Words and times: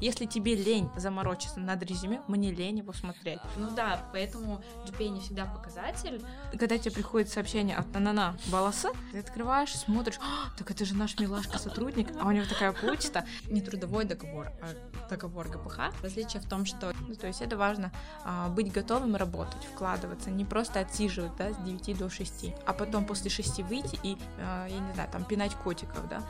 Если 0.00 0.24
тебе 0.24 0.54
лень 0.54 0.88
заморочиться 0.96 1.60
над 1.60 1.82
резюме, 1.82 2.22
мне 2.26 2.50
лень 2.50 2.78
его 2.78 2.92
смотреть. 2.92 3.40
Ну 3.56 3.70
да, 3.74 4.08
поэтому 4.12 4.62
GPA 4.86 5.08
не 5.08 5.20
всегда 5.20 5.44
показатель. 5.44 6.22
Когда 6.58 6.78
тебе 6.78 6.92
приходит 6.92 7.28
сообщение 7.28 7.76
от 7.76 7.92
Нанана 7.92 8.36
Баласа, 8.46 8.90
ты 9.12 9.18
открываешь, 9.18 9.74
смотришь, 9.74 10.18
«А, 10.20 10.56
так 10.56 10.70
это 10.70 10.84
же 10.84 10.94
наш 10.94 11.18
милашка 11.18 11.58
сотрудник, 11.58 12.08
а 12.20 12.26
у 12.26 12.30
него 12.30 12.46
такая 12.46 12.72
почта. 12.72 13.26
Не 13.48 13.60
трудовой 13.60 14.04
договор, 14.04 14.52
а 14.62 15.08
договор 15.08 15.48
ГПХ. 15.48 15.92
Различие 16.02 16.40
в 16.40 16.48
том, 16.48 16.64
что... 16.64 16.92
Ну, 17.06 17.14
то 17.14 17.26
есть 17.26 17.42
это 17.42 17.56
важно 17.56 17.92
а, 18.24 18.48
быть 18.48 18.72
готовым 18.72 19.16
работать, 19.16 19.64
вкладываться, 19.64 20.30
не 20.30 20.44
просто 20.44 20.80
отсиживать, 20.80 21.36
да, 21.36 21.52
с 21.52 21.56
9 21.58 21.98
до 21.98 22.08
6, 22.08 22.54
а 22.66 22.72
потом 22.72 23.04
после 23.04 23.30
6 23.30 23.60
выйти 23.60 23.98
и, 24.02 24.16
а, 24.38 24.66
я 24.66 24.78
не 24.78 24.92
знаю, 24.94 25.10
там, 25.10 25.24
пинать 25.24 25.54
котиков, 25.54 26.08
да. 26.08 26.22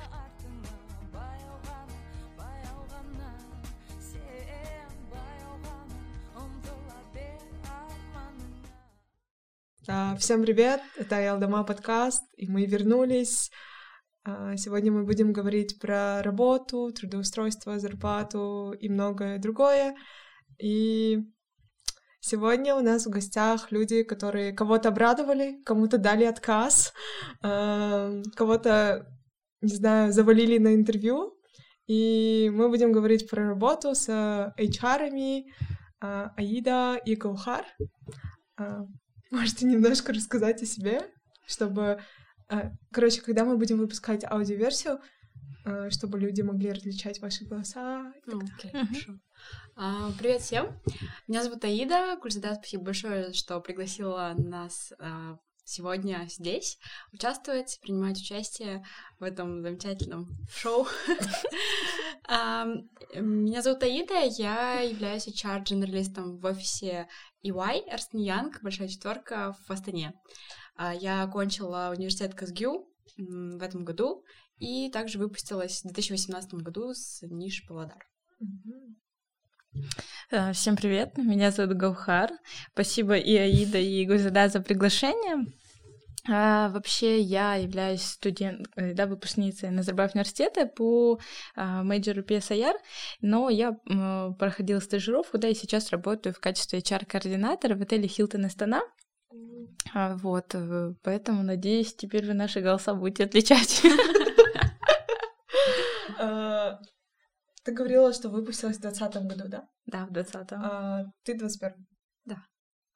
Всем 10.18 10.42
привет, 10.42 10.80
это 10.96 11.20
Ялдама 11.20 11.64
подкаст, 11.64 12.22
и 12.36 12.46
мы 12.46 12.64
вернулись. 12.64 13.50
А, 14.22 14.56
Сегодня 14.56 14.92
мы 14.92 15.04
будем 15.04 15.32
говорить 15.32 15.80
про 15.80 16.22
работу, 16.22 16.92
трудоустройство, 16.92 17.80
зарплату 17.80 18.72
и 18.78 18.88
многое 18.88 19.38
другое. 19.38 19.96
И 20.62 21.18
сегодня 22.20 22.76
у 22.76 22.82
нас 22.82 23.04
в 23.04 23.10
гостях 23.10 23.72
люди, 23.72 24.04
которые 24.04 24.52
кого-то 24.52 24.90
обрадовали, 24.90 25.60
кому-то 25.64 25.98
дали 25.98 26.22
отказ, 26.22 26.92
а, 27.42 28.12
кого-то, 28.36 29.08
не 29.60 29.74
знаю, 29.74 30.12
завалили 30.12 30.58
на 30.58 30.72
интервью. 30.76 31.36
И 31.88 32.48
мы 32.54 32.68
будем 32.68 32.92
говорить 32.92 33.28
про 33.28 33.48
работу 33.48 33.96
с 33.96 34.08
HR-ами 34.08 35.52
а, 36.00 36.32
Аида 36.36 37.00
и 37.04 37.16
Гаухар. 37.16 37.64
Можете 39.30 39.66
немножко 39.66 40.12
рассказать 40.12 40.62
о 40.62 40.66
себе, 40.66 41.02
чтобы... 41.46 42.02
а, 42.48 42.72
Короче, 42.92 43.20
когда 43.20 43.44
мы 43.44 43.56
будем 43.56 43.78
выпускать 43.78 44.24
аудиоверсию, 44.24 45.00
а, 45.64 45.90
чтобы 45.90 46.18
люди 46.18 46.42
могли 46.42 46.72
различать 46.72 47.20
ваши 47.20 47.44
голоса. 47.44 48.12
и 48.16 48.20
так 48.30 48.34
Ну, 48.34 48.40
далее. 48.40 48.86
хорошо. 48.86 49.12
А, 49.76 50.10
Привет 50.18 50.42
всем. 50.42 50.80
Меня 51.28 51.42
зовут 51.44 51.64
Аида. 51.64 52.16
Гульзада, 52.20 52.54
спасибо 52.56 52.84
большое, 52.84 53.32
что 53.32 53.60
пригласила 53.60 54.34
нас 54.36 54.92
а, 54.98 55.38
сегодня 55.64 56.26
здесь 56.28 56.78
участвовать, 57.12 57.78
принимать 57.82 58.18
участие 58.18 58.84
в 59.20 59.22
этом 59.22 59.62
замечательном 59.62 60.28
шоу. 60.52 60.86
Меня 62.28 63.62
зовут 63.62 63.82
Аида, 63.82 64.20
я 64.38 64.80
являюсь 64.80 65.26
HR-дженералистом 65.28 66.38
в 66.38 66.44
офисе 66.46 67.08
EY, 67.42 67.84
Ernst & 67.90 68.20
Young, 68.20 68.62
большая 68.62 68.88
четверка 68.88 69.54
в 69.66 69.70
Астане. 69.70 70.12
А, 70.76 70.94
Я 70.94 71.22
окончила 71.22 71.92
университет 71.96 72.34
м, 73.18 73.58
в 73.58 73.62
этом 73.62 73.84
году 73.84 74.24
и 74.58 74.90
также 74.90 75.18
выпустилась 75.18 75.80
в 75.80 75.84
2018 75.84 76.54
году 76.54 76.92
с 76.92 77.22
НИШ 77.22 77.64
Павлодар. 77.66 78.06
Э, 80.30 80.52
Всем 80.52 80.76
привет, 80.76 81.16
меня 81.16 81.50
зовут 81.50 81.76
Гаухар. 81.76 82.30
Спасибо 82.72 83.16
и 83.16 83.34
Аида, 83.36 83.78
и 83.78 84.04
Гузада 84.06 84.48
за 84.48 84.60
приглашение. 84.60 85.46
А, 86.28 86.68
вообще, 86.68 87.20
я 87.20 87.54
являюсь 87.54 88.02
студент, 88.02 88.68
э, 88.76 88.92
да, 88.92 89.06
выпускницей 89.06 89.70
Назарбаев 89.70 90.14
университета 90.14 90.66
по 90.66 91.18
а, 91.56 91.82
major 91.82 92.16
у 92.16 92.22
PSIR, 92.22 92.74
но 93.22 93.48
я 93.48 93.78
м, 93.88 94.34
проходила 94.34 94.80
стажировку, 94.80 95.38
да, 95.38 95.48
и 95.48 95.54
сейчас 95.54 95.90
работаю 95.90 96.34
в 96.34 96.40
качестве 96.40 96.80
HR-координатора 96.80 97.74
в 97.74 97.82
отеле 97.82 98.06
Hilton 98.06 98.44
Астана. 98.46 98.82
А, 99.94 100.16
вот, 100.16 100.54
э, 100.54 100.94
поэтому, 101.02 101.42
надеюсь, 101.42 101.94
теперь 101.94 102.26
вы 102.26 102.34
наши 102.34 102.60
голоса 102.60 102.94
будете 102.94 103.24
отличать. 103.24 103.82
А, 106.22 106.78
Ты 107.64 107.72
говорила, 107.72 108.12
что 108.12 108.28
выпустилась 108.28 108.76
в 108.76 108.80
2020 108.80 109.26
году, 109.26 109.48
да? 109.48 109.68
Да, 109.86 110.04
в 110.04 110.10
20-м. 110.12 110.60
А, 110.62 111.04
Ты 111.24 111.34
21 111.38 111.86
Да. 112.26 112.44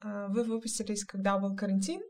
А, 0.00 0.28
Вы 0.28 0.44
выпустились, 0.44 1.04
когда 1.04 1.38
был 1.38 1.56
карантин, 1.56 2.02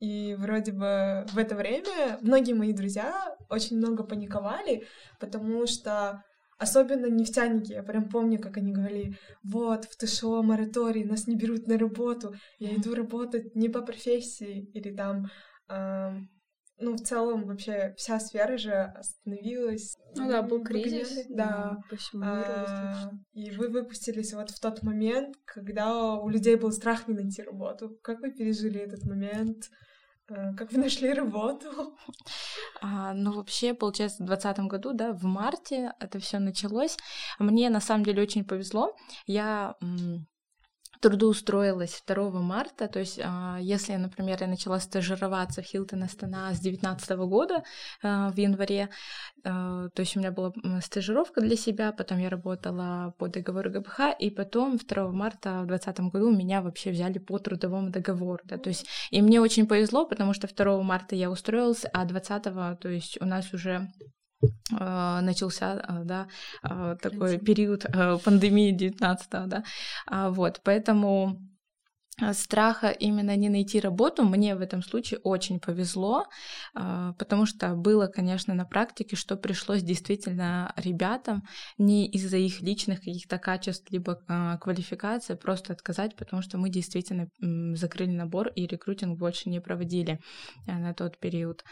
и 0.00 0.34
вроде 0.38 0.72
бы 0.72 1.26
в 1.32 1.38
это 1.38 1.54
время 1.56 2.18
многие 2.20 2.54
мои 2.54 2.72
друзья 2.72 3.36
очень 3.48 3.78
много 3.78 4.04
паниковали, 4.04 4.86
потому 5.18 5.66
что 5.66 6.22
особенно 6.58 7.06
нефтяники, 7.06 7.72
я 7.72 7.82
прям 7.82 8.08
помню, 8.08 8.38
как 8.40 8.56
они 8.56 8.72
говорили, 8.72 9.16
вот, 9.44 9.84
в 9.84 9.96
ТШО 9.96 10.42
мораторий, 10.42 11.04
нас 11.04 11.26
не 11.26 11.36
берут 11.36 11.66
на 11.66 11.78
работу, 11.78 12.34
я 12.58 12.74
иду 12.74 12.94
работать 12.94 13.54
не 13.54 13.68
по 13.68 13.80
профессии, 13.82 14.70
или 14.72 14.94
там, 14.94 15.28
ам, 15.68 16.28
ну, 16.80 16.94
в 16.94 17.00
целом 17.00 17.44
вообще 17.44 17.94
вся 17.96 18.20
сфера 18.20 18.56
же 18.56 18.72
остановилась. 18.72 19.96
Ну 20.14 20.28
да, 20.28 20.42
был 20.42 20.62
кризис. 20.62 21.26
Да. 21.28 21.78
по 21.90 22.16
миру 22.16 22.24
А. 22.24 23.10
И 23.32 23.50
вы 23.50 23.68
выпустились 23.68 24.32
вот 24.32 24.50
в 24.50 24.60
тот 24.60 24.82
момент, 24.82 25.36
когда 25.44 26.14
у 26.14 26.28
людей 26.28 26.54
был 26.54 26.70
страх 26.70 27.08
не 27.08 27.14
найти 27.14 27.42
работу. 27.42 27.98
Как 28.02 28.20
вы 28.20 28.30
пережили 28.30 28.80
этот 28.80 29.04
момент? 29.04 29.64
А, 30.30 30.52
Как 30.54 30.72
вы 30.72 30.78
нашли 30.78 31.12
работу? 31.12 31.96
А, 32.80 33.14
ну, 33.14 33.32
вообще, 33.32 33.74
получается, 33.74 34.22
в 34.22 34.26
2020 34.26 34.66
году, 34.70 34.92
да, 34.92 35.12
в 35.12 35.24
марте 35.24 35.92
это 36.00 36.18
все 36.18 36.38
началось. 36.38 36.96
Мне, 37.38 37.70
на 37.70 37.80
самом 37.80 38.04
деле, 38.04 38.22
очень 38.22 38.44
повезло. 38.44 38.96
Я 39.26 39.76
трудоустроилась 41.00 42.02
2 42.06 42.30
марта, 42.40 42.88
то 42.88 42.98
есть 42.98 43.20
а, 43.22 43.58
если, 43.60 43.94
например, 43.96 44.38
я 44.40 44.46
начала 44.46 44.80
стажироваться 44.80 45.62
в 45.62 45.64
Хилтон 45.64 46.02
Астана 46.02 46.52
с 46.52 46.60
2019 46.60 47.10
года 47.28 47.62
а, 48.02 48.30
в 48.30 48.36
январе, 48.36 48.88
а, 49.44 49.88
то 49.90 50.00
есть 50.00 50.16
у 50.16 50.20
меня 50.20 50.32
была 50.32 50.52
стажировка 50.82 51.40
для 51.40 51.56
себя, 51.56 51.92
потом 51.92 52.18
я 52.18 52.28
работала 52.28 53.14
по 53.18 53.28
договору 53.28 53.70
ГПХ, 53.70 54.00
и 54.18 54.30
потом 54.30 54.78
2 54.78 55.12
марта 55.12 55.62
в 55.62 55.66
2020 55.66 56.12
году 56.12 56.30
меня 56.30 56.62
вообще 56.62 56.90
взяли 56.90 57.18
по 57.18 57.38
трудовому 57.38 57.90
договору, 57.90 58.40
да, 58.44 58.58
то 58.58 58.68
есть 58.68 58.86
и 59.10 59.22
мне 59.22 59.40
очень 59.40 59.66
повезло, 59.66 60.06
потому 60.06 60.34
что 60.34 60.48
2 60.48 60.82
марта 60.82 61.14
я 61.14 61.30
устроилась, 61.30 61.84
а 61.92 62.04
20 62.04 62.42
то 62.80 62.88
есть 62.88 63.20
у 63.20 63.24
нас 63.24 63.52
уже 63.52 63.88
начался, 64.70 65.74
э, 65.88 66.04
да, 66.04 66.28
э, 66.62 66.96
такой 67.02 67.38
период 67.38 67.84
э, 67.84 68.18
пандемии 68.24 68.72
19 68.72 69.30
да, 69.30 69.64
А, 70.06 70.30
вот, 70.30 70.60
поэтому 70.64 71.38
э, 72.22 72.32
страха 72.34 72.90
именно 72.90 73.36
не 73.36 73.48
найти 73.48 73.80
работу 73.80 74.24
мне 74.24 74.54
в 74.54 74.60
этом 74.60 74.82
случае 74.82 75.20
очень 75.24 75.58
повезло, 75.58 76.24
э, 76.74 77.12
потому 77.18 77.46
что 77.46 77.74
было, 77.74 78.06
конечно, 78.06 78.54
на 78.54 78.64
практике, 78.64 79.16
что 79.16 79.36
пришлось 79.36 79.82
действительно 79.82 80.72
ребятам 80.76 81.42
не 81.78 82.06
из-за 82.06 82.36
их 82.36 82.60
личных 82.60 82.98
каких-то 82.98 83.38
качеств 83.38 83.90
либо 83.90 84.20
э, 84.28 84.58
квалификации 84.60 85.34
просто 85.34 85.72
отказать, 85.72 86.16
потому 86.16 86.42
что 86.42 86.58
мы 86.58 86.70
действительно 86.70 87.28
закрыли 87.74 88.10
набор 88.12 88.48
и 88.48 88.66
рекрутинг 88.66 89.18
больше 89.18 89.50
не 89.50 89.60
проводили 89.60 90.20
э, 90.66 90.78
на 90.78 90.94
тот 90.94 91.18
период. 91.18 91.64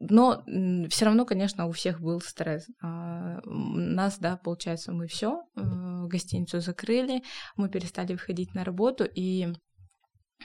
Э, 0.00 0.04
но 0.08 0.42
все 0.88 1.04
равно, 1.04 1.24
конечно, 1.24 1.66
у 1.66 1.72
всех 1.72 2.00
был 2.00 2.20
стресс. 2.20 2.66
А, 2.82 3.40
Нас, 3.44 4.18
да, 4.18 4.36
получается, 4.36 4.92
мы 4.92 5.06
все, 5.06 5.42
гостиницу 5.54 6.60
закрыли, 6.60 7.22
мы 7.56 7.68
перестали 7.68 8.12
выходить 8.12 8.54
на 8.54 8.64
работу, 8.64 9.04
и 9.04 9.48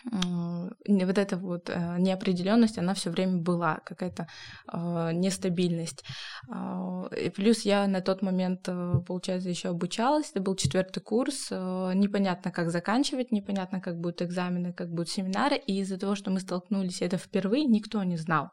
вот 0.06 1.17
эта 1.17 1.38
вот 1.38 1.69
э, 1.69 1.97
неопределенность, 2.00 2.78
она 2.78 2.94
все 2.94 3.09
время 3.09 3.38
была, 3.38 3.81
какая-то 3.85 4.28
э, 4.72 5.12
нестабильность. 5.13 6.03
А, 6.50 7.07
И 7.16 7.29
плюс 7.29 7.66
я 7.66 7.88
на 7.88 8.01
тот 8.01 8.22
момент, 8.22 8.68
э, 8.68 8.94
получается, 9.06 9.50
еще 9.50 9.69
обучалась, 9.69 10.31
это 10.31 10.42
был 10.42 10.56
четвертый 10.56 11.01
курс, 11.01 11.48
э, 11.51 11.92
непонятно, 11.94 12.51
как 12.51 12.71
заканчивать, 12.71 13.31
непонятно, 13.31 13.81
как 13.81 14.00
будут 14.00 14.21
экзамены, 14.21 14.74
как 14.74 14.89
будут 14.89 15.09
семинары, 15.09 15.57
и 15.57 15.81
из-за 15.81 15.98
того, 15.98 16.15
что 16.15 16.31
мы 16.31 16.39
столкнулись 16.39 17.01
это 17.01 17.18
впервые, 17.18 17.65
никто 17.65 18.03
не 18.03 18.18
знал. 18.18 18.50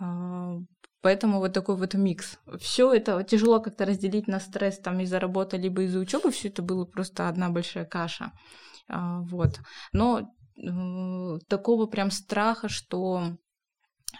А, 0.00 0.58
Поэтому 1.04 1.38
вот 1.38 1.52
такой 1.52 1.76
вот 1.76 1.92
микс. 1.92 2.38
Все 2.58 2.90
это 2.90 3.22
тяжело 3.24 3.60
как-то 3.60 3.84
разделить 3.84 4.26
на 4.26 4.40
стресс 4.40 4.78
там 4.78 5.00
из-за 5.00 5.20
работы 5.20 5.58
либо 5.58 5.82
из-за 5.82 5.98
учебы. 5.98 6.30
Все 6.30 6.48
это 6.48 6.62
было 6.62 6.86
просто 6.86 7.28
одна 7.28 7.50
большая 7.50 7.84
каша. 7.84 8.32
А, 8.88 9.20
Вот. 9.20 9.60
Но 9.92 10.20
э, 10.56 11.38
такого 11.46 11.84
прям 11.84 12.10
страха, 12.10 12.70
что 12.70 13.36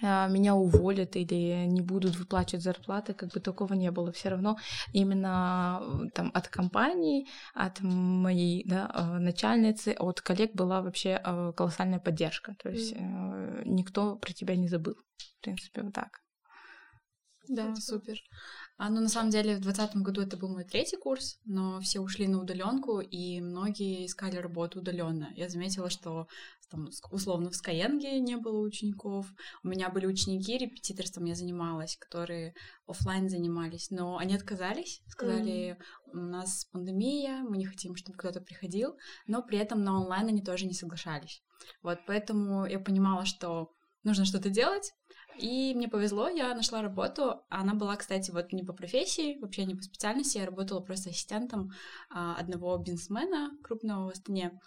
меня 0.02 0.54
уволят 0.54 1.16
или 1.16 1.66
не 1.66 1.80
будут 1.80 2.16
выплачивать 2.16 2.64
зарплаты, 2.64 3.14
как 3.14 3.30
бы 3.32 3.40
такого 3.40 3.74
не 3.74 3.90
было. 3.90 4.12
Все 4.12 4.28
равно 4.28 4.58
именно 4.92 5.80
э, 5.80 6.10
там 6.14 6.30
от 6.34 6.48
компании, 6.48 7.26
от 7.54 7.80
моей 7.80 8.64
да, 8.66 8.90
э, 8.94 9.18
начальницы, 9.18 9.94
от 9.98 10.20
коллег 10.20 10.54
была 10.54 10.82
вообще 10.82 11.20
э, 11.24 11.52
колоссальная 11.56 11.98
поддержка. 11.98 12.54
То 12.62 12.70
есть 12.70 12.94
никто 13.64 14.16
про 14.16 14.32
тебя 14.32 14.56
не 14.56 14.68
забыл. 14.68 14.94
В 14.94 15.42
принципе, 15.42 15.82
вот 15.82 15.94
так. 15.94 16.20
Да, 17.48 17.74
супер. 17.76 18.16
А, 18.76 18.90
ну, 18.90 19.00
на 19.00 19.08
самом 19.08 19.30
деле, 19.30 19.56
в 19.56 19.60
2020 19.60 19.96
году 20.02 20.20
это 20.20 20.36
был 20.36 20.48
мой 20.48 20.64
третий 20.64 20.96
курс, 20.96 21.38
но 21.44 21.80
все 21.80 22.00
ушли 22.00 22.26
на 22.26 22.40
удаленку, 22.40 23.00
и 23.00 23.40
многие 23.40 24.04
искали 24.04 24.36
работу 24.36 24.80
удаленно. 24.80 25.32
Я 25.36 25.48
заметила, 25.48 25.90
что 25.90 26.26
там, 26.70 26.88
условно 27.12 27.50
в 27.50 27.54
Skyeng 27.54 28.00
не 28.18 28.36
было 28.36 28.58
учеников. 28.58 29.32
У 29.62 29.68
меня 29.68 29.90
были 29.90 30.06
ученики, 30.06 30.58
репетиторством 30.58 31.24
я 31.26 31.36
занималась, 31.36 31.96
которые 31.96 32.54
офлайн 32.88 33.28
занимались, 33.28 33.90
но 33.90 34.18
они 34.18 34.34
отказались, 34.34 35.02
сказали, 35.06 35.78
у 36.12 36.16
нас 36.16 36.64
пандемия, 36.72 37.44
мы 37.48 37.58
не 37.58 37.66
хотим, 37.66 37.94
чтобы 37.94 38.18
кто-то 38.18 38.40
приходил, 38.40 38.96
но 39.28 39.42
при 39.42 39.58
этом 39.58 39.84
на 39.84 40.00
онлайн 40.00 40.26
они 40.26 40.42
тоже 40.42 40.66
не 40.66 40.74
соглашались. 40.74 41.44
Вот, 41.82 42.00
поэтому 42.08 42.66
я 42.66 42.80
понимала, 42.80 43.24
что 43.24 43.70
нужно 44.02 44.24
что-то 44.24 44.50
делать, 44.50 44.92
и 45.38 45.74
мне 45.74 45.88
повезло, 45.88 46.28
я 46.28 46.54
нашла 46.54 46.82
работу. 46.82 47.42
Она 47.48 47.74
была, 47.74 47.96
кстати, 47.96 48.30
вот 48.30 48.52
не 48.52 48.62
по 48.62 48.72
профессии, 48.72 49.38
вообще 49.38 49.64
не 49.64 49.74
по 49.74 49.82
специальности. 49.82 50.38
Я 50.38 50.46
работала 50.46 50.80
просто 50.80 51.10
ассистентом 51.10 51.72
а, 52.10 52.36
одного 52.36 52.76
бизнесмена 52.78 53.50
крупного 53.62 54.06
в 54.06 54.10
Астане. 54.10 54.60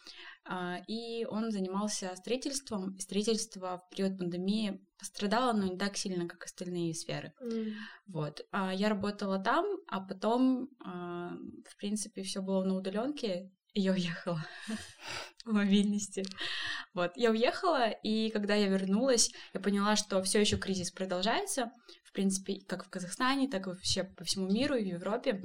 А, 0.46 0.80
и 0.88 1.26
он 1.26 1.52
занимался 1.52 2.16
строительством. 2.16 2.98
строительство 3.00 3.84
в 3.86 3.90
период 3.90 4.18
пандемии 4.18 4.82
пострадало, 4.98 5.54
но 5.54 5.66
не 5.66 5.78
так 5.78 5.98
сильно, 5.98 6.28
как 6.28 6.46
остальные 6.46 6.94
сферы. 6.96 7.34
Mm. 7.42 7.74
Вот. 8.08 8.46
А, 8.52 8.74
я 8.74 8.90
работала 8.90 9.40
там, 9.40 9.66
а 9.88 10.02
потом, 10.02 10.70
в 10.80 11.78
принципе, 11.78 12.24
все 12.24 12.42
было 12.42 12.64
на 12.64 12.76
удаленке 12.76 13.52
я 13.80 13.92
уехала 13.92 14.44
мобильности. 15.54 16.24
Вот, 16.94 17.12
я 17.16 17.32
уехала, 17.32 17.90
и 17.90 18.30
когда 18.32 18.56
я 18.56 18.68
вернулась, 18.68 19.32
я 19.54 19.60
поняла, 19.60 19.96
что 19.96 20.22
все 20.24 20.40
еще 20.40 20.58
кризис 20.58 20.92
продолжается, 20.92 21.72
в 22.04 22.12
принципе, 22.14 22.62
как 22.68 22.86
в 22.86 22.90
Казахстане, 22.90 23.48
так 23.48 23.68
и 23.68 23.70
вообще 23.70 24.04
по 24.04 24.24
всему 24.24 24.50
миру 24.52 24.76
и 24.76 24.84
в 24.84 24.88
Европе. 24.88 25.42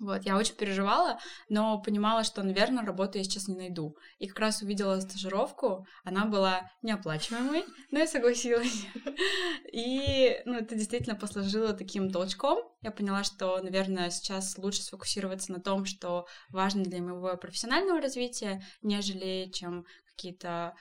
Вот, 0.00 0.24
я 0.24 0.38
очень 0.38 0.54
переживала, 0.54 1.18
но 1.50 1.80
понимала, 1.80 2.24
что, 2.24 2.42
наверное, 2.42 2.86
работу 2.86 3.18
я 3.18 3.24
сейчас 3.24 3.48
не 3.48 3.54
найду. 3.54 3.96
И 4.18 4.28
как 4.28 4.38
раз 4.38 4.62
увидела 4.62 4.98
стажировку, 4.98 5.86
она 6.04 6.24
была 6.24 6.70
неоплачиваемой, 6.80 7.64
но 7.90 7.98
я 7.98 8.06
согласилась. 8.06 8.86
И, 9.72 10.40
ну, 10.46 10.54
это 10.54 10.74
действительно 10.74 11.16
послужило 11.16 11.74
таким 11.74 12.10
толчком. 12.10 12.60
Я 12.80 12.92
поняла, 12.92 13.24
что, 13.24 13.62
наверное, 13.62 14.08
сейчас 14.08 14.56
лучше 14.56 14.82
сфокусироваться 14.82 15.52
на 15.52 15.60
том, 15.60 15.84
что 15.84 16.26
важно 16.48 16.82
для 16.82 17.02
моего 17.02 17.36
профессионального 17.36 18.00
развития, 18.00 18.64
нежели 18.80 19.50
чем 19.52 19.84
какие-то 20.16 20.74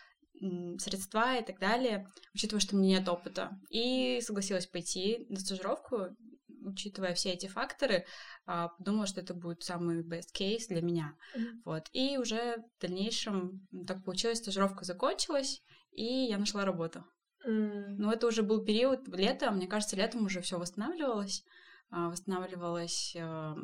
средства 0.80 1.38
и 1.38 1.44
так 1.44 1.60
далее, 1.60 2.08
учитывая, 2.34 2.62
что 2.62 2.76
у 2.76 2.80
меня 2.80 3.00
нет 3.00 3.10
опыта. 3.10 3.52
И 3.70 4.22
согласилась 4.22 4.66
пойти 4.66 5.26
на 5.30 5.40
стажировку, 5.40 6.16
учитывая 6.64 7.14
все 7.14 7.32
эти 7.32 7.48
факторы, 7.48 8.06
а, 8.46 8.70
подумала, 8.70 9.08
что 9.08 9.22
это 9.22 9.34
будет 9.34 9.64
самый 9.64 10.04
best 10.04 10.34
case 10.38 10.68
для 10.68 10.82
меня. 10.82 11.16
Mm-hmm. 11.36 11.62
Вот. 11.66 11.90
И 11.94 12.18
уже 12.18 12.58
в 12.58 12.82
дальнейшем 12.82 13.68
так 13.88 14.04
получилось, 14.04 14.40
стажировка 14.40 14.86
закончилась, 14.86 15.62
и 15.92 16.04
я 16.04 16.38
нашла 16.38 16.66
работу. 16.66 17.04
Mm. 17.48 17.96
Но 17.98 18.12
это 18.12 18.28
уже 18.28 18.44
был 18.44 18.64
период 18.64 19.08
лета, 19.08 19.52
мне 19.52 19.68
кажется, 19.68 19.96
летом 19.96 20.26
уже 20.26 20.42
все 20.42 20.58
восстанавливалось, 20.58 21.44
а, 21.90 22.10
восстанавливалась 22.10 23.16
а, 23.20 23.56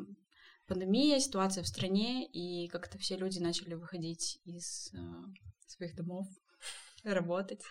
пандемия, 0.66 1.20
ситуация 1.20 1.62
в 1.62 1.68
стране, 1.68 2.26
и 2.26 2.68
как-то 2.68 2.98
все 2.98 3.16
люди 3.16 3.38
начали 3.38 3.74
выходить 3.74 4.40
из 4.44 4.92
своих 5.66 5.94
домов, 5.94 6.26
работать. 7.04 7.62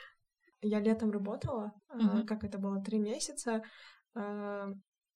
Я 0.62 0.80
летом 0.80 1.12
работала, 1.12 1.74
mm-hmm. 1.90 2.26
как 2.26 2.44
это 2.44 2.58
было, 2.58 2.82
три 2.82 2.98
месяца. 3.00 3.62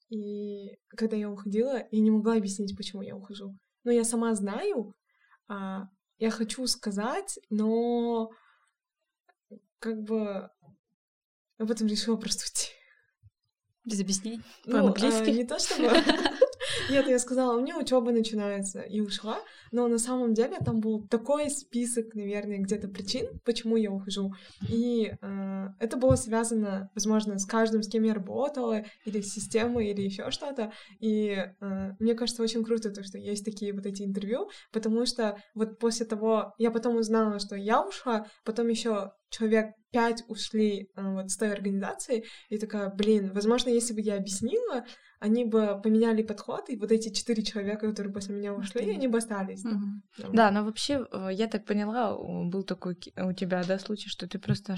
И 0.09 0.77
когда 0.89 1.15
я 1.15 1.29
уходила, 1.29 1.88
я 1.91 2.01
не 2.01 2.11
могла 2.11 2.35
объяснить, 2.35 2.75
почему 2.75 3.01
я 3.01 3.15
ухожу. 3.15 3.57
Но 3.83 3.91
я 3.91 4.03
сама 4.03 4.33
знаю, 4.35 4.95
а, 5.47 5.88
я 6.17 6.31
хочу 6.31 6.65
сказать, 6.67 7.39
но 7.50 8.29
как 9.79 10.01
бы 10.01 10.50
об 11.57 11.71
этом 11.71 11.88
решила 11.88 12.17
просто 12.17 12.44
уйти. 12.45 12.71
Без 13.85 14.01
объяснений? 14.01 14.41
Ну, 14.65 14.73
По-английски? 14.73 15.29
А, 15.29 15.31
не 15.31 15.45
то 15.45 15.59
чтобы... 15.59 15.89
Нет, 16.89 17.07
я 17.07 17.19
сказала, 17.19 17.56
у 17.56 17.62
меня 17.62 17.77
учеба 17.77 18.12
начинается, 18.12 18.81
и 18.81 19.00
ушла. 19.00 19.39
Но 19.71 19.88
на 19.88 20.00
самом 20.00 20.33
деле 20.33 20.57
там 20.57 20.80
был 20.80 21.07
такой 21.07 21.50
список, 21.50 22.15
наверное, 22.15 22.59
где-то 22.59 22.88
причин, 22.88 23.39
почему 23.45 23.75
я 23.75 23.91
ухожу. 23.91 24.33
И 24.68 25.12
э, 25.21 25.68
это 25.80 25.97
было 25.97 26.15
связано, 26.15 26.89
возможно, 26.95 27.38
с 27.38 27.45
каждым, 27.45 27.83
с 27.83 27.89
кем 27.89 28.03
я 28.03 28.13
работала, 28.13 28.83
или 29.06 29.21
с 29.21 29.33
системой, 29.33 29.89
или 29.89 30.01
еще 30.01 30.31
что-то. 30.31 30.71
И 31.00 31.30
э, 31.30 31.91
мне 32.00 32.15
кажется, 32.15 32.41
очень 32.41 32.63
круто 32.63 32.89
то, 32.89 33.03
что 33.03 33.18
есть 33.18 33.45
такие 33.45 33.74
вот 33.74 33.86
эти 33.86 34.01
интервью, 34.03 34.50
потому 34.71 35.06
что 35.06 35.38
вот 35.53 35.77
после 35.77 36.06
того, 36.06 36.53
я 36.57 36.71
потом 36.71 36.95
узнала, 36.95 37.39
что 37.39 37.56
я 37.56 37.86
ушла, 37.86 38.25
потом 38.44 38.68
еще 38.68 39.12
человек 39.29 39.73
пять 39.91 40.23
ушли 40.27 40.89
э, 40.95 41.13
вот 41.13 41.31
с 41.31 41.37
той 41.37 41.51
организации, 41.51 42.23
и 42.49 42.57
такая, 42.57 42.89
блин, 42.89 43.31
возможно, 43.33 43.69
если 43.69 43.93
бы 43.93 44.01
я 44.01 44.17
объяснила, 44.17 44.85
они 45.19 45.45
бы 45.45 45.79
поменяли 45.81 46.21
подход, 46.21 46.69
и 46.69 46.77
вот 46.77 46.91
эти 46.91 47.11
четыре 47.13 47.43
человека, 47.43 47.87
которые 47.87 48.13
после 48.13 48.35
меня 48.35 48.53
ушли, 48.53 48.89
они 48.89 49.07
бы 49.07 49.17
остались. 49.17 49.63
Да, 49.63 49.71
mm-hmm. 49.71 50.29
да 50.33 50.51
но 50.51 50.63
вообще, 50.63 51.05
э, 51.11 51.29
я 51.31 51.47
так 51.47 51.65
поняла, 51.65 52.15
был 52.17 52.63
такой 52.63 52.97
у 53.17 53.33
тебя, 53.33 53.63
да, 53.63 53.79
случай, 53.79 54.09
что 54.09 54.27
ты 54.27 54.39
просто 54.39 54.75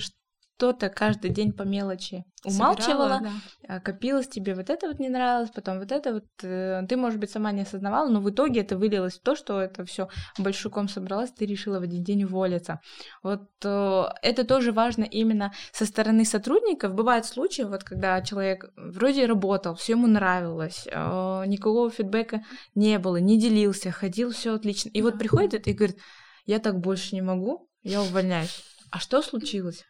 что-то 0.62 0.90
каждый 0.90 1.32
день 1.32 1.54
по 1.54 1.64
мелочи 1.64 2.24
умалчивала, 2.46 3.16
Собирала, 3.16 3.20
да. 3.20 3.32
А, 3.68 3.80
копилось 3.80 4.28
тебе 4.28 4.54
вот 4.54 4.70
это 4.70 4.90
вот 4.90 5.00
не 5.00 5.10
нравилось, 5.10 5.50
потом 5.50 5.80
вот 5.80 5.92
это 5.92 6.14
вот 6.14 6.26
э, 6.44 6.84
ты, 6.88 6.98
может 6.98 7.20
быть, 7.20 7.32
сама 7.32 7.52
не 7.52 7.64
осознавала, 7.64 8.10
но 8.10 8.22
в 8.22 8.30
итоге 8.30 8.62
это 8.62 8.78
вылилось 8.78 9.16
в 9.16 9.24
то, 9.24 9.36
что 9.36 9.60
это 9.60 9.86
все 9.86 10.08
большуком 10.38 10.88
собралось, 10.88 11.32
ты 11.32 11.48
решила 11.48 11.80
в 11.80 11.84
один 11.84 12.04
день 12.04 12.26
уволиться. 12.26 12.80
Вот 13.24 13.50
э, 13.64 14.04
это 14.22 14.44
тоже 14.44 14.72
важно 14.72 15.04
именно 15.04 15.52
со 15.72 15.88
стороны 15.88 16.26
сотрудников. 16.26 16.94
Бывают 16.94 17.26
случаи, 17.26 17.64
вот 17.64 17.84
когда 17.84 18.22
человек 18.22 18.72
вроде 18.76 19.26
работал, 19.26 19.74
все 19.74 19.94
ему 19.94 20.06
нравилось, 20.06 20.86
э, 20.86 21.44
никакого 21.48 21.90
фидбэка 21.90 22.44
не 22.76 23.00
было, 23.00 23.18
не 23.18 23.40
делился, 23.40 23.90
ходил, 23.90 24.30
все 24.30 24.54
отлично. 24.54 24.90
И 24.90 25.02
вот 25.02 25.18
приходит 25.18 25.68
и 25.68 25.74
говорит, 25.74 25.98
я 26.46 26.60
так 26.60 26.80
больше 26.80 27.16
не 27.16 27.22
могу, 27.24 27.68
я 27.82 28.04
увольняюсь. 28.04 28.64
А 28.92 29.00
что 29.00 29.24
случилось? 29.24 29.86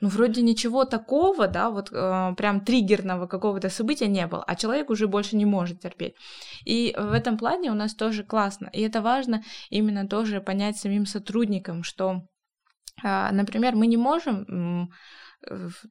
Ну, 0.00 0.08
вроде 0.08 0.42
ничего 0.42 0.84
такого, 0.84 1.48
да, 1.48 1.70
вот 1.70 1.90
э, 1.92 2.34
прям 2.36 2.60
триггерного 2.60 3.26
какого-то 3.26 3.68
события 3.68 4.08
не 4.08 4.26
было, 4.26 4.44
а 4.46 4.56
человек 4.56 4.90
уже 4.90 5.06
больше 5.06 5.36
не 5.36 5.46
может 5.46 5.80
терпеть. 5.80 6.14
И 6.64 6.94
в 6.98 7.12
этом 7.12 7.38
плане 7.38 7.70
у 7.70 7.74
нас 7.74 7.94
тоже 7.94 8.24
классно. 8.24 8.68
И 8.72 8.80
это 8.82 9.00
важно 9.00 9.42
именно 9.70 10.06
тоже 10.06 10.40
понять 10.40 10.76
самим 10.76 11.06
сотрудникам, 11.06 11.82
что, 11.82 12.22
э, 13.02 13.30
например, 13.32 13.74
мы 13.74 13.86
не 13.86 13.96
можем 13.96 14.90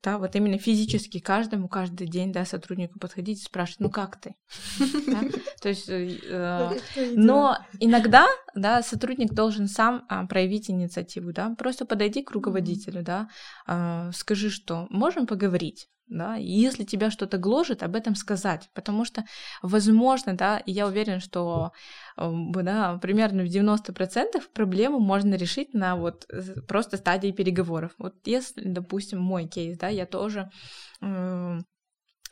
да, 0.03 0.17
вот 0.17 0.35
именно 0.35 0.57
физически 0.57 1.19
каждому 1.19 1.67
каждый 1.67 2.07
день, 2.07 2.31
да, 2.31 2.45
сотруднику 2.45 2.99
подходить 2.99 3.41
и 3.41 3.45
спрашивать, 3.45 3.79
ну 3.79 3.89
как 3.89 4.19
ты? 4.19 4.35
То 5.61 5.69
есть, 5.69 5.87
э, 5.87 6.79
но 7.15 7.57
иногда, 7.79 8.27
да, 8.53 8.81
сотрудник 8.81 9.33
должен 9.33 9.67
сам 9.67 10.05
а, 10.09 10.25
проявить 10.25 10.69
инициативу, 10.69 11.31
да, 11.31 11.55
просто 11.57 11.85
подойди 11.85 12.21
к 12.23 12.31
руководителю, 12.31 13.03
да, 13.03 13.29
а, 13.65 14.11
скажи, 14.11 14.49
что 14.49 14.87
можем 14.89 15.25
поговорить, 15.25 15.87
да, 16.07 16.37
и 16.37 16.45
если 16.45 16.83
тебя 16.83 17.09
что-то 17.11 17.37
гложет, 17.37 17.83
об 17.83 17.95
этом 17.95 18.15
сказать, 18.15 18.69
потому 18.73 19.05
что, 19.05 19.25
возможно, 19.61 20.35
да, 20.35 20.57
и 20.57 20.71
я 20.71 20.87
уверена, 20.87 21.19
что, 21.19 21.71
да, 22.17 22.97
примерно 23.01 23.43
в 23.43 23.47
90% 23.47 24.41
проблему 24.53 24.99
можно 24.99 25.35
решить 25.35 25.73
на 25.73 25.95
вот 25.95 26.27
просто 26.67 26.97
стадии 26.97 27.31
переговоров. 27.31 27.93
Вот 27.97 28.15
если, 28.25 28.67
допустим, 28.67 29.19
мой 29.19 29.47
кейс, 29.47 29.77
да, 29.77 29.87
я 29.87 30.05
тоже 30.05 30.49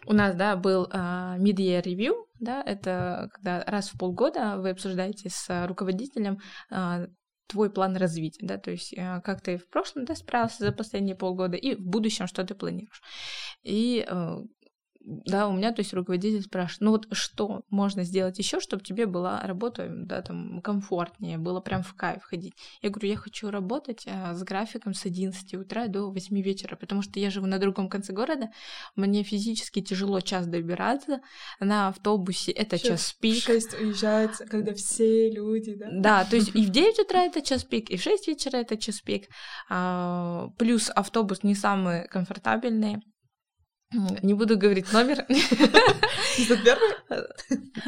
у 0.05 0.13
нас, 0.13 0.35
да, 0.35 0.55
был 0.55 0.85
uh, 0.85 1.37
mid-year 1.39 1.81
review, 1.83 2.13
да, 2.39 2.61
это 2.65 3.29
когда 3.33 3.63
раз 3.65 3.89
в 3.89 3.97
полгода 3.97 4.57
вы 4.57 4.71
обсуждаете 4.71 5.29
с 5.29 5.65
руководителем 5.65 6.39
uh, 6.71 7.07
твой 7.47 7.69
план 7.69 7.97
развития, 7.97 8.45
да, 8.45 8.57
то 8.57 8.71
есть 8.71 8.93
э, 8.93 9.21
как 9.23 9.41
ты 9.41 9.57
в 9.57 9.67
прошлом, 9.67 10.05
да, 10.05 10.15
справился 10.15 10.65
за 10.65 10.71
последние 10.71 11.15
полгода 11.15 11.57
и 11.57 11.75
в 11.75 11.81
будущем 11.81 12.27
что 12.27 12.43
ты 12.43 12.55
планируешь. 12.55 13.01
И 13.63 14.05
э, 14.07 14.37
да, 15.05 15.49
у 15.49 15.53
меня, 15.53 15.71
то 15.73 15.81
есть 15.81 15.93
руководитель 15.93 16.41
спрашивает, 16.41 16.81
ну 16.81 16.91
вот 16.91 17.07
что 17.11 17.63
можно 17.69 18.03
сделать 18.03 18.39
еще, 18.39 18.59
чтобы 18.61 18.83
тебе 18.83 19.05
была 19.05 19.41
работа, 19.41 19.87
да, 19.89 20.21
там, 20.21 20.61
комфортнее, 20.61 21.37
было 21.37 21.59
прям 21.59 21.83
в 21.83 21.93
кайф 21.93 22.23
ходить. 22.23 22.53
Я 22.81 22.89
говорю, 22.89 23.09
я 23.09 23.17
хочу 23.17 23.51
работать 23.51 24.05
а, 24.07 24.33
с 24.33 24.43
графиком 24.43 24.93
с 24.93 25.05
11 25.05 25.55
утра 25.55 25.87
до 25.87 26.09
8 26.09 26.41
вечера, 26.41 26.77
потому 26.77 27.01
что 27.01 27.19
я 27.19 27.29
живу 27.29 27.47
на 27.47 27.59
другом 27.59 27.89
конце 27.89 28.13
города, 28.13 28.49
мне 28.95 29.23
физически 29.23 29.81
тяжело 29.81 30.21
час 30.21 30.47
добираться, 30.47 31.19
на 31.59 31.89
автобусе 31.89 32.51
это 32.51 32.77
Сейчас 32.77 33.01
час 33.01 33.13
пик. 33.19 33.43
В 33.43 33.45
6 33.45 33.73
уезжает, 33.81 34.37
когда 34.49 34.73
все 34.73 35.29
люди, 35.29 35.75
да? 35.75 35.89
Да, 35.91 36.25
то 36.25 36.37
есть 36.37 36.49
и 36.55 36.65
в 36.65 36.69
9 36.69 36.99
утра 36.99 37.23
это 37.23 37.41
час 37.41 37.65
пик, 37.65 37.89
и 37.89 37.97
в 37.97 38.01
6 38.01 38.27
вечера 38.27 38.57
это 38.57 38.77
час 38.77 39.01
пик, 39.01 39.27
а, 39.69 40.49
плюс 40.57 40.89
автобус 40.89 41.43
не 41.43 41.55
самый 41.55 42.07
комфортабельный, 42.07 43.03
Не 44.21 44.33
буду 44.33 44.57
говорить 44.57 44.91
номер. 44.91 45.25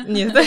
Нет. 0.08 0.34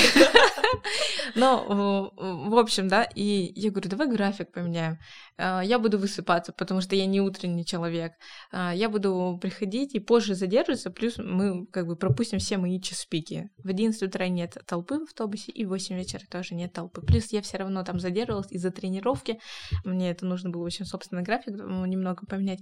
Но, 1.35 2.13
в 2.17 2.59
общем, 2.59 2.89
да, 2.89 3.03
и 3.03 3.53
я 3.55 3.71
говорю, 3.71 3.91
давай 3.91 4.09
график 4.09 4.53
поменяем. 4.53 4.99
А, 5.37 5.63
я 5.63 5.79
буду 5.79 5.99
высыпаться, 5.99 6.53
потому 6.53 6.81
что 6.81 6.97
я 6.97 7.07
не 7.07 7.21
утренний 7.21 7.65
человек. 7.65 8.13
А, 8.51 8.75
я 8.75 8.89
буду 8.89 9.39
приходить 9.41 9.95
и 9.95 10.01
позже 10.01 10.35
задерживаться, 10.35 10.91
плюс 10.91 11.19
мы 11.19 11.67
как 11.67 11.87
бы 11.87 11.97
пропустим 11.97 12.39
все 12.39 12.59
мои 12.59 12.81
час-пики. 12.81 13.51
В 13.59 13.69
11 13.69 14.03
утра 14.03 14.29
нет 14.29 14.59
толпы 14.67 14.99
в 14.99 15.05
автобусе, 15.05 15.53
и 15.53 15.65
в 15.65 15.69
8 15.69 15.97
вечера 15.97 16.23
тоже 16.31 16.55
нет 16.55 16.73
толпы. 16.73 17.03
Плюс 17.03 17.33
я 17.33 17.43
все 17.43 17.59
равно 17.59 17.85
там 17.85 18.01
задерживалась 18.01 18.51
из-за 18.51 18.71
тренировки. 18.71 19.39
Мне 19.85 20.11
это 20.11 20.27
нужно 20.27 20.51
было 20.51 20.65
очень 20.65 20.85
собственный 20.85 21.23
график 21.23 21.55
немного 21.55 22.27
поменять. 22.27 22.61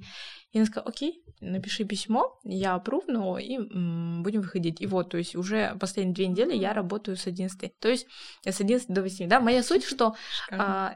И 0.53 0.59
она 0.59 0.67
сказала, 0.67 0.89
окей, 0.89 1.23
напиши 1.41 1.85
письмо, 1.85 2.39
я 2.45 2.79
опрувну, 2.87 3.37
и 3.39 3.59
будем 3.59 4.43
выходить. 4.43 4.81
И 4.81 4.87
вот, 4.87 5.11
то 5.11 5.19
есть 5.19 5.35
уже 5.35 5.77
последние 5.81 6.15
две 6.15 6.27
недели 6.29 6.55
я 6.55 6.73
работаю 6.73 7.17
с 7.17 7.27
11. 7.27 7.79
То 7.79 7.89
есть 7.89 8.07
с 8.45 8.61
11 8.61 8.89
до 8.89 9.03
8. 9.03 9.29
Да, 9.29 9.41
моя 9.41 9.63
суть, 9.63 9.85
что 9.85 10.15
а, 10.51 10.95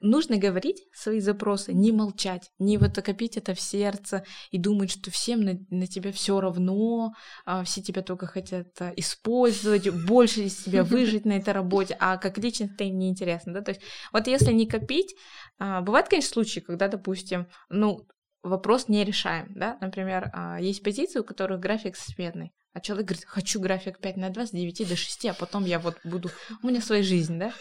нужно 0.00 0.36
говорить 0.36 0.84
свои 0.92 1.20
запросы, 1.20 1.72
не 1.72 1.90
молчать, 1.90 2.50
не 2.58 2.78
вот 2.78 2.94
копить 2.96 3.36
это 3.36 3.54
в 3.54 3.60
сердце 3.60 4.24
и 4.50 4.58
думать, 4.58 4.90
что 4.90 5.10
всем 5.10 5.40
на, 5.40 5.58
на 5.70 5.86
тебя 5.86 6.12
все 6.12 6.40
равно, 6.40 7.14
а, 7.44 7.64
все 7.64 7.82
тебя 7.82 8.02
только 8.02 8.26
хотят 8.26 8.68
а, 8.80 8.92
использовать, 8.96 9.88
больше 9.88 10.42
из 10.42 10.62
себя 10.62 10.84
выжить 10.84 11.24
на 11.24 11.32
этой 11.32 11.54
работе, 11.54 11.96
а 11.98 12.18
как 12.18 12.38
личность 12.38 12.74
это 12.74 12.84
им 12.84 12.98
неинтересно, 12.98 13.54
да, 13.54 13.62
то 13.62 13.70
есть 13.70 13.80
вот 14.12 14.26
если 14.26 14.52
не 14.52 14.66
копить, 14.66 15.14
а, 15.58 15.80
бывают, 15.80 16.08
конечно, 16.08 16.32
случаи, 16.32 16.60
когда, 16.60 16.88
допустим, 16.88 17.46
ну, 17.70 18.06
вопрос 18.44 18.88
не 18.88 19.04
решаем, 19.04 19.46
да, 19.54 19.78
например, 19.80 20.30
а, 20.32 20.60
есть 20.60 20.82
позиции, 20.82 21.18
у 21.18 21.24
которых 21.24 21.60
график 21.60 21.96
сменный, 21.96 22.52
а 22.74 22.80
человек 22.80 23.06
говорит, 23.06 23.24
хочу 23.26 23.60
график 23.60 24.00
5 24.00 24.16
на 24.16 24.30
2 24.30 24.46
с 24.46 24.50
9 24.50 24.88
до 24.88 24.96
6, 24.96 25.26
а 25.26 25.34
потом 25.34 25.64
я 25.64 25.78
вот 25.78 25.96
буду... 26.02 26.28
У 26.60 26.66
меня 26.66 26.80
своя 26.80 27.04
жизнь, 27.04 27.38
да? 27.38 27.52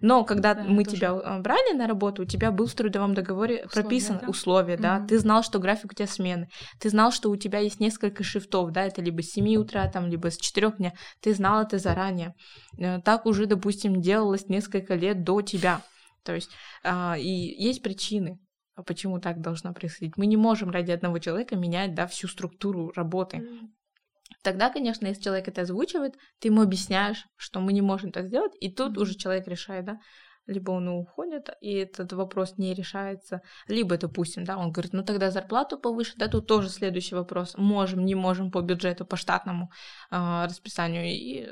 Но 0.00 0.24
когда 0.24 0.54
да, 0.54 0.62
мы 0.62 0.84
тебя 0.84 1.10
а, 1.10 1.40
брали 1.40 1.74
на 1.74 1.88
работу, 1.88 2.22
у 2.22 2.24
тебя 2.24 2.52
был 2.52 2.66
в 2.66 2.74
трудовом 2.74 3.12
договоре 3.12 3.64
условия, 3.64 3.82
прописан 3.82 4.18
да? 4.20 4.28
условия, 4.28 4.76
да? 4.76 4.98
Угу. 4.98 5.08
Ты 5.08 5.18
знал, 5.18 5.42
что 5.42 5.58
график 5.58 5.90
у 5.90 5.94
тебя 5.94 6.06
смены. 6.06 6.48
Ты 6.78 6.88
знал, 6.88 7.10
что 7.10 7.30
у 7.30 7.36
тебя 7.36 7.58
есть 7.58 7.80
несколько 7.80 8.22
шифтов, 8.22 8.70
да? 8.70 8.84
Это 8.84 9.02
либо 9.02 9.24
с 9.24 9.32
7 9.32 9.56
утра, 9.56 9.90
там, 9.90 10.06
либо 10.06 10.30
с 10.30 10.36
4 10.38 10.70
дня. 10.78 10.92
Ты 11.20 11.34
знал 11.34 11.62
это 11.62 11.78
заранее. 11.78 12.34
Э, 12.78 13.00
так 13.00 13.26
уже, 13.26 13.46
допустим, 13.46 14.00
делалось 14.00 14.46
несколько 14.46 14.94
лет 14.94 15.24
до 15.24 15.42
тебя. 15.42 15.82
То 16.24 16.34
есть 16.34 16.50
а, 16.84 17.16
и 17.18 17.28
есть 17.28 17.82
причины, 17.82 18.38
почему 18.86 19.20
так 19.20 19.40
должно 19.40 19.72
происходить. 19.72 20.16
Мы 20.16 20.26
не 20.26 20.36
можем 20.36 20.70
ради 20.70 20.90
одного 20.90 21.18
человека 21.18 21.56
менять 21.56 21.94
да, 21.94 22.06
всю 22.06 22.28
структуру 22.28 22.92
работы. 22.94 23.48
Тогда, 24.42 24.70
конечно, 24.70 25.06
если 25.06 25.22
человек 25.22 25.48
это 25.48 25.62
озвучивает, 25.62 26.14
ты 26.38 26.48
ему 26.48 26.62
объясняешь, 26.62 27.26
что 27.36 27.60
мы 27.60 27.72
не 27.72 27.82
можем 27.82 28.12
так 28.12 28.28
сделать, 28.28 28.52
и 28.60 28.72
тут 28.72 28.96
уже 28.96 29.14
человек 29.14 29.46
решает, 29.46 29.84
да, 29.84 29.98
либо 30.46 30.70
он 30.70 30.88
уходит, 30.88 31.50
и 31.60 31.74
этот 31.74 32.12
вопрос 32.12 32.56
не 32.56 32.74
решается, 32.74 33.42
либо, 33.68 33.96
допустим, 33.98 34.44
да, 34.44 34.56
он 34.56 34.72
говорит, 34.72 34.92
ну 34.92 35.02
тогда 35.02 35.30
зарплату 35.30 35.78
повыше, 35.78 36.14
да, 36.16 36.28
тут 36.28 36.46
тоже 36.46 36.68
следующий 36.68 37.14
вопрос, 37.14 37.56
можем, 37.56 38.04
не 38.04 38.14
можем 38.14 38.50
по 38.50 38.62
бюджету, 38.62 39.04
по 39.04 39.16
штатному 39.16 39.70
э, 40.10 40.44
расписанию, 40.44 41.04
и 41.04 41.48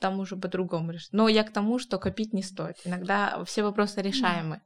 там 0.00 0.20
уже 0.20 0.36
по-другому 0.36 0.92
решить. 0.92 1.12
Но 1.12 1.28
я 1.28 1.42
к 1.42 1.52
тому, 1.52 1.78
что 1.78 1.98
копить 1.98 2.32
не 2.32 2.42
стоит. 2.42 2.76
Иногда 2.84 3.42
все 3.44 3.62
вопросы 3.62 4.02
решаемы. 4.02 4.60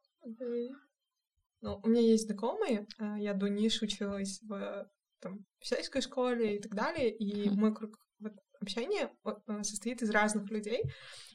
Ну, 1.63 1.81
у 1.83 1.89
меня 1.89 2.01
есть 2.01 2.27
знакомые, 2.27 2.87
а, 2.99 3.19
я 3.19 3.35
до 3.35 3.49
Ниш 3.49 3.83
училась 3.83 4.41
в 4.43 4.91
там, 5.21 5.45
в 5.59 5.67
сельской 5.67 6.01
школе 6.01 6.57
и 6.57 6.61
так 6.61 6.75
далее, 6.75 7.15
и 7.15 7.49
mm-hmm. 7.49 7.55
мой 7.55 7.75
круг 7.75 7.99
вот, 8.19 8.33
общения 8.61 9.11
э, 9.25 9.63
состоит 9.63 10.03
из 10.03 10.11
разных 10.11 10.51
людей, 10.51 10.83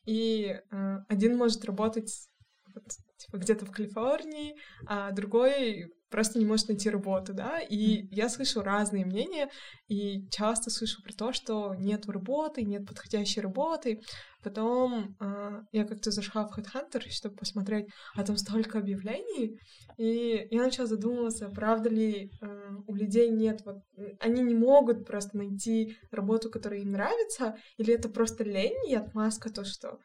и 0.06 0.60
э, 0.72 0.98
один 1.08 1.38
может 1.38 1.64
работать 1.66 2.28
вот, 2.74 2.84
типа, 3.18 3.38
где-то 3.38 3.66
в 3.66 3.72
Калифорнии, 3.72 4.56
а 4.88 5.12
другой 5.12 5.94
просто 6.10 6.40
не 6.40 6.46
может 6.46 6.68
найти 6.68 6.90
работу, 6.90 7.34
да, 7.34 7.60
и 7.60 8.08
я 8.12 8.30
слышу 8.30 8.62
разные 8.62 9.06
мнения, 9.06 9.50
и 9.88 10.28
часто 10.30 10.70
слышу 10.70 11.02
про 11.04 11.14
то, 11.14 11.34
что 11.34 11.76
нет 11.76 12.06
работы, 12.08 12.64
нет 12.64 12.86
подходящей 12.88 13.42
работы. 13.42 14.02
Потом 14.44 15.16
э, 15.20 15.64
я 15.72 15.86
как-то 15.86 16.12
зашла 16.12 16.48
в 16.48 16.56
Headhunter, 16.56 17.02
чтобы 17.10 17.36
посмотреть, 17.36 17.88
а 18.16 18.24
там 18.24 18.38
столько 18.38 18.78
объявлений, 18.78 19.60
и 19.98 20.48
я 20.52 20.62
начала 20.62 20.86
задумываться, 20.88 21.50
правда 21.50 21.90
ли 21.90 22.32
э, 22.42 22.70
у 22.86 22.94
людей 22.94 23.30
нет, 23.30 23.62
вот, 23.66 23.78
они 24.20 24.44
не 24.44 24.54
могут 24.54 25.08
просто 25.08 25.38
найти 25.38 25.98
работу, 26.12 26.52
которая 26.52 26.82
им 26.82 26.92
нравится, 26.92 27.58
или 27.78 27.94
это 27.94 28.08
просто 28.08 28.44
лень 28.44 28.88
и 28.88 28.96
отмазка, 28.96 29.52
то, 29.52 29.66
что 29.66 30.00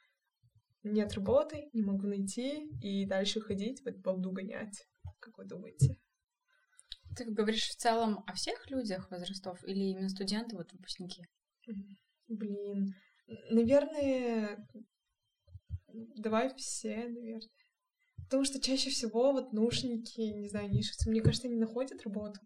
нет 0.82 1.12
работы, 1.14 1.68
не 1.74 1.82
могу 1.82 2.06
найти, 2.06 2.70
и 2.82 3.04
дальше 3.04 3.40
ходить, 3.40 3.82
вот 3.84 3.96
балду 3.98 4.32
гонять. 4.32 4.86
Как 5.20 5.36
вы 5.38 5.44
думаете? 5.44 5.96
Ты 7.16 7.24
говоришь 7.24 7.68
в 7.68 7.76
целом 7.76 8.24
о 8.26 8.34
всех 8.34 8.70
людях 8.70 9.10
возрастов 9.10 9.62
или 9.64 9.90
именно 9.90 10.08
студенты, 10.08 10.56
вот 10.56 10.72
выпускники? 10.72 11.26
Блин, 12.28 12.94
наверное, 13.50 14.66
давай 16.16 16.54
все, 16.56 17.08
наверное. 17.08 17.48
Потому 18.24 18.44
что 18.44 18.60
чаще 18.60 18.90
всего 18.90 19.32
вот 19.32 19.52
наушники, 19.52 20.20
не 20.20 20.48
знаю, 20.48 20.70
нишицы, 20.70 21.10
мне 21.10 21.20
кажется, 21.20 21.48
они 21.48 21.56
находят 21.56 22.02
работу. 22.04 22.38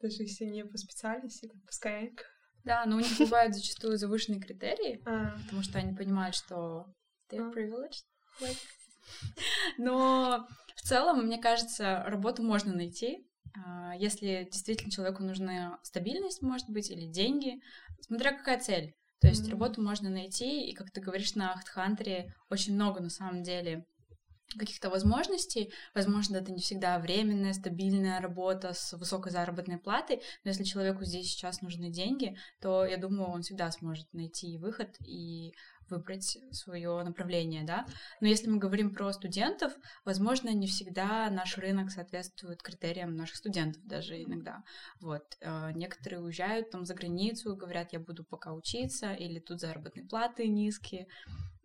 Даже 0.00 0.22
если 0.22 0.44
не 0.44 0.64
по 0.64 0.76
специальности, 0.76 1.48
как 1.48 1.62
по 1.64 1.70
Skyeng. 1.70 2.18
Да, 2.64 2.84
но 2.84 2.96
у 2.96 3.00
них 3.00 3.16
бывают 3.18 3.54
зачастую 3.54 3.96
завышенные 3.96 4.40
критерии, 4.40 5.02
а. 5.06 5.36
потому 5.44 5.62
что 5.62 5.78
они 5.78 5.96
понимают, 5.96 6.36
что 6.36 6.86
they're 7.30 7.48
а. 7.48 7.52
privileged. 7.52 8.04
Like. 8.40 8.58
Но 9.78 10.46
в 10.76 10.82
целом, 10.82 11.26
мне 11.26 11.38
кажется, 11.38 12.04
работу 12.06 12.42
можно 12.42 12.74
найти, 12.74 13.26
а, 13.54 13.94
если 13.96 14.48
действительно 14.50 14.90
человеку 14.90 15.22
нужна 15.22 15.78
стабильность, 15.82 16.42
может 16.42 16.68
быть, 16.68 16.90
или 16.90 17.06
деньги, 17.06 17.60
смотря 18.00 18.32
какая 18.32 18.58
цель. 18.60 18.94
То 19.20 19.28
есть 19.28 19.46
mm-hmm. 19.46 19.50
работу 19.52 19.82
можно 19.82 20.10
найти, 20.10 20.66
и, 20.66 20.74
как 20.74 20.90
ты 20.90 21.00
говоришь, 21.00 21.34
на 21.34 21.54
HeadHunter 21.54 22.30
очень 22.50 22.74
много 22.74 23.00
на 23.00 23.10
самом 23.10 23.42
деле 23.42 23.86
каких-то 24.58 24.90
возможностей. 24.90 25.72
Возможно, 25.94 26.36
это 26.36 26.52
не 26.52 26.60
всегда 26.60 26.98
временная, 26.98 27.52
стабильная 27.52 28.20
работа 28.20 28.74
с 28.74 28.92
высокой 28.92 29.32
заработной 29.32 29.78
платой, 29.78 30.22
но 30.44 30.50
если 30.50 30.64
человеку 30.64 31.04
здесь 31.04 31.26
сейчас 31.26 31.62
нужны 31.62 31.90
деньги, 31.90 32.36
то 32.60 32.84
я 32.84 32.96
думаю, 32.96 33.28
он 33.28 33.42
всегда 33.42 33.70
сможет 33.70 34.12
найти 34.12 34.58
выход 34.58 34.94
и 35.00 35.54
выбрать 35.92 36.38
свое 36.50 37.02
направление, 37.02 37.64
да. 37.64 37.86
Но 38.20 38.28
если 38.28 38.48
мы 38.48 38.58
говорим 38.58 38.94
про 38.94 39.12
студентов, 39.12 39.72
возможно, 40.04 40.52
не 40.52 40.66
всегда 40.66 41.30
наш 41.30 41.58
рынок 41.58 41.90
соответствует 41.90 42.62
критериям 42.62 43.14
наших 43.14 43.36
студентов 43.36 43.82
даже 43.84 44.22
иногда. 44.22 44.62
Вот. 45.00 45.22
Э, 45.40 45.70
некоторые 45.74 46.20
уезжают 46.20 46.70
там 46.70 46.84
за 46.84 46.94
границу, 46.94 47.56
говорят, 47.56 47.92
я 47.92 48.00
буду 48.00 48.24
пока 48.24 48.52
учиться, 48.52 49.12
или 49.12 49.38
тут 49.38 49.60
заработные 49.60 50.06
платы 50.06 50.48
низкие. 50.48 51.06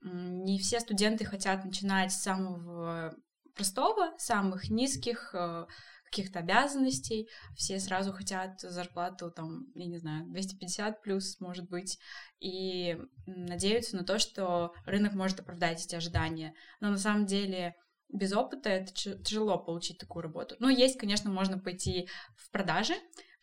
Не 0.03 0.59
все 0.59 0.79
студенты 0.79 1.25
хотят 1.25 1.65
начинать 1.65 2.11
с 2.11 2.21
самого 2.21 3.15
простого, 3.55 4.13
самых 4.17 4.69
низких 4.69 5.31
э, 5.33 5.65
каких-то 6.07 6.39
обязанностей, 6.39 7.29
все 7.55 7.79
сразу 7.79 8.13
хотят 8.13 8.59
зарплату, 8.61 9.31
там, 9.31 9.67
я 9.75 9.85
не 9.85 9.97
знаю, 9.97 10.25
250 10.27 11.01
плюс, 11.01 11.39
может 11.39 11.69
быть, 11.69 11.99
и 12.39 12.97
надеются 13.25 13.95
на 13.95 14.03
то, 14.03 14.19
что 14.19 14.73
рынок 14.85 15.13
может 15.13 15.39
оправдать 15.39 15.85
эти 15.85 15.95
ожидания. 15.95 16.53
Но 16.79 16.89
на 16.89 16.97
самом 16.97 17.25
деле 17.25 17.75
без 18.09 18.33
опыта 18.33 18.69
это 18.69 18.93
тяжело 18.93 19.57
получить 19.57 19.97
такую 19.97 20.23
работу. 20.23 20.55
Ну, 20.59 20.69
есть, 20.69 20.97
конечно, 20.97 21.29
можно 21.29 21.59
пойти 21.59 22.07
в 22.35 22.51
продажи. 22.51 22.93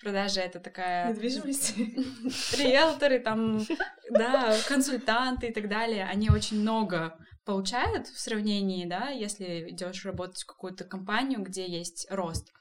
Продажи— 0.00 0.40
это 0.42 0.58
такая... 0.58 1.10
Недвижимость. 1.10 1.76
Риэлторы, 2.58 3.20
там, 3.20 3.64
да, 4.10 4.56
консультанты 4.68 5.48
и 5.48 5.52
так 5.52 5.68
далее. 5.68 6.04
Они 6.04 6.30
очень 6.30 6.60
много 6.60 7.16
получают 7.44 8.06
в 8.08 8.18
сравнении, 8.18 8.86
да, 8.86 9.08
если 9.08 9.70
идешь 9.70 10.04
работать 10.04 10.42
в 10.42 10.46
какую-то 10.46 10.84
компанию, 10.84 11.42
где 11.42 11.66
есть 11.68 12.06
рост. 12.10 12.52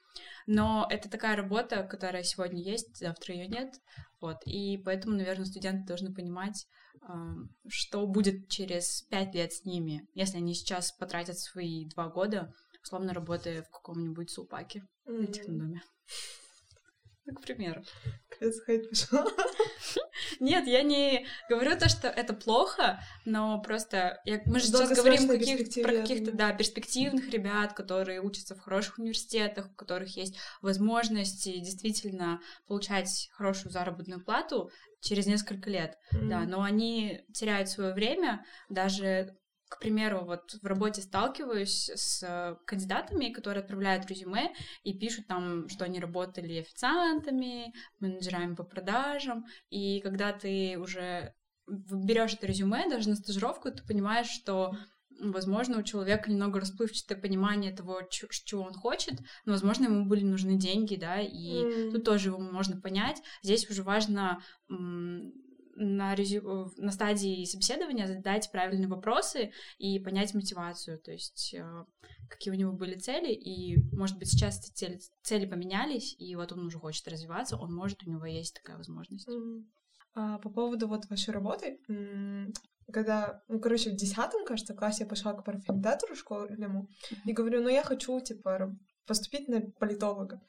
Но 0.46 0.86
это 0.90 1.10
такая 1.10 1.36
работа, 1.36 1.84
которая 1.84 2.24
сегодня 2.24 2.62
есть, 2.62 2.98
завтра 2.98 3.36
ее 3.36 3.48
нет. 3.48 3.76
Вот. 4.20 4.38
И 4.46 4.78
поэтому, 4.78 5.16
наверное, 5.16 5.46
студенты 5.46 5.86
должны 5.86 6.14
понимать, 6.14 6.68
что 7.68 8.06
будет 8.08 8.50
через 8.50 9.04
пять 9.04 9.34
лет 9.34 9.54
с 9.54 9.66
ними, 9.66 10.08
если 10.14 10.38
они 10.38 10.54
сейчас 10.54 10.92
потратят 10.92 11.38
свои 11.40 11.86
два 11.86 12.10
года, 12.10 12.54
условно 12.82 13.14
работая 13.14 13.64
в 13.64 13.70
каком-нибудь 13.70 14.30
супаке 14.30 14.84
mm-hmm. 15.06 15.20
на 15.20 15.28
технодоме. 15.28 15.82
Ну, 17.26 17.36
к 17.36 17.42
примеру. 17.42 17.84
Пошел. 18.40 19.26
Нет, 20.40 20.68
я 20.68 20.84
не 20.84 21.26
говорю 21.50 21.78
то, 21.78 21.88
что 21.88 22.08
это 22.08 22.34
плохо, 22.34 23.00
но 23.24 23.62
просто 23.62 24.22
я, 24.26 24.42
мы 24.46 24.60
же 24.60 24.68
сейчас 24.68 24.94
говорим 24.94 25.28
каких, 25.28 25.84
про 25.84 25.94
каких-то 25.94 26.32
да, 26.34 26.52
перспективных 26.52 27.30
ребят, 27.30 27.74
которые 27.74 28.22
учатся 28.22 28.56
в 28.56 28.60
хороших 28.60 29.00
университетах, 29.00 29.72
у 29.72 29.76
которых 29.76 30.18
есть 30.18 30.38
возможности 30.62 31.60
действительно 31.60 32.42
получать 32.68 33.30
хорошую 33.32 33.72
заработную 33.72 34.24
плату 34.24 34.70
через 35.00 35.26
несколько 35.26 35.70
лет. 35.70 35.98
Да, 36.12 36.44
М. 36.44 36.50
но 36.50 36.64
они 36.64 37.22
теряют 37.34 37.70
свое 37.70 37.94
время, 37.94 38.46
даже 38.70 39.38
к 39.74 39.80
примеру, 39.80 40.24
вот 40.26 40.54
в 40.62 40.66
работе 40.66 41.02
сталкиваюсь 41.02 41.90
с 41.90 42.24
э, 42.24 42.56
кандидатами, 42.66 43.34
которые 43.34 43.62
отправляют 43.62 44.06
резюме 44.08 44.54
и 44.84 44.98
пишут 44.98 45.28
там, 45.28 45.68
что 45.68 45.86
они 45.86 46.00
работали 46.00 46.60
официантами, 46.60 47.74
менеджерами 48.00 48.54
по 48.56 48.64
продажам, 48.64 49.46
и 49.70 50.00
когда 50.02 50.32
ты 50.32 50.78
уже 50.78 51.34
берешь 51.68 52.34
это 52.34 52.46
резюме, 52.46 52.88
даже 52.90 53.10
на 53.10 53.16
стажировку, 53.16 53.72
ты 53.72 53.84
понимаешь, 53.84 54.28
что 54.30 54.76
Возможно, 55.20 55.78
у 55.78 55.84
человека 55.84 56.30
немного 56.30 56.60
расплывчатое 56.60 57.18
понимание 57.18 57.72
того, 57.72 58.02
чего 58.10 58.64
он 58.64 58.74
хочет, 58.74 59.20
но, 59.46 59.54
возможно, 59.54 59.86
ему 59.86 60.06
были 60.06 60.24
нужны 60.24 60.58
деньги, 60.58 60.96
да, 60.96 61.20
и 61.22 61.64
М. 61.64 61.92
тут 61.92 62.04
тоже 62.04 62.30
его 62.30 62.40
можно 62.40 62.82
понять. 62.82 63.22
Здесь 63.44 63.70
уже 63.70 63.84
важно 63.84 64.42
на, 65.76 66.16
резю- 66.16 66.72
на 66.78 66.92
стадии 66.92 67.46
собеседования 67.46 68.08
задать 68.08 68.52
правильные 68.52 68.88
вопросы 68.88 69.52
и 69.78 70.00
понять 70.00 70.34
мотивацию, 70.34 71.00
то 71.00 71.12
есть 71.12 71.54
э, 71.54 71.86
какие 72.30 72.54
у 72.54 72.58
него 72.58 72.74
были 72.74 72.96
цели, 72.96 73.32
и, 73.34 73.78
может 73.96 74.18
быть, 74.18 74.30
сейчас 74.30 74.60
эти 74.60 74.74
цели, 74.74 75.00
цели 75.24 75.46
поменялись, 75.46 76.16
и 76.18 76.36
вот 76.36 76.52
он 76.52 76.66
уже 76.66 76.80
хочет 76.80 77.08
развиваться, 77.08 77.58
он 77.58 77.74
может, 77.74 78.04
у 78.04 78.10
него 78.10 78.26
есть 78.26 78.56
такая 78.56 78.78
возможность. 78.78 79.28
М. 79.28 79.72
А, 80.16 80.38
по 80.40 80.50
поводу 80.50 80.88
вот 80.88 81.10
вашей 81.10 81.34
работы, 81.34 81.80
когда, 82.92 83.42
ну, 83.48 83.60
короче, 83.60 83.92
в 83.92 83.96
десятом, 83.96 84.46
кажется, 84.46 84.74
классе 84.74 85.04
я 85.04 85.10
пошла 85.10 85.34
к 85.34 85.44
парфюмдатору 85.44 86.16
школьному 86.16 86.88
и 87.26 87.34
говорю, 87.34 87.62
ну, 87.62 87.70
я 87.70 87.84
хочу, 87.84 88.20
типа, 88.20 88.76
поступить 89.08 89.48
на 89.48 89.62
политолога. 89.62 90.42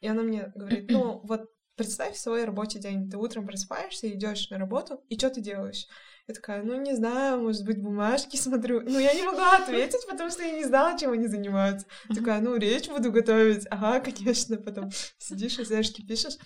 И 0.00 0.08
она 0.08 0.22
мне 0.22 0.52
говорит, 0.54 0.90
ну, 0.90 1.20
вот 1.24 1.48
представь 1.76 2.16
свой 2.16 2.44
рабочий 2.44 2.78
день. 2.78 3.10
Ты 3.10 3.16
утром 3.16 3.46
просыпаешься, 3.46 4.10
идешь 4.10 4.50
на 4.50 4.58
работу, 4.58 5.02
и 5.08 5.18
что 5.18 5.30
ты 5.30 5.40
делаешь? 5.40 5.86
Я 6.28 6.34
такая, 6.34 6.62
ну, 6.62 6.80
не 6.80 6.94
знаю, 6.94 7.42
может 7.42 7.64
быть, 7.64 7.82
бумажки 7.82 8.36
смотрю. 8.36 8.80
Ну, 8.82 8.98
я 8.98 9.12
не 9.12 9.22
могла 9.22 9.56
ответить, 9.56 10.06
потому 10.08 10.30
что 10.30 10.42
я 10.42 10.52
не 10.52 10.64
знала, 10.64 10.96
чем 10.96 11.12
они 11.12 11.26
занимаются. 11.26 11.86
Такая, 12.14 12.40
ну, 12.40 12.54
речь 12.56 12.88
буду 12.88 13.10
готовить. 13.10 13.66
Ага, 13.70 14.00
конечно. 14.12 14.56
Потом 14.56 14.90
сидишь, 15.18 15.58
эсэшки 15.58 16.06
пишешь. 16.06 16.36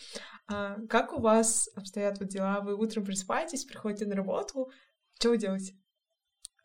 А, 0.49 0.78
как 0.88 1.12
у 1.12 1.21
вас 1.21 1.68
обстоят 1.75 2.18
вот 2.21 2.28
дела? 2.28 2.61
Вы 2.61 2.75
утром 2.75 3.04
просыпаетесь, 3.04 3.64
приходите 3.64 4.06
на 4.06 4.14
работу. 4.14 4.71
Что 5.18 5.30
вы 5.30 5.38
делаете? 5.38 5.76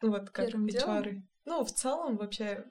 Ну, 0.01 0.11
вот 0.11 0.29
как 0.29 0.45
Первым 0.45 0.67
делом? 0.67 0.97
HR. 0.97 1.21
Ну, 1.45 1.65
в 1.65 1.71
целом 1.73 2.15
вообще, 2.15 2.65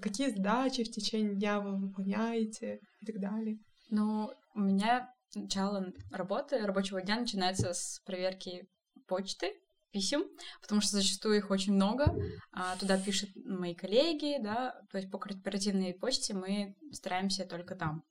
какие 0.00 0.30
задачи 0.30 0.84
в 0.84 0.90
течение 0.90 1.34
дня 1.34 1.60
вы 1.60 1.76
выполняете 1.76 2.80
и 3.00 3.06
так 3.06 3.20
далее. 3.20 3.58
Ну, 3.90 4.32
у 4.54 4.60
меня 4.60 5.12
начало 5.34 5.92
работы, 6.10 6.58
рабочего 6.58 7.00
дня 7.02 7.20
начинается 7.20 7.72
с 7.72 8.00
проверки 8.04 8.68
почты, 9.06 9.54
писем, 9.92 10.24
потому 10.60 10.80
что 10.80 10.96
зачастую 10.96 11.36
их 11.36 11.50
очень 11.50 11.74
много. 11.74 12.14
А, 12.52 12.76
туда 12.76 12.98
пишут 12.98 13.30
мои 13.36 13.74
коллеги, 13.74 14.42
да, 14.42 14.80
то 14.90 14.98
есть 14.98 15.10
по 15.10 15.18
корпоративной 15.18 15.94
почте 15.94 16.34
мы 16.34 16.74
стараемся 16.92 17.44
только 17.44 17.76
там. 17.76 18.02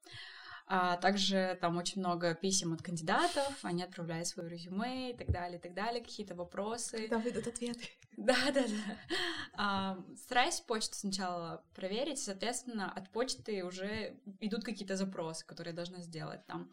А 0.68 0.96
также 0.98 1.58
там 1.60 1.78
очень 1.78 2.00
много 2.00 2.34
писем 2.34 2.72
от 2.72 2.82
кандидатов, 2.82 3.60
они 3.64 3.84
отправляют 3.84 4.28
свое 4.28 4.50
резюме 4.50 5.12
и 5.12 5.18
так 5.18 5.28
далее, 5.30 5.60
и 5.60 5.62
так 5.62 5.74
далее, 5.74 6.02
какие-то 6.02 6.34
вопросы. 6.34 6.98
Когда 6.98 7.18
выйдут 7.18 7.48
ответы. 7.48 7.84
Да, 8.16 8.38
да, 8.54 8.62
да. 8.62 8.98
А, 9.54 9.98
стараюсь 10.16 10.62
почту 10.62 10.96
сначала 10.96 11.64
проверить, 11.74 12.20
соответственно, 12.20 12.92
от 12.92 13.10
почты 13.10 13.64
уже 13.64 14.18
идут 14.40 14.64
какие-то 14.64 14.96
запросы, 14.96 15.46
которые 15.46 15.72
я 15.72 15.76
должна 15.76 16.02
сделать. 16.02 16.46
Там 16.46 16.72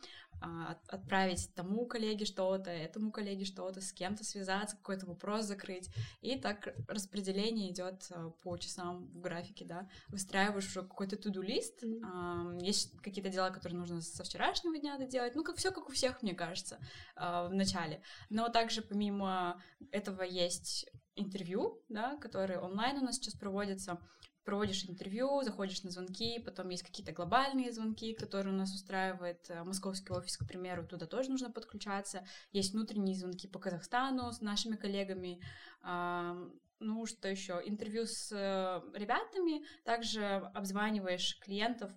отправить 0.88 1.52
тому 1.54 1.87
коллеге 1.87 2.25
что-то, 2.25 2.71
этому 2.71 3.11
коллеге 3.11 3.45
что-то, 3.45 3.80
с 3.80 3.92
кем-то 3.92 4.25
связаться, 4.25 4.76
какой-то 4.76 5.07
вопрос 5.07 5.45
закрыть. 5.45 5.90
И 6.21 6.38
так 6.38 6.75
распределение 6.87 7.71
идет 7.73 8.07
а, 8.11 8.30
по 8.30 8.57
часам 8.57 9.07
в 9.07 9.21
графике, 9.21 9.64
да. 9.64 9.88
Выстраиваешь 10.09 10.66
уже 10.66 10.83
какой-то 10.83 11.16
туду-лист. 11.16 11.83
А, 12.05 12.53
Есть 12.61 12.96
какие-то 13.01 13.31
дела, 13.31 13.51
которые 13.51 13.79
нужно 13.79 14.01
со 14.01 14.24
вчерашнего 14.24 14.79
дня 14.79 14.98
доделать. 14.98 15.35
Ну, 15.35 15.44
как 15.44 15.57
все 15.57 15.70
как 15.70 15.88
у 15.88 15.92
всех, 15.92 16.22
мне 16.22 16.35
кажется, 16.35 16.79
а, 17.16 17.48
в 17.48 17.55
начале. 17.55 18.03
Но 18.31 18.48
также 18.48 18.83
помимо 18.83 19.61
этого 19.90 20.22
есть 20.22 20.88
интервью, 21.16 21.83
да, 21.88 22.16
которые 22.16 22.61
онлайн 22.61 22.98
у 22.98 23.05
нас 23.05 23.16
сейчас 23.16 23.35
проводятся. 23.35 24.01
Проводишь 24.44 24.85
интервью, 24.88 25.42
заходишь 25.42 25.83
на 25.83 25.90
звонки, 25.90 26.38
потом 26.38 26.70
есть 26.70 26.83
какие-то 26.83 27.12
глобальные 27.12 27.70
звонки, 27.72 28.14
которые 28.14 28.55
у 28.55 28.57
нас 28.57 28.74
устраивает 28.74 29.44
э, 29.51 29.62
московский 29.62 30.12
офис, 30.12 30.37
к 30.38 30.46
примеру, 30.46 30.87
туда 30.87 31.07
тоже 31.07 31.31
нужно 31.31 31.51
подключаться. 31.51 32.27
Есть 32.53 32.72
внутренние 32.72 33.16
звонки 33.16 33.46
по 33.46 33.59
Казахстану 33.59 34.33
с 34.33 34.40
нашими 34.40 34.77
коллегами. 34.77 35.40
А, 35.83 36.37
Ну, 36.81 37.07
что 37.07 37.29
еще? 37.29 37.61
Интервью 37.64 38.07
с 38.07 38.31
э, 38.33 38.81
ребятами, 38.96 39.64
также 39.85 40.24
обзваниваешь 40.55 41.38
клиентов, 41.40 41.90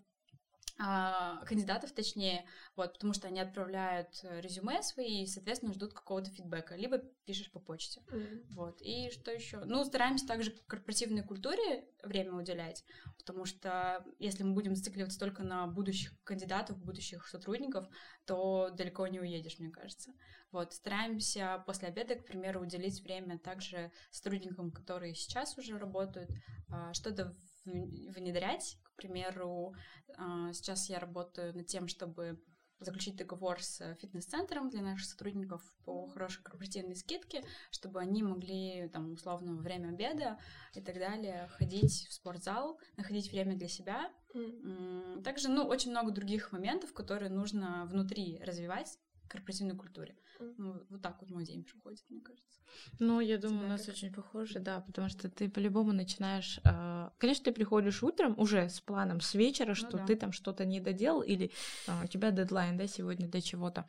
кандидатов, 1.46 1.92
точнее, 1.92 2.46
вот, 2.76 2.94
потому 2.94 3.14
что 3.14 3.28
они 3.28 3.40
отправляют 3.40 4.20
э, 4.24 4.42
резюме 4.42 4.82
свои 4.82 5.24
и, 5.24 5.28
соответственно, 5.28 5.74
ждут 5.74 5.94
какого-то 5.94 6.32
фидбэка, 6.32 6.76
либо 6.76 6.98
пишешь 7.26 7.52
по 7.52 7.60
почте. 7.60 8.02
Вот. 8.50 8.82
И 8.82 9.12
что 9.12 9.32
еще? 9.32 9.60
Ну, 9.66 9.84
стараемся 9.84 10.26
также 10.26 10.52
корпоративной 10.68 11.24
культуре 11.24 11.86
время 12.04 12.34
уделять, 12.34 12.84
потому 13.18 13.46
что 13.46 14.04
если 14.18 14.44
мы 14.44 14.54
будем 14.54 14.76
зацикливаться 14.76 15.20
только 15.20 15.44
на 15.44 15.68
будущих 15.68 16.14
кандидатов, 16.24 16.78
будущих 16.80 17.28
сотрудников, 17.28 17.88
то 18.26 18.70
далеко 18.72 19.06
не 19.08 19.20
уедешь, 19.20 19.60
мне 19.60 19.70
кажется. 19.70 20.14
Вот. 20.52 20.74
Стараемся 20.74 21.64
после 21.66 21.90
обеда, 21.90 22.16
к 22.16 22.26
примеру, 22.26 22.62
уделить 22.62 23.02
время 23.02 23.40
также 23.40 23.92
сотрудникам, 24.10 24.72
которые 24.72 25.16
сейчас 25.16 25.58
уже 25.58 25.78
работают, 25.78 26.30
а, 26.70 26.94
что-то 26.94 27.36
внедрять. 27.66 28.78
К 28.84 28.96
примеру, 28.96 29.74
а, 30.18 30.54
сейчас 30.54 30.90
я 30.90 31.00
работаю 31.00 31.56
над 31.56 31.68
тем, 31.68 31.88
чтобы 31.88 32.40
заключить 32.82 33.16
договор 33.16 33.62
с 33.62 33.96
фитнес-центром 33.96 34.70
для 34.70 34.82
наших 34.82 35.08
сотрудников 35.08 35.62
по 35.86 36.08
хорошей 36.08 36.42
корпоративной 36.44 36.96
скидке, 36.96 37.44
чтобы 37.70 38.00
они 38.00 38.24
могли, 38.24 38.90
там, 38.90 39.14
условно, 39.14 39.56
во 39.56 39.62
время 39.62 39.90
обеда 39.90 40.40
и 40.74 40.82
так 40.82 40.96
далее 40.96 41.48
ходить 41.50 42.08
в 42.10 42.14
спортзал, 42.14 42.80
находить 42.98 43.32
время 43.32 43.56
для 43.56 43.68
себя. 43.68 44.12
М, 44.34 45.22
Также, 45.24 45.50
ну, 45.50 45.66
очень 45.66 45.92
много 45.92 46.12
других 46.12 46.52
моментов, 46.52 46.94
которые 46.94 47.30
нужно 47.30 47.86
внутри 47.86 48.40
развивать 48.44 48.98
корпоративной 49.32 49.76
культуре. 49.76 50.16
Ну, 50.58 50.76
вот 50.90 51.02
так 51.02 51.22
вот 51.22 51.30
мой 51.30 51.46
день 51.46 51.64
проходит, 51.64 52.04
мне 52.10 52.22
кажется. 52.22 52.60
Ну, 53.00 53.20
я 53.22 53.38
думаю, 53.38 53.60
тебя 53.60 53.68
у 53.68 53.70
нас 53.70 53.86
как? 53.86 53.96
очень 53.96 54.14
похоже, 54.14 54.60
да, 54.60 54.80
потому 54.82 55.10
что 55.10 55.30
ты 55.30 55.50
по-любому 55.50 55.94
начинаешь... 55.94 56.60
э, 56.64 57.10
Конечно, 57.18 57.46
ты 57.46 57.52
приходишь 57.52 58.04
утром 58.04 58.34
уже 58.38 58.70
с 58.70 58.80
планом 58.82 59.22
с 59.22 59.36
вечера, 59.36 59.74
что 59.76 59.98
да. 59.98 60.06
ты 60.06 60.16
там 60.16 60.32
что-то 60.32 60.66
не 60.66 60.80
доделал, 60.80 61.22
или 61.22 61.52
э, 61.88 62.04
у 62.04 62.08
тебя 62.08 62.32
дедлайн, 62.32 62.78
да, 62.78 62.88
сегодня 62.88 63.28
до 63.28 63.42
чего-то. 63.42 63.86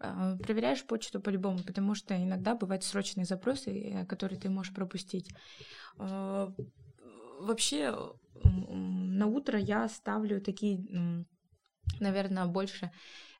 Э, 0.00 0.36
Проверяешь 0.42 0.84
почту 0.84 1.20
по-любому, 1.20 1.58
потому 1.66 1.94
что 1.94 2.14
иногда 2.14 2.54
бывают 2.54 2.84
срочные 2.84 3.24
запросы, 3.24 3.70
э, 3.70 4.06
которые 4.06 4.40
ты 4.40 4.48
можешь 4.50 4.74
пропустить. 4.74 5.30
Э, 5.98 6.48
Вообще, 7.40 7.92
на 8.44 9.26
утро 9.26 9.58
я 9.58 9.88
ставлю 9.88 10.40
такие, 10.40 10.78
наверное, 12.00 12.46
больше 12.46 12.90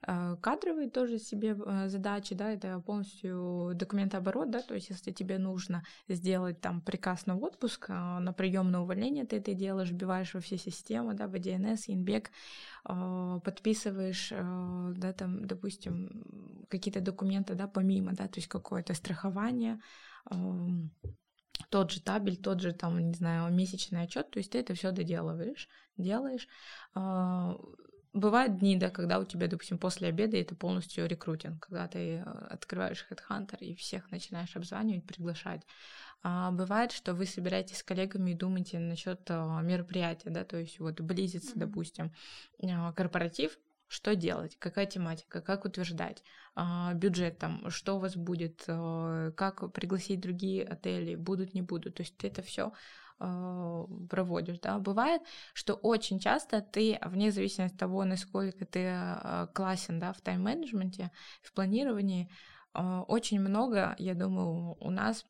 э, 0.06 0.36
кадровые 0.40 0.90
тоже 0.90 1.18
себе 1.18 1.56
э, 1.56 1.88
задачи, 1.88 2.34
да, 2.34 2.50
это 2.50 2.80
полностью 2.80 3.72
документооборот, 3.74 4.50
да, 4.50 4.60
то 4.60 4.74
есть 4.74 4.90
если 4.90 5.12
тебе 5.12 5.38
нужно 5.38 5.84
сделать 6.08 6.60
там 6.60 6.80
приказ 6.80 7.26
на 7.26 7.36
отпуск, 7.36 7.86
э, 7.88 7.92
на 7.92 8.32
прием 8.32 8.70
на 8.70 8.82
увольнение, 8.82 9.24
ты 9.24 9.36
это 9.36 9.54
делаешь, 9.54 9.90
вбиваешь 9.90 10.34
во 10.34 10.40
все 10.40 10.58
системы, 10.58 11.14
да, 11.14 11.26
в 11.26 11.34
DNS, 11.34 11.84
Инбек, 11.88 12.30
э, 12.88 13.40
подписываешь, 13.44 14.30
да, 14.30 15.12
там, 15.12 15.46
допустим, 15.46 16.66
какие-то 16.68 17.00
документы, 17.00 17.54
да, 17.54 17.66
помимо, 17.66 18.12
да, 18.12 18.28
то 18.28 18.38
есть 18.38 18.48
какое-то 18.48 18.94
страхование, 18.94 19.80
эм, 20.30 20.90
тот 21.70 21.90
же 21.90 22.00
табель, 22.00 22.36
тот 22.36 22.60
же 22.60 22.72
там, 22.72 22.98
не 22.98 23.14
знаю, 23.14 23.52
месячный 23.52 24.02
отчет, 24.02 24.30
то 24.30 24.38
есть 24.38 24.52
ты 24.52 24.58
это 24.58 24.74
все 24.74 24.90
доделываешь, 24.90 25.68
делаешь. 25.96 26.48
А, 28.12 28.18
Бывают 28.18 28.58
дни, 28.58 28.76
да, 28.76 28.90
когда 28.90 29.18
у 29.18 29.24
тебя, 29.24 29.46
допустим, 29.48 29.78
после 29.78 30.08
обеда 30.08 30.36
это 30.36 30.54
полностью 30.54 31.06
рекрутинг, 31.06 31.66
когда 31.66 31.88
ты 31.88 32.16
э, 32.16 32.22
открываешь 32.22 33.06
HeadHunter 33.10 33.58
и 33.60 33.74
всех 33.74 34.10
начинаешь 34.10 34.56
обзванивать, 34.56 35.06
приглашать. 35.06 35.62
А 36.22 36.50
бывает, 36.52 36.92
что 36.92 37.14
вы 37.14 37.26
собираетесь 37.26 37.78
с 37.78 37.82
коллегами 37.82 38.30
и 38.30 38.34
думаете 38.34 38.78
насчет 38.78 39.28
мероприятия, 39.28 40.30
да, 40.30 40.44
то 40.44 40.56
есть 40.56 40.78
вот 40.78 41.00
близится, 41.00 41.50
Мгм. 41.52 41.60
допустим, 41.60 42.12
а, 42.62 42.92
корпоратив, 42.92 43.58
что 43.88 44.14
делать, 44.14 44.56
какая 44.58 44.86
тематика, 44.86 45.42
как 45.42 45.64
утверждать, 45.66 46.22
а, 46.54 46.94
бюджет 46.94 47.38
там, 47.38 47.68
что 47.70 47.96
у 47.96 47.98
вас 47.98 48.16
будет, 48.16 48.64
а, 48.68 49.32
как 49.32 49.72
пригласить 49.72 50.20
другие 50.20 50.64
отели, 50.64 51.14
будут, 51.14 51.54
не 51.54 51.62
будут. 51.62 51.96
То 51.96 52.02
есть 52.02 52.16
ты 52.16 52.28
это 52.28 52.40
все 52.40 52.68
а, 52.68 52.72
проводишь, 54.10 54.58
да. 54.60 54.78
Бывает, 54.78 55.22
что 55.54 55.74
очень 55.74 56.18
часто 56.18 56.60
ты, 56.60 56.98
вне 57.04 57.30
зависимости 57.30 57.74
от 57.74 57.78
того, 57.78 58.04
насколько 58.04 58.64
ты 58.66 58.94
классен, 59.54 59.98
да, 59.98 60.12
в 60.12 60.20
тайм-менеджменте, 60.20 61.10
в 61.42 61.52
планировании, 61.52 62.28
очень 62.74 63.40
много, 63.40 63.94
я 63.98 64.14
думаю, 64.14 64.76
у 64.80 64.90
нас 64.90 65.24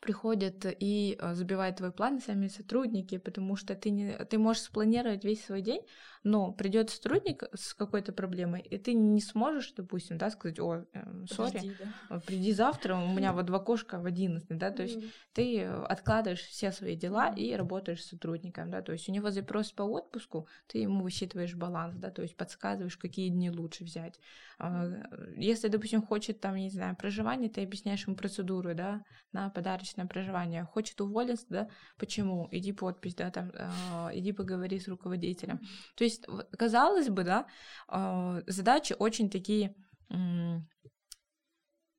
приходят 0.00 0.66
и 0.66 1.18
забивают 1.32 1.76
твои 1.76 1.90
планы 1.90 2.20
сами 2.20 2.48
сотрудники, 2.48 3.18
потому 3.18 3.56
что 3.56 3.74
ты, 3.74 3.90
не, 3.90 4.12
ты 4.24 4.38
можешь 4.38 4.62
спланировать 4.62 5.24
весь 5.24 5.44
свой 5.44 5.62
день, 5.62 5.82
но 6.24 6.52
придет 6.52 6.90
сотрудник 6.90 7.44
с 7.54 7.74
какой-то 7.74 8.12
проблемой, 8.12 8.60
и 8.62 8.78
ты 8.78 8.94
не 8.94 9.20
сможешь, 9.20 9.72
допустим, 9.72 10.18
да, 10.18 10.30
сказать, 10.30 10.58
о, 10.60 10.84
эм, 10.92 11.26
сори, 11.26 11.76
да. 12.08 12.20
приди 12.20 12.52
завтра, 12.52 12.96
у 12.96 13.12
меня 13.12 13.32
вот 13.32 13.46
два 13.46 13.58
кошка 13.58 13.98
в 13.98 14.06
11, 14.06 14.58
да, 14.58 14.70
то 14.70 14.82
есть 14.82 14.98
ты 15.32 15.62
откладываешь 15.64 16.42
все 16.42 16.72
свои 16.72 16.96
дела 16.96 17.32
и 17.34 17.54
работаешь 17.54 18.02
с 18.02 18.10
сотрудником, 18.10 18.70
да, 18.70 18.82
то 18.82 18.92
есть 18.92 19.08
у 19.08 19.12
него 19.12 19.30
запрос 19.30 19.72
по 19.72 19.82
отпуску, 19.82 20.46
ты 20.66 20.78
ему 20.78 21.02
высчитываешь 21.02 21.54
баланс, 21.54 21.96
да, 21.96 22.10
то 22.10 22.22
есть 22.22 22.36
подсказываешь, 22.36 22.96
какие 22.96 23.28
дни 23.28 23.50
лучше 23.50 23.84
взять. 23.84 24.18
А, 24.58 24.88
если, 25.36 25.68
допустим, 25.68 26.02
хочет 26.02 26.40
там, 26.40 26.56
не 26.56 26.70
знаю, 26.70 26.96
проживание, 26.96 27.50
ты 27.50 27.62
объясняешь 27.62 28.06
ему 28.06 28.16
процедуру, 28.16 28.74
да, 28.74 29.02
на 29.32 29.50
подарочное 29.82 30.06
проживание. 30.06 30.64
Хочет 30.64 31.00
уволиться, 31.00 31.46
да, 31.48 31.68
почему? 31.98 32.48
Иди 32.50 32.72
подпись, 32.72 33.14
да, 33.14 33.30
там, 33.30 33.50
э, 33.54 34.10
иди 34.14 34.32
поговори 34.32 34.78
с 34.78 34.88
руководителем. 34.88 35.60
То 35.96 36.04
есть 36.04 36.24
казалось 36.58 37.08
бы, 37.08 37.24
да, 37.24 37.46
а, 37.88 38.40
задачи 38.46 38.94
очень 38.98 39.30
такие 39.30 39.74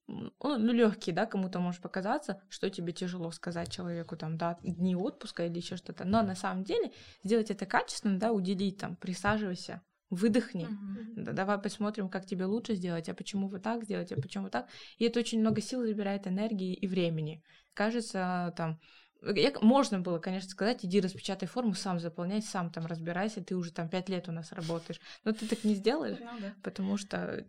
ну, 0.07 0.73
легкие, 0.73 1.15
да, 1.15 1.25
кому-то 1.25 1.59
может 1.59 1.81
показаться, 1.81 2.41
что 2.49 2.69
тебе 2.69 2.91
тяжело 2.93 3.31
сказать 3.31 3.71
человеку, 3.71 4.15
там, 4.15 4.37
да, 4.37 4.57
дни 4.61 4.95
отпуска 4.95 5.45
или 5.45 5.57
еще 5.57 5.77
что-то. 5.77 6.05
Но 6.05 6.21
на 6.21 6.35
самом 6.35 6.63
деле 6.63 6.91
сделать 7.23 7.51
это 7.51 7.65
качественно, 7.65 8.19
да, 8.19 8.31
уделить, 8.31 8.77
там, 8.77 8.95
присаживайся, 8.95 9.81
выдохни, 10.13 10.67
да, 11.15 11.31
давай 11.31 11.57
посмотрим, 11.57 12.09
как 12.09 12.25
тебе 12.25 12.45
лучше 12.45 12.75
сделать, 12.75 13.09
а 13.09 13.13
почему 13.13 13.47
вы 13.47 13.59
так 13.59 13.83
сделаете, 13.83 14.15
а 14.15 14.21
почему 14.21 14.49
так. 14.49 14.67
И 14.97 15.05
это 15.05 15.19
очень 15.19 15.39
много 15.39 15.61
сил 15.61 15.83
забирает 15.83 16.27
энергии 16.27 16.73
и 16.73 16.87
времени. 16.87 17.41
Кажется, 17.73 18.53
там, 18.55 18.79
я, 19.21 19.53
можно 19.61 19.99
было, 19.99 20.19
конечно, 20.19 20.49
сказать, 20.49 20.83
иди 20.83 20.99
распечатай 20.99 21.47
форму, 21.47 21.73
сам 21.73 21.99
заполняй, 21.99 22.41
сам 22.41 22.71
там 22.71 22.85
разбирайся, 22.85 23.43
ты 23.43 23.55
уже 23.55 23.71
там 23.71 23.89
пять 23.89 24.09
лет 24.09 24.27
у 24.27 24.31
нас 24.31 24.51
работаешь. 24.51 24.99
Но 25.23 25.31
ты 25.31 25.47
так 25.47 25.63
не 25.63 25.75
сделаешь, 25.75 26.17
ну, 26.19 26.39
да. 26.39 26.53
потому 26.61 26.97
что 26.97 27.45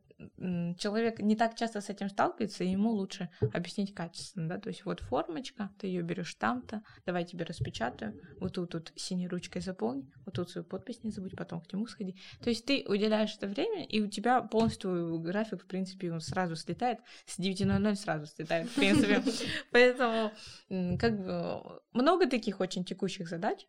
человек 0.79 1.21
не 1.21 1.37
так 1.37 1.55
часто 1.57 1.81
с 1.81 1.89
этим 1.89 2.09
сталкивается, 2.09 2.65
и 2.65 2.69
ему 2.69 2.91
лучше 2.91 3.31
объяснить 3.53 3.95
качественно, 3.95 4.49
да, 4.49 4.59
то 4.59 4.69
есть 4.69 4.85
вот 4.85 5.01
формочка, 5.01 5.71
ты 5.79 5.87
ее 5.87 6.03
берешь 6.03 6.35
там-то, 6.35 6.83
давай 7.07 7.25
тебе 7.25 7.45
распечатаю, 7.45 8.21
вот 8.41 8.55
тут 8.55 8.71
тут 8.71 8.93
синей 8.97 9.29
ручкой 9.29 9.61
заполни, 9.61 10.11
вот 10.25 10.35
тут 10.35 10.51
свою 10.51 10.65
подпись 10.65 11.03
не 11.05 11.11
забудь, 11.11 11.37
потом 11.37 11.61
к 11.61 11.73
нему 11.73 11.87
сходи. 11.87 12.17
То 12.41 12.51
есть 12.51 12.65
ты 12.67 12.85
уделяешь 12.87 13.35
это 13.37 13.47
время, 13.47 13.85
и 13.85 14.01
у 14.01 14.09
тебя 14.09 14.43
полностью 14.43 15.19
график, 15.21 15.63
в 15.63 15.67
принципе, 15.67 16.13
он 16.13 16.21
сразу 16.21 16.57
слетает, 16.57 16.99
с 17.27 17.39
9.00 17.39 17.95
сразу 17.95 18.27
слетает, 18.27 18.69
в 18.69 18.75
принципе. 18.75 19.23
Поэтому 19.73 20.33
как 20.99 21.19
бы 21.19 21.81
много 21.93 22.29
таких 22.29 22.61
очень 22.61 22.85
текущих 22.85 23.29
задач. 23.29 23.67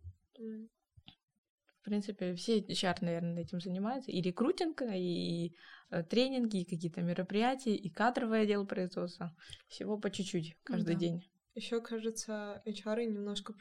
В 1.86 1.88
принципе, 1.88 2.34
все 2.34 2.62
HR, 2.62 2.98
наверное, 3.02 3.44
этим 3.44 3.62
занимаются. 3.62 4.10
И 4.10 4.20
рекрутинг, 4.20 4.82
и 4.82 5.56
э, 5.92 6.02
тренинги, 6.02 6.62
и 6.62 6.66
какие-то 6.66 7.04
мероприятия, 7.04 7.76
и 7.76 7.90
кадровое 7.92 8.42
отдел 8.42 8.66
производства. 8.66 9.36
Всего 9.68 10.00
по 10.00 10.10
чуть-чуть 10.10 10.58
каждый 10.64 10.96
да. 10.96 11.00
день. 11.00 11.30
Еще, 11.54 11.80
кажется, 11.82 12.64
HR 12.66 13.06
немножко 13.06 13.54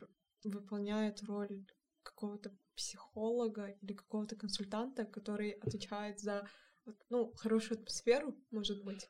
выполняют 0.42 1.22
роль 1.24 1.66
какого-то 2.02 2.56
психолога 2.74 3.76
или 3.82 3.92
какого-то 3.92 4.36
консультанта, 4.36 5.04
который 5.04 5.50
отвечает 5.50 6.18
за 6.18 6.48
ну, 7.10 7.30
хорошую 7.34 7.78
атмосферу, 7.78 8.34
может 8.50 8.82
быть. 8.84 9.06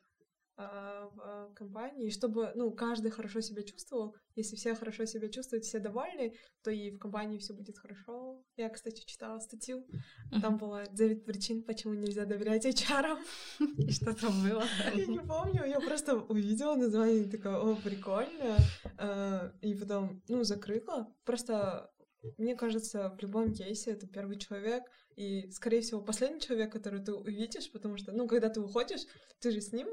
А, 0.57 1.09
в 1.13 1.19
а, 1.21 1.53
компании, 1.53 2.09
чтобы, 2.09 2.53
ну, 2.55 2.71
каждый 2.71 3.11
хорошо 3.11 3.41
себя 3.41 3.61
чувствовал. 3.61 4.15
Если 4.35 4.55
все 4.55 4.73
хорошо 4.73 5.03
себя 5.05 5.27
чувствуют, 5.27 5.65
все 5.65 5.79
довольны, 5.79 6.33
то 6.63 6.71
и 6.71 6.91
в 6.91 6.97
компании 6.97 7.39
все 7.39 7.53
будет 7.53 7.77
хорошо. 7.77 8.41
Я, 8.55 8.69
кстати, 8.69 9.03
читала 9.05 9.39
статью, 9.39 9.85
там 10.41 10.57
было 10.57 10.85
9 10.87 11.25
причин, 11.25 11.61
почему 11.61 11.93
нельзя 11.93 12.25
доверять 12.25 12.65
HR. 12.65 13.17
И 13.79 13.91
что 13.91 14.13
там 14.13 14.43
было? 14.43 14.63
Я 14.93 15.05
не 15.05 15.19
помню, 15.19 15.65
я 15.65 15.81
просто 15.81 16.15
увидела 16.15 16.75
название, 16.75 17.25
такая, 17.25 17.57
о, 17.57 17.75
прикольно. 17.75 18.57
А, 18.97 19.51
и 19.61 19.75
потом, 19.75 20.21
ну, 20.29 20.43
закрыла. 20.45 21.13
Просто 21.25 21.91
мне 22.37 22.55
кажется, 22.55 23.09
в 23.09 23.21
любом 23.21 23.53
кейсе 23.53 23.91
это 23.91 24.07
первый 24.07 24.37
человек, 24.37 24.83
и, 25.15 25.49
скорее 25.51 25.81
всего, 25.81 26.01
последний 26.01 26.41
человек, 26.41 26.71
который 26.73 27.01
ты 27.01 27.13
увидишь, 27.13 27.71
потому 27.71 27.97
что, 27.97 28.11
ну, 28.11 28.27
когда 28.27 28.49
ты 28.49 28.59
уходишь, 28.59 29.05
ты 29.39 29.51
же 29.51 29.61
с 29.61 29.71
ним 29.71 29.87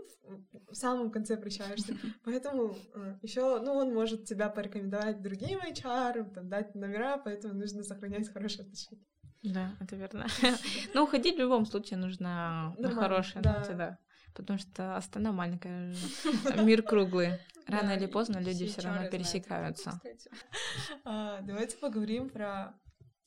в 0.69 0.75
самом 0.75 1.11
конце 1.11 1.37
прощаешься. 1.37 1.97
Поэтому 2.25 2.77
э, 2.95 3.19
еще, 3.23 3.61
ну, 3.61 3.75
он 3.75 3.95
может 3.95 4.25
тебя 4.25 4.49
порекомендовать 4.49 5.23
другим 5.23 5.61
HR, 5.61 6.35
там, 6.35 6.49
дать 6.49 6.75
номера, 6.75 7.19
поэтому 7.19 7.55
нужно 7.55 7.85
сохранять 7.85 8.33
хорошие 8.33 8.63
отношения. 8.63 9.05
Да, 9.43 9.77
это 9.81 9.97
верно. 9.97 10.27
Ну, 10.95 11.05
уходить 11.05 11.37
в 11.37 11.41
любом 11.41 11.67
случае 11.67 11.99
нужно 11.99 12.75
на 12.79 12.91
хорошие 12.91 13.43
да. 13.43 13.99
Потому 14.35 14.59
что 14.59 14.97
Астана 14.97 15.33
маленькая, 15.33 15.95
мир 16.63 16.83
круглый. 16.83 17.39
Рано 17.67 17.93
или 17.93 18.07
поздно 18.07 18.39
люди 18.39 18.67
все 18.67 18.83
равно 18.83 19.09
пересекаются. 19.09 20.01
А, 21.05 21.41
давайте 21.43 21.77
поговорим 21.77 22.29
про 22.29 22.79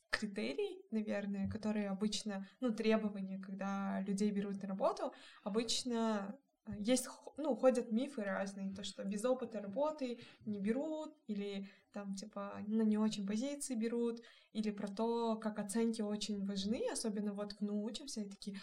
критерий, 0.10 0.86
наверное, 0.92 1.50
которые 1.50 1.90
обычно, 1.90 2.48
ну, 2.62 2.72
требования, 2.74 3.40
когда 3.40 4.02
людей 4.02 4.32
берут 4.32 4.62
на 4.62 4.70
работу, 4.70 5.14
обычно 5.44 6.38
э, 6.68 6.72
есть, 6.80 7.08
ну, 7.38 7.56
ходят 7.56 7.92
мифы 7.92 8.24
разные, 8.24 8.74
то, 8.74 8.84
что 8.84 9.04
без 9.04 9.26
опыта 9.26 9.60
работы 9.60 10.20
не 10.46 10.60
берут, 10.60 11.14
или 11.28 11.70
там, 11.92 12.16
типа, 12.16 12.64
на 12.68 12.84
не 12.84 12.98
очень 12.98 13.28
позиции 13.28 13.76
берут, 13.76 14.22
или 14.54 14.72
про 14.72 14.88
то, 14.88 15.36
как 15.36 15.60
оценки 15.60 16.02
очень 16.02 16.46
важны, 16.46 16.88
особенно 16.92 17.34
вот 17.34 17.60
НУ 17.62 17.84
учимся, 17.84 18.22
и 18.22 18.30
такие, 18.30 18.60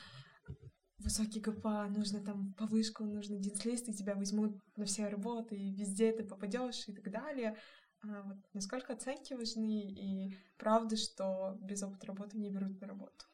высокий 1.03 1.41
ГПА, 1.41 1.89
нужно 1.89 2.25
там 2.25 2.55
повышку, 2.55 3.05
нужно 3.05 3.39
динслист, 3.39 3.89
и 3.89 3.95
тебя 3.95 4.15
возьмут 4.15 4.57
на 4.77 4.85
все 4.85 5.09
работы, 5.09 5.57
и 5.57 5.75
везде 5.75 6.13
ты 6.13 6.25
попадешь 6.25 6.89
и 6.89 6.93
так 6.93 7.11
далее. 7.11 7.57
А 8.03 8.23
вот 8.23 8.37
насколько 8.53 8.93
оценки 8.93 9.35
важны, 9.35 9.83
и 9.91 10.37
правда, 10.59 10.97
что 10.97 11.57
без 11.61 11.83
опыта 11.83 12.07
работы 12.07 12.39
не 12.39 12.51
берут 12.51 12.81
на 12.81 12.87
работу? 12.89 13.27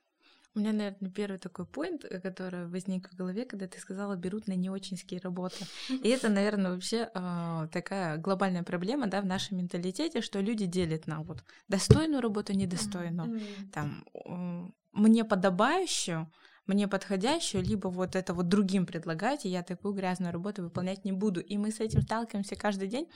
У 0.54 0.60
меня, 0.60 0.72
наверное, 0.72 1.10
первый 1.10 1.38
такой 1.38 1.66
поинт, 1.66 2.04
э, 2.04 2.20
который 2.20 2.66
возник 2.66 3.10
в 3.10 3.16
голове, 3.16 3.44
когда 3.44 3.66
ты 3.66 3.78
сказала, 3.78 4.16
берут 4.16 4.48
на 4.48 4.54
не 4.54 4.68
очинские 4.68 5.20
работы. 5.20 5.64
И 6.02 6.08
это, 6.08 6.28
наверное, 6.28 6.72
вообще 6.72 7.10
э, 7.14 7.68
такая 7.72 8.16
глобальная 8.18 8.62
проблема, 8.62 9.06
да, 9.06 9.20
в 9.20 9.26
нашем 9.26 9.58
менталитете, 9.58 10.20
что 10.20 10.40
люди 10.40 10.66
делят 10.66 11.06
на 11.06 11.22
вот 11.22 11.44
достойную 11.68 12.20
работу, 12.20 12.54
недостойную, 12.54 13.40
там, 13.72 14.04
э, 14.14 14.70
мне 14.92 15.24
подобающую, 15.24 16.30
мне 16.68 16.86
подходящую, 16.86 17.64
либо 17.64 17.88
вот 17.88 18.14
это 18.14 18.34
вот 18.34 18.48
другим 18.48 18.86
предлагаете, 18.86 19.48
я 19.48 19.64
такую 19.64 19.94
грязную 19.94 20.32
работу 20.32 20.62
выполнять 20.62 21.04
не 21.04 21.12
буду. 21.12 21.40
И 21.40 21.56
мы 21.56 21.72
с 21.72 21.80
этим 21.80 22.02
сталкиваемся 22.02 22.54
каждый 22.54 22.86
день, 22.86 23.08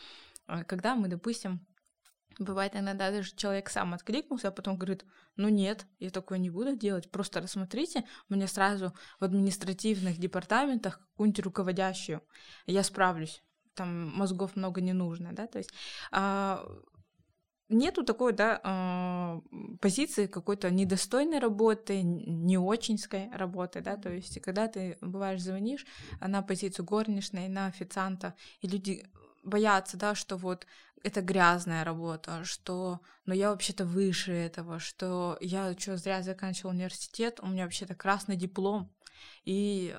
а, 0.47 0.65
когда 0.65 0.97
мы, 0.97 1.07
допустим, 1.07 1.65
Бывает 2.38 2.75
иногда 2.75 3.11
даже 3.11 3.35
человек 3.35 3.69
сам 3.69 3.95
откликнулся, 3.95 4.49
а 4.49 4.53
потом 4.53 4.77
говорит, 4.77 5.05
ну 5.37 5.49
нет, 5.49 5.87
я 5.99 6.11
такое 6.11 6.38
не 6.38 6.51
буду 6.51 6.77
делать, 6.77 7.11
просто 7.11 7.41
рассмотрите 7.41 8.05
мне 8.29 8.47
сразу 8.47 8.95
в 9.21 9.25
административных 9.25 10.19
департаментах 10.19 11.01
какую-нибудь 11.11 11.45
руководящую, 11.45 12.23
я 12.67 12.83
справлюсь, 12.83 13.43
там 13.75 14.09
мозгов 14.17 14.57
много 14.57 14.81
не 14.81 14.93
нужно, 14.93 15.33
да, 15.33 15.47
то 15.47 15.59
есть 15.59 15.73
а, 16.11 16.67
нету 17.73 18.05
такой, 18.05 18.33
да, 18.33 18.61
а, 18.63 19.41
позиции 19.81 20.27
какой-то 20.27 20.71
недостойной 20.71 21.39
работы, 21.39 22.03
не 22.03 22.57
очинской 22.57 23.31
работы, 23.33 23.81
да, 23.81 23.97
то 23.97 24.13
есть 24.13 24.41
когда 24.41 24.69
ты, 24.69 24.99
бываешь, 25.01 25.43
звонишь 25.43 25.87
на 26.21 26.43
позицию 26.43 26.85
горничной, 26.85 27.49
на 27.49 27.67
официанта, 27.67 28.35
и 28.61 28.69
люди 28.69 29.07
боятся, 29.43 29.97
да, 29.97 30.15
что 30.15 30.37
вот 30.37 30.67
это 31.03 31.21
грязная 31.21 31.85
работа, 31.85 32.45
что, 32.45 33.01
ну, 33.27 33.35
я 33.35 33.51
вообще-то 33.51 33.85
выше 33.85 34.33
этого, 34.33 34.79
что 34.79 35.37
я 35.41 35.75
что, 35.77 35.97
зря 35.97 36.23
заканчивал 36.23 36.71
университет, 36.71 37.41
у 37.43 37.49
меня 37.49 37.65
вообще-то 37.65 37.95
красный 37.95 38.37
диплом, 38.37 38.93
и 39.45 39.97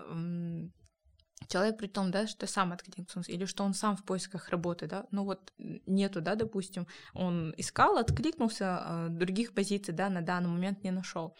человек 1.47 1.77
при 1.77 1.87
том, 1.87 2.11
да, 2.11 2.27
что 2.27 2.47
сам 2.47 2.71
откликнулся, 2.71 3.31
или 3.31 3.45
что 3.45 3.63
он 3.63 3.73
сам 3.73 3.95
в 3.95 4.03
поисках 4.03 4.49
работы, 4.49 4.87
да, 4.87 5.05
ну 5.11 5.23
вот 5.23 5.53
нету, 5.57 6.21
да, 6.21 6.35
допустим, 6.35 6.87
он 7.13 7.53
искал, 7.57 7.97
откликнулся, 7.97 8.77
а 8.77 9.07
других 9.09 9.53
позиций, 9.53 9.93
да, 9.93 10.09
на 10.09 10.21
данный 10.21 10.49
момент 10.49 10.83
не 10.83 10.91
нашел. 10.91 11.35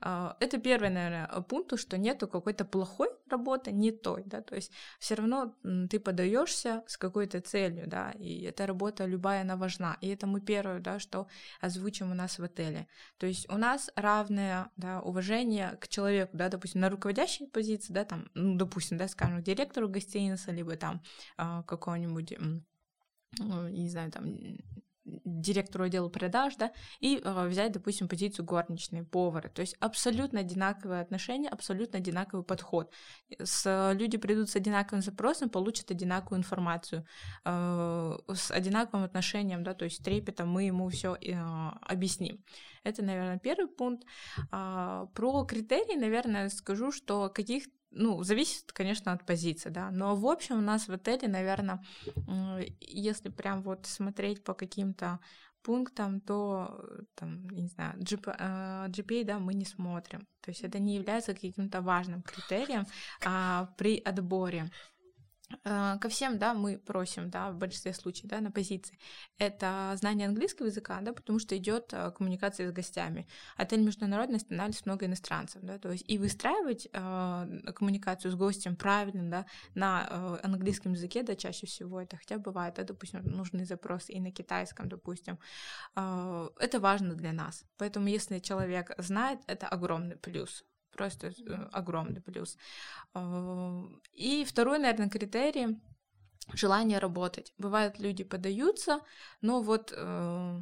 А, 0.00 0.36
это 0.40 0.58
первый, 0.58 0.90
наверное, 0.90 1.26
пункт, 1.48 1.78
что 1.78 1.98
нету 1.98 2.28
какой-то 2.28 2.64
плохой 2.64 3.08
работы, 3.28 3.72
не 3.72 3.90
той, 3.90 4.22
да, 4.26 4.40
то 4.42 4.54
есть 4.54 4.70
все 4.98 5.14
равно 5.14 5.54
ты 5.90 5.98
подаешься 5.98 6.82
с 6.86 6.96
какой-то 6.96 7.40
целью, 7.40 7.86
да, 7.86 8.12
и 8.12 8.42
эта 8.42 8.66
работа 8.66 9.06
любая, 9.06 9.42
она 9.42 9.56
важна, 9.56 9.96
и 10.00 10.08
это 10.08 10.26
мы 10.26 10.40
первое, 10.40 10.80
да, 10.80 10.98
что 10.98 11.26
озвучим 11.60 12.10
у 12.10 12.14
нас 12.14 12.38
в 12.38 12.44
отеле. 12.44 12.86
То 13.18 13.26
есть 13.26 13.48
у 13.50 13.56
нас 13.56 13.90
равное, 13.96 14.70
да, 14.76 15.00
уважение 15.00 15.76
к 15.80 15.88
человеку, 15.88 16.36
да, 16.36 16.48
допустим, 16.48 16.80
на 16.80 16.90
руководящей 16.90 17.46
позиции, 17.46 17.92
да, 17.92 18.04
там, 18.04 18.28
ну, 18.34 18.56
допустим, 18.56 18.98
да, 18.98 19.08
скажем, 19.08 19.42
директору 19.42 19.88
гостиницы, 19.88 20.50
либо 20.50 20.76
там 20.76 21.02
а, 21.36 21.62
какого-нибудь 21.62 22.34
ну, 23.38 23.68
не 23.68 23.88
знаю, 23.88 24.12
там 24.12 24.36
директору 25.04 25.84
отдела 25.84 26.08
продаж, 26.08 26.56
да, 26.56 26.72
и 27.00 27.20
э, 27.22 27.48
взять, 27.48 27.72
допустим, 27.72 28.08
позицию 28.08 28.44
горничной, 28.44 29.04
повара. 29.04 29.48
То 29.48 29.60
есть 29.60 29.76
абсолютно 29.80 30.40
одинаковые 30.40 31.00
отношения, 31.00 31.48
абсолютно 31.48 31.98
одинаковый 31.98 32.44
подход. 32.44 32.92
С, 33.38 33.92
люди 33.94 34.16
придут 34.16 34.50
с 34.50 34.56
одинаковым 34.56 35.02
запросом, 35.02 35.50
получат 35.50 35.90
одинаковую 35.90 36.38
информацию, 36.38 37.06
э, 37.44 38.18
с 38.34 38.50
одинаковым 38.50 39.04
отношением, 39.04 39.62
да, 39.62 39.74
то 39.74 39.84
есть 39.84 40.02
трепетом 40.02 40.48
мы 40.48 40.64
ему 40.64 40.88
все 40.88 41.16
э, 41.20 41.34
объясним. 41.82 42.42
Это, 42.84 43.02
наверное, 43.02 43.38
первый 43.38 43.68
пункт. 43.68 44.06
А, 44.50 45.06
про 45.14 45.44
критерии, 45.44 45.98
наверное, 45.98 46.48
скажу, 46.50 46.92
что 46.92 47.28
каких 47.28 47.64
ну, 47.90 48.22
зависит, 48.22 48.72
конечно, 48.72 49.12
от 49.12 49.24
позиции, 49.24 49.70
да, 49.70 49.90
но 49.90 50.16
в 50.16 50.26
общем 50.26 50.58
у 50.58 50.60
нас 50.60 50.88
в 50.88 50.92
отеле, 50.92 51.28
наверное, 51.28 51.80
если 52.80 53.28
прям 53.28 53.62
вот 53.62 53.86
смотреть 53.86 54.42
по 54.42 54.52
каким-то 54.52 55.20
пунктам, 55.62 56.20
то, 56.20 56.84
там, 57.14 57.48
не 57.48 57.68
знаю, 57.68 57.98
GPA, 57.98 58.88
GPA, 58.88 59.24
да, 59.24 59.38
мы 59.38 59.54
не 59.54 59.64
смотрим. 59.64 60.26
То 60.42 60.50
есть 60.50 60.62
это 60.62 60.78
не 60.78 60.96
является 60.96 61.32
каким-то 61.32 61.80
важным 61.80 62.22
критерием 62.22 62.86
а, 63.24 63.72
при 63.78 63.98
отборе. 63.98 64.70
Э, 65.64 65.98
ко 66.00 66.08
всем, 66.08 66.38
да, 66.38 66.54
мы 66.54 66.78
просим, 66.78 67.30
да, 67.30 67.50
в 67.50 67.56
большинстве 67.56 67.92
случаев, 67.94 68.28
да, 68.28 68.40
на 68.40 68.50
позиции. 68.50 68.98
Это 69.38 69.94
знание 69.96 70.28
английского 70.28 70.66
языка, 70.66 71.00
да, 71.00 71.12
потому 71.12 71.38
что 71.38 71.56
идет 71.56 71.92
э, 71.92 72.10
коммуникация 72.10 72.68
с 72.68 72.72
гостями. 72.72 73.26
Отель 73.56 73.82
международный, 73.82 74.36
останавливается 74.36 74.82
много 74.86 75.06
иностранцев, 75.06 75.62
да, 75.62 75.78
то 75.78 75.90
есть 75.92 76.04
и 76.08 76.18
выстраивать 76.18 76.88
э, 76.92 77.72
коммуникацию 77.74 78.32
с 78.32 78.34
гостем 78.34 78.76
правильно, 78.76 79.30
да, 79.30 79.46
на 79.74 80.06
э, 80.08 80.46
английском 80.46 80.92
языке, 80.92 81.22
да, 81.22 81.36
чаще 81.36 81.66
всего 81.66 82.00
это, 82.00 82.16
хотя 82.16 82.38
бывает, 82.38 82.74
да, 82.74 82.84
допустим, 82.84 83.22
нужны 83.24 83.64
запросы 83.64 84.12
и 84.12 84.20
на 84.20 84.30
китайском, 84.30 84.88
допустим, 84.88 85.38
э, 85.96 86.48
это 86.58 86.80
важно 86.80 87.14
для 87.14 87.32
нас. 87.32 87.64
Поэтому 87.78 88.08
если 88.08 88.38
человек 88.38 88.92
знает, 88.98 89.40
это 89.46 89.68
огромный 89.68 90.16
плюс 90.16 90.64
просто 90.94 91.28
э, 91.28 91.32
огромный 91.72 92.20
плюс. 92.20 92.56
А, 93.12 93.84
и 94.12 94.44
второй, 94.44 94.78
наверное, 94.78 95.10
критерий 95.10 95.80
желание 96.52 96.98
работать. 96.98 97.52
Бывает, 97.58 97.98
люди 97.98 98.24
подаются, 98.24 99.00
но 99.40 99.62
вот 99.62 99.92
э, 99.96 100.60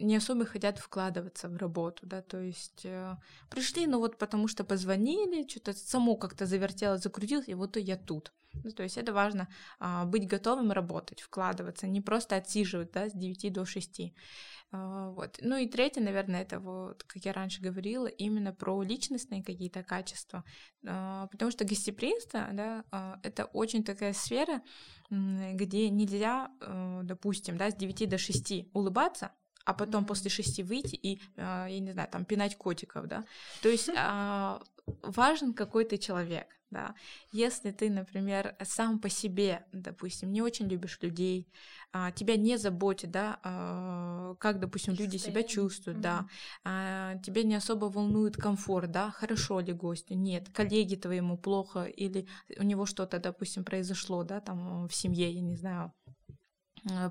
не 0.00 0.16
особо 0.16 0.44
хотят 0.44 0.78
вкладываться 0.78 1.48
в 1.48 1.56
работу, 1.56 2.06
да, 2.06 2.22
то 2.22 2.40
есть 2.40 2.84
э, 2.84 3.16
пришли, 3.48 3.86
ну 3.86 3.98
вот 3.98 4.18
потому 4.18 4.48
что 4.48 4.64
позвонили, 4.64 5.48
что-то 5.48 5.72
само 5.72 6.16
как-то 6.16 6.46
завертелось, 6.46 7.02
закрутилось, 7.02 7.48
и 7.48 7.54
вот 7.54 7.76
я 7.76 7.96
тут. 7.96 8.32
Ну, 8.64 8.70
то 8.72 8.82
есть 8.82 8.96
это 8.96 9.12
важно 9.12 9.48
э, 9.78 10.04
быть 10.06 10.26
готовым 10.26 10.72
работать, 10.72 11.20
вкладываться, 11.20 11.86
не 11.86 12.00
просто 12.00 12.36
отсиживать, 12.36 12.92
да, 12.92 13.08
с 13.08 13.12
9 13.12 13.52
до 13.52 13.64
6. 13.64 14.00
А, 14.72 15.10
вот. 15.10 15.38
Ну 15.40 15.56
и 15.56 15.66
третье, 15.66 16.00
наверное, 16.00 16.42
это 16.42 16.60
вот, 16.60 17.02
как 17.04 17.24
я 17.24 17.32
раньше 17.32 17.60
говорила, 17.60 18.06
именно 18.06 18.52
про 18.52 18.82
личностные 18.82 19.42
какие-то 19.42 19.82
качества, 19.82 20.44
а, 20.86 21.26
потому 21.26 21.50
что 21.50 21.64
гостеприимство, 21.64 22.48
да, 22.52 22.84
а, 22.90 23.18
это 23.22 23.46
очень 23.46 23.82
такая 23.82 24.12
сфера, 24.12 24.62
где 25.10 25.90
нельзя, 25.90 26.52
допустим, 27.02 27.56
да, 27.56 27.70
с 27.70 27.74
9 27.74 28.08
до 28.08 28.16
6 28.16 28.68
улыбаться, 28.72 29.32
а 29.64 29.74
потом 29.74 30.04
после 30.04 30.30
шести 30.30 30.62
выйти 30.62 30.94
и, 30.94 31.20
я 31.36 31.80
не 31.80 31.92
знаю, 31.92 32.08
там 32.10 32.24
пинать 32.24 32.56
котиков, 32.56 33.06
да. 33.06 33.24
То 33.62 33.68
есть 33.68 33.90
важен 35.02 35.54
какой 35.54 35.84
то 35.84 35.98
человек, 35.98 36.46
да. 36.70 36.94
Если 37.32 37.72
ты, 37.72 37.90
например, 37.90 38.54
сам 38.64 38.98
по 38.98 39.08
себе, 39.08 39.64
допустим, 39.72 40.32
не 40.32 40.42
очень 40.42 40.68
любишь 40.68 40.98
людей, 41.02 41.48
а, 41.92 42.12
тебя 42.12 42.36
не 42.36 42.56
заботит, 42.56 43.10
да, 43.10 43.40
а, 43.42 44.34
как, 44.38 44.60
допустим, 44.60 44.94
люди 44.94 45.16
себя 45.16 45.42
чувствуют, 45.42 45.98
mm-hmm. 45.98 46.02
да, 46.02 46.26
а, 46.64 47.18
тебя 47.18 47.42
не 47.42 47.56
особо 47.56 47.86
волнует 47.86 48.36
комфорт, 48.36 48.90
да, 48.90 49.10
хорошо 49.10 49.60
ли 49.60 49.72
гостю, 49.72 50.14
нет, 50.14 50.48
коллеги 50.50 50.94
твоему 50.94 51.36
плохо 51.36 51.84
или 51.84 52.26
у 52.58 52.62
него 52.62 52.86
что-то, 52.86 53.18
допустим, 53.18 53.64
произошло, 53.64 54.22
да, 54.22 54.40
там 54.40 54.86
в 54.86 54.94
семье, 54.94 55.30
я 55.32 55.40
не 55.40 55.56
знаю, 55.56 55.92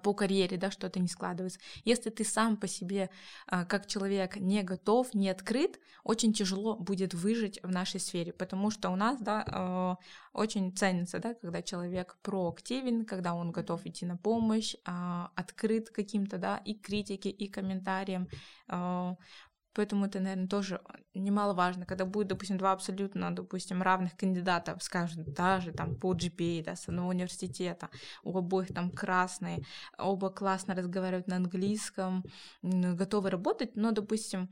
по 0.03 0.13
карьере, 0.13 0.57
да, 0.57 0.71
что-то 0.71 0.99
не 0.99 1.07
складывается. 1.07 1.59
Если 1.85 2.09
ты 2.09 2.23
сам 2.23 2.57
по 2.57 2.67
себе, 2.67 3.09
а, 3.47 3.65
как 3.65 3.87
человек, 3.87 4.37
не 4.37 4.63
готов, 4.63 5.13
не 5.13 5.29
открыт, 5.29 5.79
очень 6.03 6.33
тяжело 6.33 6.75
будет 6.75 7.13
выжить 7.13 7.59
в 7.63 7.69
нашей 7.69 7.99
сфере, 7.99 8.33
потому 8.33 8.71
что 8.71 8.89
у 8.89 8.95
нас, 8.95 9.19
да, 9.19 9.45
э, 9.47 9.95
очень 10.33 10.75
ценится, 10.75 11.19
да, 11.19 11.33
когда 11.33 11.61
человек 11.61 12.17
проактивен, 12.21 13.05
когда 13.05 13.33
он 13.33 13.51
готов 13.51 13.85
идти 13.85 14.05
на 14.05 14.17
помощь, 14.17 14.75
а, 14.85 15.31
открыт 15.35 15.89
каким-то, 15.89 16.37
да, 16.37 16.57
и 16.57 16.73
критике, 16.73 17.29
и 17.29 17.47
комментариям. 17.47 18.27
Поэтому 19.73 20.05
это, 20.05 20.19
наверное, 20.19 20.47
тоже 20.47 20.81
немаловажно, 21.13 21.85
когда 21.85 22.05
будет, 22.05 22.27
допустим, 22.27 22.57
два 22.57 22.71
абсолютно, 22.71 23.33
допустим, 23.35 23.81
равных 23.81 24.15
кандидатов, 24.17 24.83
скажем, 24.83 25.23
даже 25.33 25.71
там 25.71 25.95
по 25.95 26.13
GPA, 26.13 26.63
да, 26.63 26.75
с 26.75 26.87
одного 26.87 27.09
университета, 27.09 27.89
у 28.23 28.37
обоих 28.37 28.73
там 28.73 28.91
красные, 28.91 29.59
оба 29.97 30.29
классно 30.29 30.75
разговаривают 30.75 31.27
на 31.27 31.35
английском, 31.35 32.23
готовы 32.61 33.29
работать, 33.29 33.75
но, 33.75 33.91
допустим, 33.91 34.49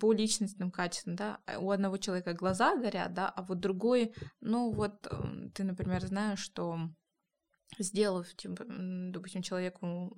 по 0.00 0.12
личностным 0.12 0.70
качествам, 0.70 1.16
да, 1.16 1.40
у 1.58 1.70
одного 1.70 1.96
человека 1.96 2.34
глаза 2.34 2.76
горят, 2.76 3.14
да, 3.14 3.28
а 3.28 3.42
вот 3.42 3.60
другой, 3.60 4.14
ну 4.40 4.70
вот 4.70 5.06
эм, 5.10 5.50
ты, 5.52 5.64
например, 5.64 6.04
знаешь, 6.06 6.40
что 6.40 6.78
сделав, 7.78 8.34
типа, 8.34 8.64
допустим, 8.68 9.42
человеку 9.42 10.14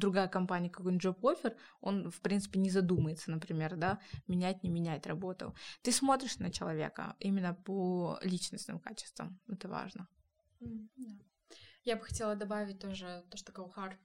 другая 0.00 0.28
компания 0.28 0.70
какой-нибудь 0.70 1.04
job 1.04 1.20
offer, 1.20 1.56
он, 1.80 2.10
в 2.10 2.20
принципе, 2.20 2.58
не 2.58 2.70
задумается, 2.70 3.30
например, 3.30 3.76
да, 3.76 4.00
менять, 4.26 4.62
не 4.62 4.70
менять 4.70 5.06
работу. 5.06 5.54
Ты 5.82 5.92
смотришь 5.92 6.38
на 6.38 6.50
человека 6.50 7.16
именно 7.20 7.54
по 7.54 8.18
личностным 8.22 8.80
качествам, 8.80 9.38
это 9.48 9.68
важно. 9.68 10.08
Я 11.84 11.96
бы 11.96 12.02
хотела 12.02 12.36
добавить 12.36 12.78
тоже 12.78 13.24
то, 13.30 13.36
что 13.36 13.52
Каухар 13.52 13.98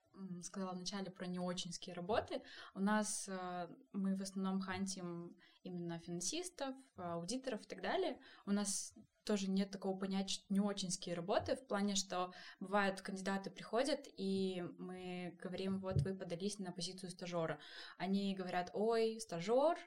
сказала 0.43 0.73
вначале 0.73 1.12
про 1.12 1.25
неочинские 1.27 1.93
работы. 1.93 2.41
У 2.73 2.79
нас 2.79 3.27
э, 3.27 3.67
мы 3.91 4.15
в 4.15 4.21
основном 4.21 4.62
хантим 4.62 5.36
именно 5.63 5.99
финансистов, 5.99 6.73
аудиторов 6.95 7.62
и 7.63 7.67
так 7.67 7.81
далее. 7.81 8.17
У 8.45 8.51
нас 8.51 8.93
тоже 9.25 9.49
нет 9.49 9.71
такого 9.71 9.97
понятия, 9.97 10.35
что 10.35 10.45
не 10.49 10.59
очинские 10.59 11.15
работы, 11.15 11.55
в 11.55 11.67
плане, 11.67 11.95
что 11.95 12.31
бывают 12.59 13.01
кандидаты 13.01 13.49
приходят, 13.49 14.07
и 14.17 14.63
мы 14.77 15.38
говорим, 15.41 15.79
вот 15.79 16.01
вы 16.01 16.13
подались 16.13 16.59
на 16.59 16.71
позицию 16.71 17.09
стажера. 17.09 17.59
Они 17.97 18.35
говорят, 18.35 18.69
ой, 18.73 19.19
стажер, 19.19 19.77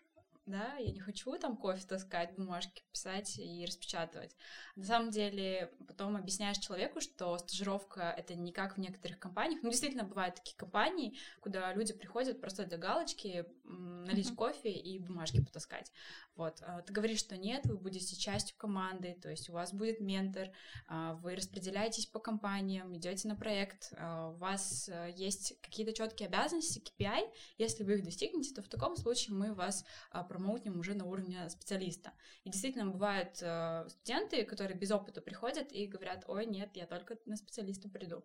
да, 0.48 0.76
я 0.78 0.90
не 0.90 1.00
хочу 1.00 1.36
там 1.38 1.56
кофе 1.56 1.86
таскать, 1.86 2.34
бумажки 2.34 2.82
писать 2.90 3.38
и 3.38 3.64
распечатывать. 3.66 4.34
На 4.76 4.84
самом 4.84 5.10
деле, 5.10 5.70
потом 5.86 6.16
объясняешь 6.16 6.58
человеку, 6.58 7.00
что 7.00 7.36
стажировка— 7.38 8.14
это 8.16 8.34
не 8.34 8.52
как 8.52 8.76
в 8.76 8.80
некоторых 8.80 9.18
компаниях. 9.18 9.62
Ну, 9.62 9.70
действительно, 9.70 10.04
бывают 10.04 10.36
такие 10.36 10.56
компании, 10.56 11.18
куда 11.40 11.72
люди 11.74 11.92
приходят 11.92 12.40
просто 12.40 12.64
для 12.64 12.78
галочки, 12.78 13.46
налить 13.68 14.30
mm-hmm. 14.30 14.36
кофе 14.36 14.70
и 14.70 14.98
бумажки 14.98 15.42
потаскать. 15.44 15.92
Вот. 16.34 16.62
А 16.62 16.82
ты 16.82 16.92
говоришь, 16.92 17.18
что 17.18 17.36
нет, 17.36 17.66
вы 17.66 17.76
будете 17.76 18.16
частью 18.16 18.56
команды, 18.56 19.18
то 19.20 19.28
есть 19.28 19.50
у 19.50 19.52
вас 19.52 19.72
будет 19.72 20.00
ментор, 20.00 20.50
а, 20.86 21.14
вы 21.14 21.34
распределяетесь 21.34 22.06
по 22.06 22.18
компаниям, 22.18 22.96
идете 22.96 23.28
на 23.28 23.36
проект, 23.36 23.92
а, 23.96 24.30
у 24.30 24.36
вас 24.36 24.88
э, 24.88 25.12
есть 25.16 25.60
какие-то 25.60 25.92
четкие 25.92 26.28
обязанности, 26.28 26.80
KPI, 26.80 27.30
если 27.58 27.84
вы 27.84 27.94
их 27.94 28.04
достигнете, 28.04 28.54
то 28.54 28.62
в 28.62 28.68
таком 28.68 28.96
случае 28.96 29.36
мы 29.36 29.52
вас 29.52 29.84
промоутнем 30.28 30.78
уже 30.78 30.94
на 30.94 31.04
уровне 31.04 31.48
специалиста. 31.50 32.12
И 32.44 32.50
действительно 32.50 32.86
бывают 32.86 33.38
э, 33.42 33.86
студенты, 33.88 34.44
которые 34.44 34.76
без 34.76 34.90
опыта 34.90 35.20
приходят 35.20 35.72
и 35.72 35.86
говорят, 35.86 36.24
ой, 36.28 36.46
нет, 36.46 36.70
я 36.74 36.86
только 36.86 37.18
на 37.26 37.36
специалиста 37.36 37.88
приду. 37.88 38.24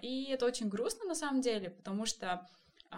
И 0.00 0.30
это 0.30 0.46
очень 0.46 0.68
грустно 0.68 1.04
на 1.04 1.14
самом 1.14 1.42
деле, 1.42 1.68
потому 1.68 2.06
что 2.06 2.48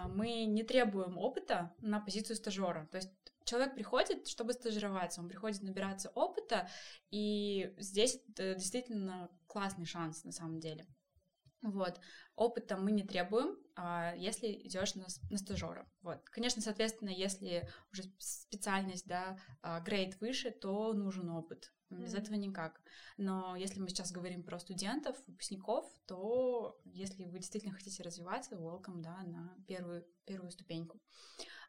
мы 0.08 0.44
не 0.44 0.62
требуем 0.62 1.18
опыта 1.18 1.74
на 1.78 2.00
позицию 2.00 2.36
стажера. 2.36 2.86
То 2.90 2.98
есть 2.98 3.10
человек 3.44 3.74
приходит, 3.74 4.28
чтобы 4.28 4.52
стажироваться, 4.52 5.20
он 5.20 5.28
приходит 5.28 5.62
набираться 5.62 6.10
опыта, 6.14 6.68
и 7.10 7.74
здесь 7.78 8.20
это 8.28 8.54
действительно 8.54 9.30
классный 9.46 9.86
шанс 9.86 10.24
на 10.24 10.32
самом 10.32 10.60
деле. 10.60 10.86
Вот. 11.62 12.00
Опыта 12.34 12.76
мы 12.76 12.92
не 12.92 13.02
требуем, 13.02 13.56
а, 13.56 13.65
если 14.16 14.52
идешь 14.52 14.94
на, 14.94 15.06
на 15.30 15.38
стажера. 15.38 15.86
Вот. 16.02 16.28
Конечно, 16.30 16.62
соответственно, 16.62 17.10
если 17.10 17.68
уже 17.92 18.04
специальность, 18.18 19.06
да, 19.06 19.38
а, 19.62 19.80
грейд 19.80 20.20
выше, 20.20 20.50
то 20.50 20.92
нужен 20.94 21.30
опыт. 21.30 21.72
Без 21.88 22.14
mm-hmm. 22.14 22.18
этого 22.18 22.34
никак. 22.34 22.80
Но 23.16 23.54
если 23.54 23.80
мы 23.80 23.88
сейчас 23.88 24.10
говорим 24.10 24.42
про 24.42 24.58
студентов, 24.58 25.16
выпускников, 25.26 25.88
то 26.06 26.80
если 26.84 27.24
вы 27.24 27.38
действительно 27.38 27.74
хотите 27.74 28.02
развиваться, 28.02 28.56
welcome, 28.56 29.02
да, 29.02 29.22
на 29.22 29.56
первую, 29.68 30.04
первую 30.24 30.50
ступеньку. 30.50 31.00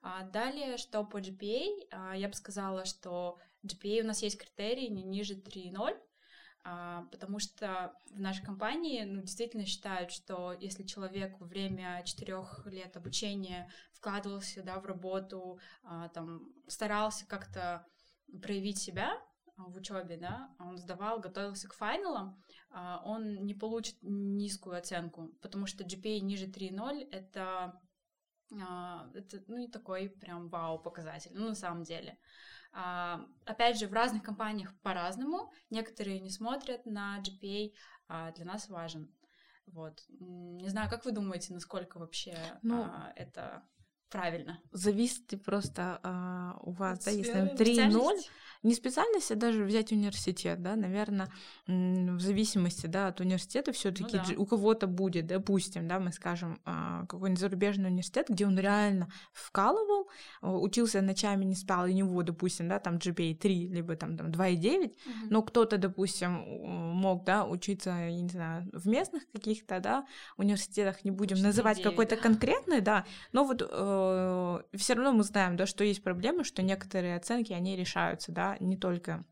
А 0.01 0.23
далее, 0.23 0.77
что 0.77 1.03
по 1.03 1.19
GPA, 1.19 1.87
а, 1.91 2.15
я 2.15 2.29
бы 2.29 2.33
сказала, 2.33 2.85
что 2.85 3.37
GPA 3.63 4.01
у 4.01 4.07
нас 4.07 4.21
есть 4.23 4.39
критерий 4.39 4.89
не 4.89 5.03
ниже 5.03 5.35
3.0, 5.35 5.91
а, 5.91 6.06
потому 7.11 7.39
что 7.39 7.93
в 8.11 8.19
нашей 8.19 8.43
компании 8.43 9.03
ну, 9.03 9.21
действительно 9.21 9.65
считают, 9.65 10.11
что 10.11 10.53
если 10.53 10.83
человек 10.83 11.39
во 11.39 11.45
время 11.45 12.03
четырех 12.03 12.65
лет 12.65 12.97
обучения 12.97 13.69
вкладывался 13.93 14.63
да, 14.63 14.79
в 14.79 14.85
работу, 14.85 15.59
а, 15.83 16.09
там, 16.09 16.51
старался 16.67 17.25
как-то 17.25 17.85
проявить 18.41 18.79
себя 18.79 19.21
в 19.55 19.75
учебе, 19.75 20.17
да, 20.17 20.53
он 20.59 20.77
сдавал, 20.77 21.19
готовился 21.19 21.67
к 21.67 21.73
финалам, 21.73 22.41
а, 22.69 23.01
он 23.05 23.45
не 23.45 23.53
получит 23.53 23.97
низкую 24.01 24.77
оценку, 24.77 25.29
потому 25.41 25.65
что 25.65 25.83
GPA 25.83 26.19
ниже 26.19 26.47
3.0 26.47 27.09
это 27.11 27.79
это 28.49 29.43
ну 29.47 29.57
не 29.57 29.67
такой 29.67 30.09
прям 30.09 30.47
вау 30.47 30.79
показатель, 30.79 31.31
ну 31.33 31.49
на 31.49 31.55
самом 31.55 31.83
деле. 31.83 32.11
А, 32.11 32.17
опять 32.71 33.79
же, 33.79 33.87
в 33.87 33.93
разных 33.93 34.23
компаниях 34.23 34.73
по-разному. 34.81 35.51
Некоторые 35.69 36.19
не 36.19 36.29
смотрят 36.29 36.85
на 36.85 37.19
GPA, 37.21 37.73
а 38.07 38.31
для 38.31 38.45
нас 38.45 38.69
важен. 38.69 39.11
Вот. 39.67 40.03
Не 40.09 40.69
знаю, 40.69 40.89
как 40.89 41.05
вы 41.05 41.11
думаете, 41.11 41.53
насколько 41.53 41.99
вообще 41.99 42.37
ну, 42.61 42.83
а, 42.83 43.11
это 43.15 43.63
правильно? 44.09 44.61
Зависит 44.71 45.43
просто 45.43 45.99
а, 46.03 46.57
у 46.61 46.71
вас, 46.71 47.03
да, 47.03 47.11
если 47.11 47.53
3.0, 47.53 48.21
не 48.63 48.73
специальность, 48.73 49.31
а 49.31 49.35
даже 49.35 49.63
взять 49.63 49.91
университет, 49.91 50.61
да, 50.61 50.75
наверное, 50.75 51.29
в 51.67 52.19
зависимости, 52.19 52.87
да, 52.87 53.07
от 53.07 53.19
университета 53.19 53.71
все 53.71 53.91
таки 53.91 54.17
ну, 54.17 54.23
да. 54.27 54.33
у 54.37 54.45
кого-то 54.45 54.87
будет, 54.87 55.27
допустим, 55.27 55.87
да, 55.87 55.99
мы 55.99 56.11
скажем, 56.11 56.59
а, 56.65 57.05
какой-нибудь 57.05 57.39
зарубежный 57.39 57.89
университет, 57.89 58.27
где 58.29 58.45
он 58.45 58.57
реально 58.57 59.09
вкалывал, 59.31 60.09
а, 60.41 60.55
учился 60.57 61.01
ночами, 61.01 61.45
не 61.45 61.55
спал, 61.55 61.85
и 61.85 61.91
у 61.91 61.95
него, 61.95 62.23
допустим, 62.23 62.67
да, 62.67 62.79
там 62.79 62.97
GPA 62.97 63.35
3, 63.35 63.67
либо 63.69 63.95
там, 63.95 64.17
там 64.17 64.31
2,9, 64.31 64.85
угу. 64.85 64.93
но 65.29 65.41
кто-то, 65.41 65.77
допустим, 65.77 66.31
мог, 66.31 67.23
да, 67.25 67.45
учиться, 67.45 67.89
я 67.89 68.21
не 68.21 68.29
знаю, 68.29 68.69
в 68.73 68.87
местных 68.87 69.29
каких-то, 69.31 69.79
да, 69.79 70.05
университетах, 70.37 71.03
не 71.03 71.11
будем 71.11 71.41
называть 71.41 71.81
какой-то 71.81 72.15
да. 72.15 72.21
конкретный, 72.21 72.81
да, 72.81 73.05
но 73.31 73.43
вот 73.43 73.61
э, 73.69 74.61
все 74.73 74.93
равно 74.93 75.13
мы 75.13 75.23
знаем, 75.23 75.57
да, 75.57 75.65
что 75.65 75.83
есть 75.83 76.03
проблемы, 76.03 76.43
что 76.43 76.61
некоторые 76.61 77.15
оценки, 77.15 77.53
они 77.53 77.75
решаются, 77.75 78.31
да, 78.31 78.46
не 78.59 78.77
только 78.77 79.25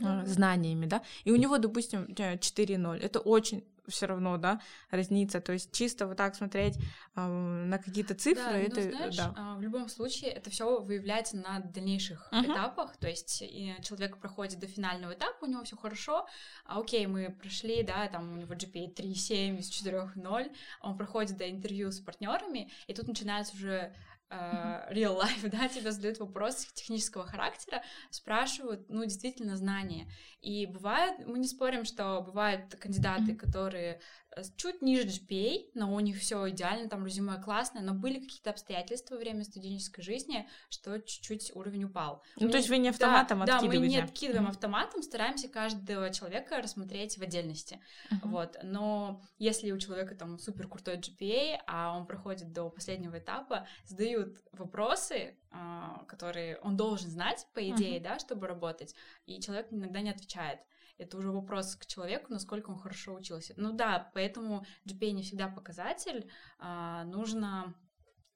mm-hmm. 0.00 0.26
знаниями, 0.26 0.86
да, 0.86 1.02
и 1.24 1.32
у 1.32 1.36
него, 1.36 1.58
допустим, 1.58 2.04
4.0, 2.04 2.98
это 2.98 3.20
очень 3.20 3.64
все 3.90 4.06
равно, 4.06 4.36
да, 4.38 4.60
разница. 4.90 5.40
То 5.40 5.52
есть 5.52 5.72
чисто 5.72 6.06
вот 6.06 6.16
так 6.16 6.34
смотреть 6.34 6.76
э, 7.16 7.26
на 7.26 7.78
какие-то 7.78 8.14
цифры, 8.14 8.44
да, 8.44 8.58
это, 8.58 8.80
ну, 8.80 8.90
знаешь, 8.90 9.16
да. 9.16 9.34
А, 9.36 9.56
в 9.56 9.60
любом 9.60 9.88
случае 9.88 10.30
это 10.30 10.50
все 10.50 10.80
выявляется 10.80 11.36
на 11.36 11.60
дальнейших 11.60 12.28
uh-huh. 12.32 12.44
этапах. 12.44 12.96
То 12.96 13.08
есть 13.08 13.40
человек 13.82 14.18
проходит 14.18 14.58
до 14.58 14.66
финального 14.66 15.12
этапа, 15.12 15.44
у 15.44 15.46
него 15.46 15.62
все 15.64 15.76
хорошо, 15.76 16.26
а 16.64 16.80
окей, 16.80 17.06
мы 17.06 17.30
прошли, 17.30 17.82
да, 17.82 18.06
там 18.08 18.32
у 18.32 18.36
него 18.36 18.54
GPA 18.54 18.94
3,7 18.94 19.58
из 19.58 19.70
4,0, 19.70 20.52
он 20.80 20.96
проходит 20.96 21.36
до 21.36 21.50
интервью 21.50 21.90
с 21.90 22.00
партнерами, 22.00 22.70
и 22.86 22.94
тут 22.94 23.08
начинается 23.08 23.54
уже 23.56 23.94
real 24.30 25.20
life, 25.20 25.48
да, 25.50 25.68
тебе 25.68 25.90
задают 25.92 26.18
вопросы 26.18 26.72
технического 26.74 27.26
характера, 27.26 27.82
спрашивают, 28.10 28.88
ну, 28.88 29.04
действительно, 29.04 29.56
знания. 29.56 30.10
И 30.40 30.66
бывает, 30.66 31.26
мы 31.26 31.38
не 31.38 31.48
спорим, 31.48 31.84
что 31.84 32.20
бывают 32.22 32.74
кандидаты, 32.76 33.34
которые 33.34 34.00
Э, 34.29 34.29
чуть 34.56 34.82
ниже 34.82 35.06
GPA, 35.06 35.70
но 35.74 35.94
у 35.94 36.00
них 36.00 36.18
все 36.18 36.48
идеально, 36.50 36.88
там 36.88 37.04
резюме 37.04 37.40
классное, 37.42 37.82
но 37.82 37.94
были 37.94 38.20
какие-то 38.20 38.50
обстоятельства 38.50 39.14
во 39.14 39.20
время 39.20 39.44
студенческой 39.44 40.02
жизни, 40.02 40.48
что 40.68 41.00
чуть-чуть 41.00 41.54
уровень 41.54 41.84
упал. 41.84 42.22
Ну, 42.36 42.46
мы, 42.46 42.52
то 42.52 42.58
есть 42.58 42.68
вы 42.68 42.78
не 42.78 42.88
автоматом 42.88 43.44
да, 43.44 43.56
откидываете? 43.56 43.78
Да, 43.78 43.80
мы 43.80 43.88
не 43.88 43.98
откидываем 43.98 44.46
mm-hmm. 44.46 44.50
автоматом, 44.50 45.02
стараемся 45.02 45.48
каждого 45.48 46.10
человека 46.10 46.62
рассмотреть 46.62 47.18
в 47.18 47.22
отдельности. 47.22 47.80
Mm-hmm. 48.10 48.18
Вот. 48.22 48.56
Но 48.62 49.22
если 49.38 49.72
у 49.72 49.78
человека 49.78 50.14
там 50.14 50.38
супер 50.38 50.68
крутой 50.68 50.98
GPA, 50.98 51.58
а 51.66 51.96
он 51.96 52.06
проходит 52.06 52.52
до 52.52 52.70
последнего 52.70 53.18
этапа, 53.18 53.66
задают 53.84 54.38
вопросы, 54.52 55.36
а, 55.50 56.04
которые 56.06 56.58
он 56.58 56.76
должен 56.76 57.10
знать, 57.10 57.46
по 57.52 57.68
идее, 57.68 57.98
mm-hmm. 57.98 58.04
да, 58.04 58.18
чтобы 58.18 58.46
работать, 58.46 58.94
и 59.26 59.40
человек 59.40 59.68
иногда 59.70 60.00
не 60.00 60.10
отвечает. 60.10 60.60
Это 61.00 61.16
уже 61.16 61.30
вопрос 61.30 61.76
к 61.76 61.86
человеку, 61.86 62.32
насколько 62.32 62.70
он 62.70 62.78
хорошо 62.78 63.14
учился. 63.14 63.54
Ну 63.56 63.72
да, 63.72 64.10
поэтому 64.14 64.64
GPA 64.86 65.12
не 65.12 65.22
всегда 65.22 65.48
показатель. 65.48 66.30
А, 66.58 67.04
нужно 67.04 67.74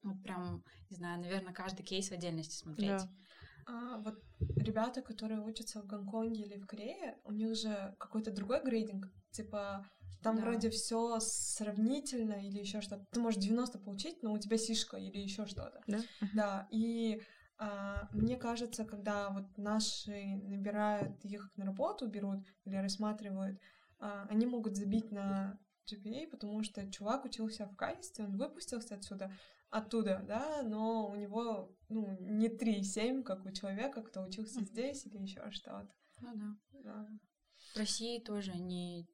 вот 0.02 0.22
прям, 0.22 0.64
не 0.90 0.96
знаю, 0.96 1.20
наверное, 1.20 1.52
каждый 1.52 1.82
кейс 1.82 2.08
в 2.08 2.12
отдельности 2.12 2.56
смотреть. 2.56 2.88
Да. 2.88 3.08
А, 3.66 3.98
вот 3.98 4.18
ребята, 4.56 5.02
которые 5.02 5.40
учатся 5.40 5.82
в 5.82 5.86
Гонконге 5.86 6.42
или 6.42 6.58
в 6.58 6.66
Корее, 6.66 7.18
у 7.24 7.32
них 7.32 7.54
же 7.54 7.94
какой-то 7.98 8.30
другой 8.30 8.62
грейдинг. 8.62 9.12
Типа, 9.30 9.86
там 10.22 10.36
да. 10.36 10.42
вроде 10.42 10.70
все 10.70 11.18
сравнительно 11.20 12.46
или 12.46 12.58
еще 12.60 12.80
что-то. 12.80 13.04
Ты 13.10 13.20
можешь 13.20 13.42
90 13.42 13.78
получить, 13.78 14.22
но 14.22 14.32
у 14.32 14.38
тебя 14.38 14.56
сишка 14.56 14.96
или 14.96 15.18
еще 15.18 15.46
что-то. 15.46 15.82
Да. 15.86 16.00
Да. 16.32 16.68
И 16.70 17.20
мне 18.12 18.36
кажется, 18.36 18.84
когда 18.84 19.30
вот 19.30 19.44
наши 19.56 20.36
набирают 20.42 21.24
их 21.24 21.50
на 21.56 21.66
работу, 21.66 22.08
берут 22.08 22.44
или 22.64 22.76
рассматривают, 22.76 23.58
а, 23.98 24.26
они 24.28 24.46
могут 24.46 24.76
забить 24.76 25.10
на 25.10 25.58
GPA, 25.86 26.28
потому 26.28 26.62
что 26.62 26.90
чувак 26.90 27.24
учился 27.24 27.66
в 27.66 27.76
качестве, 27.76 28.24
он 28.24 28.36
выпустился 28.36 28.94
отсюда, 28.94 29.32
оттуда, 29.70 30.22
да, 30.26 30.62
но 30.62 31.08
у 31.08 31.14
него, 31.14 31.74
ну, 31.88 32.16
не 32.20 32.48
3,7, 32.48 33.22
как 33.22 33.44
у 33.44 33.50
человека, 33.50 34.02
кто 34.02 34.22
учился 34.22 34.60
mm-hmm. 34.60 34.66
здесь 34.66 35.06
или 35.06 35.18
еще 35.18 35.50
что-то. 35.50 35.92
Ну 36.20 36.34
да. 36.34 36.80
да. 36.82 37.08
В 37.74 37.76
России 37.76 38.20
тоже 38.20 38.54
не 38.54 39.08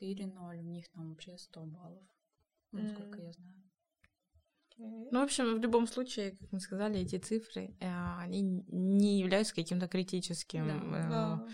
4,0, 0.00 0.58
у 0.58 0.62
них 0.62 0.88
там 0.90 1.10
вообще 1.10 1.36
100 1.36 1.64
баллов, 1.66 2.06
ну, 2.72 2.80
mm-hmm. 2.80 2.92
сколько 2.92 3.22
я 3.22 3.32
знаю. 3.32 3.55
Ну, 4.78 5.20
в 5.20 5.22
общем, 5.22 5.58
в 5.58 5.62
любом 5.62 5.86
случае, 5.86 6.32
как 6.32 6.52
мы 6.52 6.60
сказали, 6.60 7.00
эти 7.00 7.18
цифры, 7.18 7.74
э, 7.80 8.18
они 8.20 8.42
не 8.42 9.20
являются 9.20 9.54
каким-то 9.54 9.88
критическим 9.88 10.92
да, 10.92 11.42
э, 11.46 11.52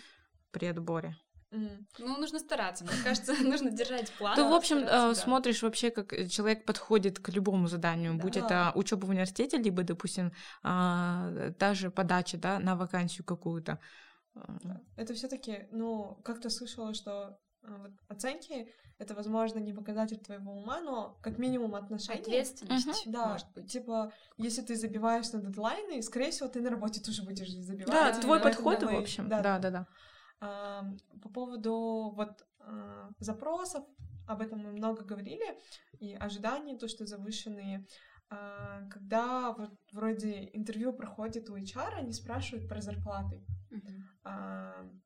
при 0.51 0.67
отборе. 0.67 1.17
Ну, 1.51 2.19
нужно 2.19 2.39
стараться, 2.39 2.85
мне 2.85 2.95
кажется, 3.05 3.35
нужно 3.45 3.71
держать 3.71 4.11
план. 4.13 4.35
Ты, 4.35 4.43
в 4.43 4.53
общем, 4.53 4.79
э, 4.79 4.87
да. 4.87 5.15
смотришь 5.15 5.63
вообще, 5.63 5.91
как 5.91 6.29
человек 6.29 6.65
подходит 6.65 7.19
к 7.19 7.29
любому 7.29 7.69
заданию, 7.69 8.15
будь 8.15 8.37
это 8.37 8.73
учеба 8.75 9.07
в 9.07 9.11
университете, 9.11 9.59
либо, 9.59 9.83
допустим, 9.83 10.33
а, 10.63 11.53
та 11.59 11.75
же 11.75 11.91
подача 11.91 12.39
да, 12.39 12.59
на 12.59 12.75
вакансию 12.75 13.25
какую-то. 13.25 13.79
Это 14.97 15.13
все-таки, 15.13 15.69
ну, 15.73 16.19
как-то 16.25 16.49
слышала, 16.49 16.95
что 16.95 17.39
оценки 18.09 18.69
это, 18.99 19.15
возможно, 19.15 19.59
не 19.59 19.73
показатель 19.73 20.19
твоего 20.19 20.53
ума, 20.53 20.81
но 20.81 21.19
как 21.23 21.39
минимум 21.39 21.75
отношения. 21.75 22.21
Ответственность, 22.21 23.11
да, 23.11 23.29
может 23.33 23.53
быть. 23.53 23.71
Типа, 23.71 24.13
если 24.37 24.63
ты 24.63 24.77
забиваешь 24.77 25.33
на 25.33 25.41
дедлайны, 25.41 26.03
скорее 26.03 26.31
всего, 26.31 26.49
ты 26.49 26.61
на 26.61 26.71
работе 26.71 27.01
тоже 27.01 27.23
будешь 27.23 27.51
забивать. 27.51 27.91
Да, 27.93 28.21
твой 28.21 28.41
подход, 28.41 28.83
в 28.83 28.97
общем. 28.97 29.29
Да, 29.29 29.41
да, 29.41 29.59
да. 29.59 29.71
да. 29.71 29.87
А, 30.41 30.85
по 31.23 31.29
поводу 31.29 32.13
вот 32.17 32.45
а, 32.61 33.11
запросов, 33.19 33.85
об 34.27 34.41
этом 34.41 34.61
мы 34.61 34.73
много 34.73 35.05
говорили, 35.05 35.59
и 35.99 36.15
ожиданий, 36.15 36.79
то, 36.79 36.89
что 36.89 37.07
завышенные. 37.07 37.87
А, 38.31 38.89
когда 38.89 39.53
вот 39.53 39.71
вроде 39.93 40.51
интервью 40.53 40.93
проходит 40.93 41.51
у 41.51 41.57
HR, 41.57 41.95
они 41.95 42.13
спрашивают 42.13 42.69
про 42.69 42.81
зарплаты. 42.81 43.45
Uh-huh. 43.71 45.02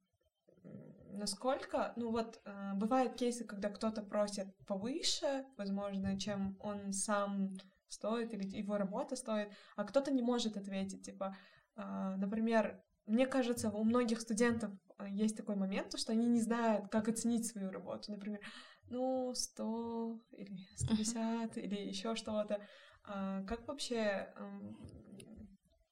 Насколько, 1.16 1.92
ну 1.96 2.10
вот, 2.10 2.40
э, 2.44 2.74
бывают 2.74 3.14
кейсы, 3.14 3.44
когда 3.44 3.70
кто-то 3.70 4.02
просит 4.02 4.46
повыше, 4.66 5.46
возможно, 5.56 6.18
чем 6.18 6.56
он 6.60 6.92
сам 6.92 7.54
стоит 7.88 8.34
или 8.34 8.46
его 8.46 8.76
работа 8.76 9.16
стоит, 9.16 9.50
а 9.76 9.84
кто-то 9.84 10.10
не 10.10 10.22
может 10.22 10.56
ответить, 10.56 11.04
типа, 11.04 11.36
э, 11.76 12.14
например, 12.16 12.82
мне 13.06 13.26
кажется, 13.26 13.70
у 13.70 13.84
многих 13.84 14.20
студентов 14.20 14.70
э, 14.98 15.06
есть 15.10 15.36
такой 15.36 15.56
момент, 15.56 15.98
что 15.98 16.12
они 16.12 16.26
не 16.26 16.40
знают, 16.40 16.88
как 16.90 17.08
оценить 17.08 17.46
свою 17.46 17.70
работу. 17.70 18.12
Например, 18.12 18.40
ну, 18.88 19.32
100 19.34 20.20
или 20.32 20.56
150 20.76 21.56
uh-huh. 21.56 21.60
или 21.60 21.76
еще 21.76 22.14
что-то. 22.14 22.60
А 23.04 23.42
как 23.44 23.66
вообще 23.68 24.32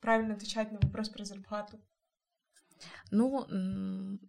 правильно 0.01 0.35
отвечать 0.35 0.71
на 0.71 0.79
вопрос 0.81 1.09
про 1.09 1.25
зарплату? 1.25 1.81
Ну, 3.11 3.47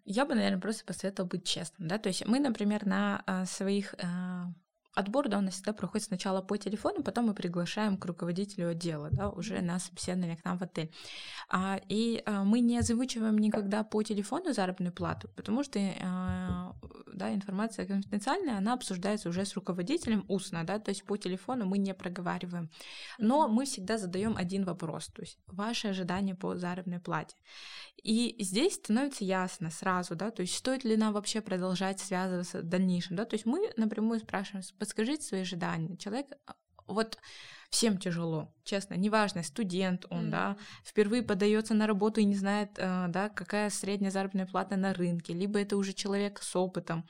я 0.05 0.25
бы, 0.25 0.35
наверное, 0.35 0.61
просто 0.61 0.85
посоветовала 0.85 1.29
быть 1.29 1.45
честным, 1.45 1.87
да, 1.87 1.97
то 1.97 2.09
есть 2.09 2.25
мы, 2.25 2.39
например, 2.39 2.85
на 2.85 3.23
а, 3.25 3.45
своих 3.45 3.95
а, 4.01 4.51
Отбор, 4.95 5.27
да, 5.27 5.39
у 5.39 5.41
нас 5.41 5.55
всегда 5.55 5.73
проходит 5.73 6.07
сначала 6.07 6.41
по 6.41 6.57
телефону, 6.57 7.03
потом 7.03 7.25
мы 7.25 7.33
приглашаем 7.33 7.97
к 7.97 8.05
руководителю 8.05 8.69
отдела, 8.69 9.09
да, 9.11 9.29
уже 9.29 9.61
на 9.61 9.77
собеседование 9.77 10.37
к 10.37 10.45
нам 10.45 10.57
в 10.57 10.61
отель. 10.61 10.89
А, 11.49 11.81
и 11.89 12.23
а, 12.25 12.45
мы 12.45 12.61
не 12.61 12.77
озвучиваем 12.77 13.37
никогда 13.37 13.83
по 13.83 14.01
телефону 14.03 14.53
заработную 14.53 14.93
плату, 14.93 15.27
потому 15.35 15.63
что 15.63 15.79
а, 16.01 16.73
да, 17.13 17.33
информация 17.33 17.85
конфиденциальная, 17.85 18.57
она 18.57 18.73
обсуждается 18.73 19.29
уже 19.29 19.45
с 19.45 19.55
руководителем 19.55 20.25
устно, 20.29 20.63
да, 20.63 20.79
то 20.79 20.89
есть 20.89 21.03
по 21.03 21.17
телефону 21.17 21.65
мы 21.65 21.77
не 21.77 21.93
проговариваем. 21.93 22.69
Но 23.17 23.47
мы 23.49 23.65
всегда 23.65 23.97
задаем 23.97 24.35
один 24.37 24.63
вопрос, 24.63 25.07
то 25.07 25.21
есть 25.21 25.39
ваши 25.47 25.89
ожидания 25.89 26.35
по 26.35 26.55
заработной 26.55 26.99
плате. 26.99 27.35
И 28.03 28.35
здесь 28.39 28.75
становится 28.75 29.23
ясно 29.23 29.71
сразу, 29.71 30.15
да, 30.15 30.31
то 30.31 30.41
есть 30.41 30.55
стоит 30.55 30.83
ли 30.83 30.95
нам 30.95 31.13
вообще 31.13 31.41
продолжать 31.41 31.99
связываться 31.99 32.59
в 32.59 32.63
дальнейшем, 32.63 33.15
да, 33.15 33.25
то 33.25 33.35
есть 33.35 33.45
мы 33.45 33.71
напрямую 33.77 34.19
спрашиваем, 34.19 34.63
подскажите 34.85 35.23
свои 35.23 35.41
ожидания. 35.41 35.97
Человек 35.97 36.27
а, 36.45 36.53
вот 36.85 37.17
всем 37.71 37.97
тяжело, 37.97 38.53
честно, 38.65 38.95
неважно, 38.95 39.43
студент 39.43 40.05
он, 40.09 40.25
mm-hmm. 40.25 40.31
да, 40.31 40.57
впервые 40.83 41.23
подается 41.23 41.73
на 41.73 41.87
работу 41.87 42.19
и 42.19 42.25
не 42.25 42.35
знает, 42.35 42.71
э, 42.77 43.05
да, 43.09 43.29
какая 43.29 43.69
средняя 43.69 44.11
заработная 44.11 44.47
плата 44.47 44.75
на 44.75 44.93
рынке, 44.93 45.33
либо 45.33 45.59
это 45.59 45.77
уже 45.77 45.93
человек 45.93 46.41
с 46.41 46.55
опытом. 46.55 47.05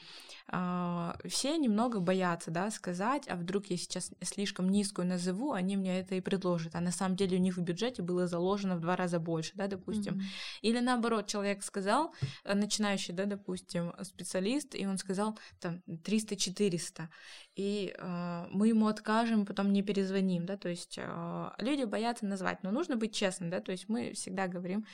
А, 0.47 1.17
все 1.27 1.57
немного 1.57 1.99
боятся, 1.99 2.51
да, 2.51 2.69
сказать, 2.69 3.23
а 3.27 3.35
вдруг 3.35 3.65
я 3.67 3.77
сейчас 3.77 4.11
слишком 4.21 4.69
низкую 4.69 5.07
назову, 5.07 5.53
они 5.53 5.75
мне 5.75 5.99
это 5.99 6.15
и 6.15 6.21
предложат, 6.21 6.75
а 6.75 6.81
на 6.81 6.91
самом 6.91 7.15
деле 7.15 7.37
у 7.37 7.41
них 7.41 7.57
в 7.57 7.61
бюджете 7.61 8.03
было 8.03 8.27
заложено 8.27 8.75
в 8.75 8.81
два 8.81 8.95
раза 8.95 9.19
больше, 9.19 9.53
да, 9.55 9.67
допустим. 9.67 10.15
Mm-hmm. 10.15 10.59
Или 10.61 10.79
наоборот, 10.81 11.25
человек 11.27 11.63
сказал, 11.63 12.13
э, 12.43 12.53
начинающий, 12.53 13.13
да, 13.13 13.25
допустим, 13.25 13.93
специалист, 14.03 14.75
и 14.75 14.85
он 14.85 14.99
сказал 14.99 15.39
там 15.59 15.81
300-400, 15.87 17.07
и 17.55 17.95
э, 17.97 18.47
мы 18.51 18.67
ему 18.67 18.87
откажем, 18.87 19.45
потом 19.45 19.73
не 19.73 19.81
перезвоним, 19.81 20.45
да, 20.45 20.57
то 20.57 20.69
есть 20.69 20.99
э, 20.99 21.44
люди 21.57 21.83
боятся 21.83 22.25
назвать, 22.25 22.63
но 22.63 22.71
нужно 22.71 22.95
быть 22.95 23.13
честным, 23.13 23.49
да, 23.49 23.59
то 23.61 23.71
есть 23.71 23.89
мы 23.89 24.13
всегда 24.13 24.47
говорим, 24.47 24.85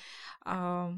э, 0.46 0.92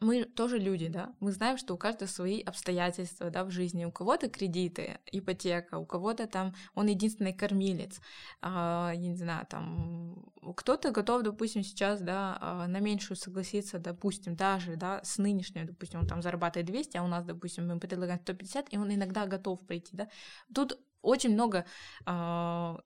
мы 0.00 0.24
тоже 0.24 0.58
люди, 0.58 0.88
да, 0.88 1.14
мы 1.20 1.30
знаем, 1.30 1.58
что 1.58 1.74
у 1.74 1.76
каждого 1.76 2.08
свои 2.08 2.40
обстоятельства, 2.40 3.28
да, 3.28 3.44
в 3.44 3.50
жизни, 3.50 3.84
у 3.84 3.92
кого-то 3.92 4.30
кредиты, 4.30 4.98
ипотека, 5.12 5.76
у 5.76 5.84
кого-то 5.84 6.26
там 6.26 6.54
он 6.74 6.86
единственный 6.86 7.34
кормилец, 7.34 8.00
э, 8.40 8.46
я 8.48 8.96
не 8.96 9.16
знаю, 9.16 9.46
там 9.46 10.32
кто-то 10.56 10.90
готов, 10.90 11.22
допустим, 11.22 11.62
сейчас, 11.62 12.00
да, 12.00 12.66
на 12.66 12.80
меньшую 12.80 13.16
согласиться, 13.16 13.78
допустим, 13.78 14.36
даже, 14.36 14.76
да, 14.76 15.00
с 15.04 15.18
нынешней, 15.18 15.64
допустим, 15.64 16.00
он 16.00 16.06
там 16.06 16.22
зарабатывает 16.22 16.66
200, 16.66 16.96
а 16.96 17.04
у 17.04 17.08
нас, 17.08 17.24
допустим, 17.24 17.68
мы 17.68 17.78
предлагаем 17.78 18.20
150, 18.20 18.72
и 18.72 18.78
он 18.78 18.92
иногда 18.92 19.26
готов 19.26 19.60
прийти, 19.66 19.96
да, 19.96 20.08
тут 20.54 20.78
очень 21.02 21.32
много 21.32 21.64
э, 22.06 22.10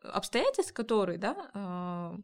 обстоятельств, 0.02 0.72
которые, 0.72 1.18
да, 1.18 1.50
э, 1.54 2.18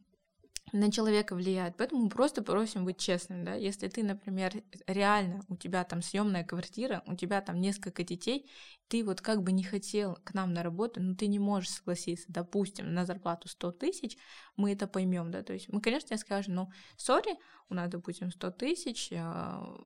на 0.72 0.92
человека 0.92 1.34
влияют. 1.34 1.76
Поэтому 1.76 2.04
мы 2.04 2.08
просто 2.08 2.42
просим 2.42 2.84
быть 2.84 2.98
честным, 2.98 3.44
да. 3.44 3.54
Если 3.54 3.88
ты, 3.88 4.02
например, 4.02 4.52
реально 4.86 5.42
у 5.48 5.56
тебя 5.56 5.84
там 5.84 6.02
съемная 6.02 6.44
квартира, 6.44 7.02
у 7.06 7.14
тебя 7.14 7.40
там 7.40 7.60
несколько 7.60 8.04
детей, 8.04 8.48
ты 8.88 9.04
вот 9.04 9.20
как 9.20 9.42
бы 9.42 9.52
не 9.52 9.64
хотел 9.64 10.18
к 10.24 10.34
нам 10.34 10.52
на 10.52 10.62
работу, 10.62 11.02
но 11.02 11.14
ты 11.14 11.26
не 11.26 11.38
можешь 11.38 11.70
согласиться, 11.70 12.26
допустим, 12.28 12.92
на 12.94 13.04
зарплату 13.04 13.48
100 13.48 13.72
тысяч, 13.72 14.16
мы 14.56 14.72
это 14.72 14.86
поймем, 14.86 15.30
да. 15.30 15.42
То 15.42 15.52
есть 15.52 15.68
мы, 15.68 15.80
конечно, 15.80 16.16
скажем, 16.16 16.54
ну, 16.54 16.72
сори, 16.96 17.36
у 17.68 17.74
нас, 17.74 17.90
допустим, 17.90 18.30
100 18.30 18.50
тысяч, 18.52 19.12
а, 19.12 19.76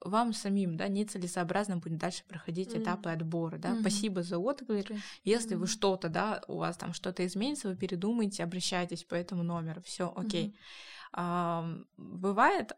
вам 0.00 0.32
самим, 0.32 0.76
да, 0.76 0.88
нецелесообразно 0.88 1.78
будет 1.78 1.98
дальше 1.98 2.24
проходить 2.26 2.68
mm-hmm. 2.68 2.82
этапы 2.82 3.10
отбора, 3.10 3.58
да. 3.58 3.70
Mm-hmm. 3.70 3.80
Спасибо 3.80 4.22
за 4.22 4.38
отклик. 4.38 4.90
Okay. 4.90 4.98
Если 5.24 5.56
mm-hmm. 5.56 5.60
вы 5.60 5.66
что-то, 5.66 6.08
да, 6.08 6.42
у 6.48 6.58
вас 6.58 6.76
там 6.76 6.92
что-то 6.92 7.26
изменится, 7.26 7.68
вы 7.68 7.76
передумаете, 7.76 8.44
обращайтесь 8.44 9.04
по 9.04 9.14
этому 9.14 9.42
номеру, 9.42 9.82
все, 9.82 10.12
окей. 10.14 10.46
Okay. 10.46 10.50
Mm-hmm. 10.50 10.54
А, 11.12 11.74
бывает, 11.96 12.72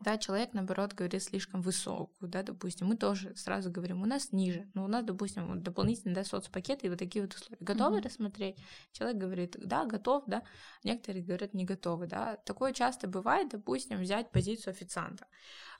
да, 0.00 0.18
человек, 0.18 0.52
наоборот, 0.52 0.92
говорит 0.92 1.22
слишком 1.22 1.60
высокую, 1.62 2.30
да, 2.30 2.42
допустим, 2.42 2.88
мы 2.88 2.96
тоже 2.96 3.34
сразу 3.36 3.70
говорим, 3.70 4.02
у 4.02 4.06
нас 4.06 4.32
ниже, 4.32 4.68
но 4.74 4.84
у 4.84 4.88
нас, 4.88 5.04
допустим, 5.04 5.46
вот 5.46 5.62
дополнительно, 5.62 6.14
да, 6.14 6.24
соцпакеты 6.24 6.86
и 6.86 6.90
вот 6.90 6.98
такие 6.98 7.22
вот 7.22 7.34
условия. 7.34 7.58
Готовы 7.60 7.98
mm-hmm. 7.98 8.02
рассмотреть? 8.02 8.56
Человек 8.92 9.16
говорит, 9.18 9.56
да, 9.58 9.84
готов, 9.84 10.24
да, 10.26 10.42
некоторые 10.84 11.24
говорят, 11.24 11.54
не 11.54 11.64
готовы, 11.64 12.06
да. 12.06 12.36
Такое 12.44 12.72
часто 12.72 13.08
бывает, 13.08 13.50
допустим, 13.50 14.00
взять 14.00 14.30
позицию 14.30 14.72
официанта. 14.72 15.26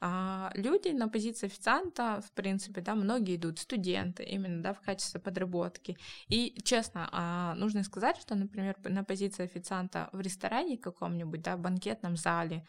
А, 0.00 0.50
люди 0.55 0.88
на 0.88 1.09
позиции 1.09 1.46
официанта, 1.46 2.22
в 2.26 2.32
принципе, 2.32 2.80
да, 2.82 2.94
многие 2.94 3.36
идут, 3.36 3.59
студенты, 3.59 4.22
именно, 4.22 4.62
да, 4.62 4.74
в 4.74 4.80
качестве 4.80 5.20
подработки. 5.20 5.96
И, 6.28 6.61
честно, 6.62 7.09
а, 7.12 7.55
нужно 7.55 7.84
сказать, 7.84 8.18
что, 8.18 8.34
например, 8.34 8.76
на 8.84 9.02
позиции 9.05 9.44
официанта 9.44 10.11
в 10.12 10.20
ресторане 10.20 10.76
каком-нибудь, 10.76 11.42
да, 11.42 11.57
в 11.57 11.61
банкетном 11.61 12.16
зале, 12.16 12.66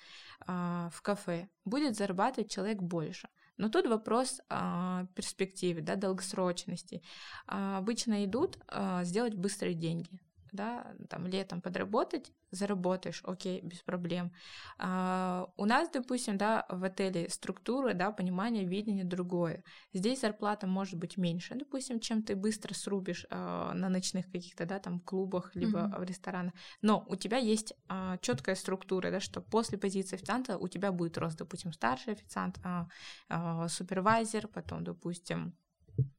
а, 0.47 0.89
в 0.93 1.01
кафе, 1.01 1.24
будет 1.65 1.95
зарабатывать 1.95 2.51
человек 2.51 2.81
больше. 2.81 3.29
Но 3.57 3.69
тут 3.69 3.87
вопрос 3.87 4.41
а, 4.49 5.05
перспективы, 5.15 5.81
да, 5.81 5.95
долгосрочности. 5.95 7.01
А, 7.47 7.77
обычно 7.77 8.25
идут 8.25 8.57
а, 8.67 9.03
сделать 9.03 9.33
быстрые 9.33 9.75
деньги 9.75 10.19
да, 10.55 10.95
там 11.09 11.27
летом 11.27 11.61
подработать, 11.61 12.31
заработаешь, 12.51 13.21
окей, 13.23 13.61
без 13.61 13.79
проблем. 13.79 14.31
А, 14.77 15.47
у 15.57 15.65
нас, 15.65 15.89
допустим, 15.89 16.37
да, 16.37 16.65
в 16.69 16.83
отеле 16.83 17.29
структура, 17.29 17.93
да, 17.93 18.11
понимание, 18.11 18.65
видение 18.65 19.03
другое. 19.03 19.63
Здесь 19.93 20.21
зарплата 20.21 20.67
может 20.67 20.99
быть 20.99 21.17
меньше, 21.17 21.55
допустим, 21.55 21.99
чем 21.99 22.23
ты 22.23 22.35
быстро 22.35 22.73
срубишь 22.73 23.25
а, 23.29 23.73
на 23.73 23.89
ночных 23.89 24.31
каких-то, 24.31 24.65
да, 24.65 24.79
там 24.79 24.99
клубах, 24.99 25.55
либо 25.55 25.79
mm-hmm. 25.79 25.99
в 25.99 26.03
ресторанах. 26.03 26.53
Но 26.81 27.05
у 27.07 27.15
тебя 27.15 27.37
есть 27.37 27.73
а, 27.87 28.17
четкая 28.17 28.55
структура, 28.55 29.11
да, 29.11 29.19
что 29.19 29.41
после 29.41 29.77
позиции 29.77 30.15
официанта 30.15 30.57
у 30.57 30.67
тебя 30.67 30.91
будет 30.91 31.17
рост, 31.17 31.37
допустим, 31.37 31.73
старший 31.73 32.13
официант, 32.13 32.59
а, 32.63 32.87
а, 33.29 33.67
супервайзер, 33.67 34.47
потом, 34.47 34.83
допустим, 34.83 35.55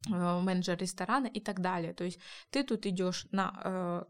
Э, 0.09 0.39
менеджер 0.41 0.77
ресторана 0.77 1.27
и 1.27 1.39
так 1.39 1.59
далее. 1.59 1.93
То 1.93 2.03
есть 2.03 2.19
ты 2.49 2.63
тут 2.63 2.85
идешь 2.85 3.27
на 3.31 3.61
э, 3.63 4.03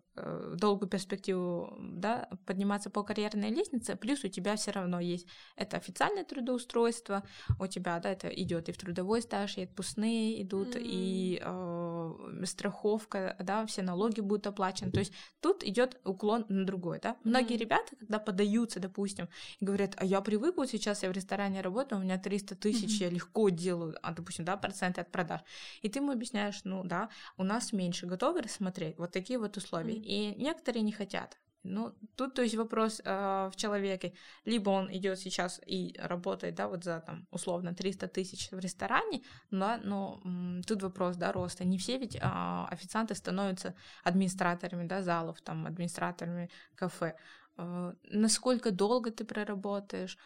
долгую 0.56 0.90
перспективу, 0.90 1.76
да, 1.80 2.30
подниматься 2.46 2.90
по 2.90 3.04
карьерной 3.04 3.50
лестнице, 3.50 3.96
плюс 3.96 4.24
у 4.24 4.28
тебя 4.28 4.56
все 4.56 4.72
равно 4.72 5.00
есть 5.00 5.28
это 5.56 5.78
официальное 5.78 6.24
трудоустройство, 6.24 7.24
у 7.60 7.68
тебя, 7.68 8.00
да, 8.00 8.12
это 8.12 8.28
идет 8.28 8.70
и 8.70 8.72
в 8.72 8.78
трудовой 8.78 9.22
стаж, 9.22 9.58
и 9.58 9.64
отпускные 9.64 10.42
идут, 10.42 10.76
mm-hmm. 10.76 10.84
и 10.84 11.42
э, 11.44 12.46
страховка, 12.46 13.36
да, 13.40 13.66
все 13.66 13.82
налоги 13.82 14.22
будут 14.22 14.48
оплачены. 14.48 14.92
То 14.92 15.00
есть 15.00 15.14
тут 15.42 15.64
идет 15.64 16.00
уклон 16.04 16.46
на 16.50 16.66
другой, 16.66 17.00
да. 17.02 17.18
Многие 17.24 17.56
mm-hmm. 17.56 17.60
ребята, 17.60 17.96
когда 17.96 18.20
подаются, 18.20 18.80
допустим, 18.80 19.28
и 19.60 19.66
говорят, 19.66 19.94
а 19.98 20.06
я 20.06 20.22
привык, 20.22 20.58
вот 20.58 20.70
сейчас 20.70 21.04
я 21.04 21.10
в 21.10 21.14
ресторане 21.14 21.62
работаю, 21.62 22.00
у 22.00 22.04
меня 22.04 22.18
300 22.18 22.56
тысяч, 22.56 23.02
mm-hmm. 23.02 23.06
я 23.06 23.10
легко 23.10 23.50
делаю, 23.50 23.96
а, 24.02 24.14
допустим, 24.14 24.46
да, 24.46 24.58
проценты 24.58 25.02
от 25.02 25.12
продаж. 25.12 25.42
И 25.82 25.90
ты 25.90 26.00
ему 26.00 26.12
объясняешь, 26.12 26.62
ну 26.64 26.84
да, 26.84 27.10
у 27.38 27.44
нас 27.44 27.74
меньше, 27.74 28.06
готовы 28.06 28.42
рассмотреть 28.42 28.98
вот 28.98 29.12
такие 29.12 29.40
вот 29.40 29.58
условия. 29.58 29.96
И 30.08 30.36
некоторые 30.38 30.84
не 30.84 30.92
хотят. 30.92 31.38
Ну, 31.64 31.94
тут, 32.16 32.34
то 32.34 32.42
есть, 32.42 32.56
вопрос 32.56 33.02
э, 33.04 33.50
в 33.52 33.56
человеке. 33.58 34.14
Либо 34.46 34.70
он 34.70 34.90
идет 34.90 35.20
сейчас 35.20 35.60
и 35.68 35.94
работает, 36.00 36.56
да, 36.56 36.68
вот 36.68 36.84
за, 36.84 37.02
там, 37.02 37.28
условно, 37.32 37.74
300 37.74 38.08
тысяч 38.08 38.52
в 38.52 38.60
ресторане, 38.60 39.22
да, 39.52 39.78
но 39.84 40.22
м, 40.24 40.62
тут 40.66 40.84
вопрос, 40.84 41.18
да, 41.18 41.32
роста. 41.34 41.66
Не 41.66 41.78
все 41.78 41.98
ведь 41.98 42.16
э, 42.16 42.20
официанты 42.22 43.16
становятся 43.16 43.74
администраторами, 44.04 44.88
да, 44.88 45.02
залов, 45.02 45.42
там, 45.42 45.66
администраторами 45.66 46.50
кафе. 46.76 47.16
А, 47.58 47.96
насколько 48.04 48.72
долго 48.72 49.10
ты 49.12 49.26
проработаешь, 49.26 50.18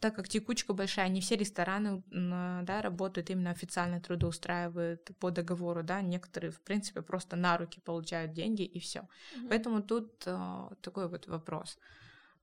так 0.00 0.14
как 0.14 0.28
текучка 0.28 0.72
большая, 0.72 1.08
не 1.08 1.20
все 1.20 1.36
рестораны 1.36 2.02
да, 2.10 2.80
работают 2.82 3.30
именно 3.30 3.50
официально 3.50 4.00
трудоустраивают 4.00 5.10
по 5.20 5.30
договору, 5.30 5.82
да, 5.82 6.00
некоторые, 6.00 6.50
в 6.50 6.60
принципе, 6.62 7.02
просто 7.02 7.36
на 7.36 7.58
руки 7.58 7.80
получают 7.80 8.32
деньги 8.32 8.62
и 8.62 8.80
все. 8.80 9.00
Mm-hmm. 9.00 9.48
Поэтому 9.48 9.82
тут 9.82 10.26
uh, 10.26 10.74
такой 10.80 11.08
вот 11.08 11.26
вопрос 11.26 11.78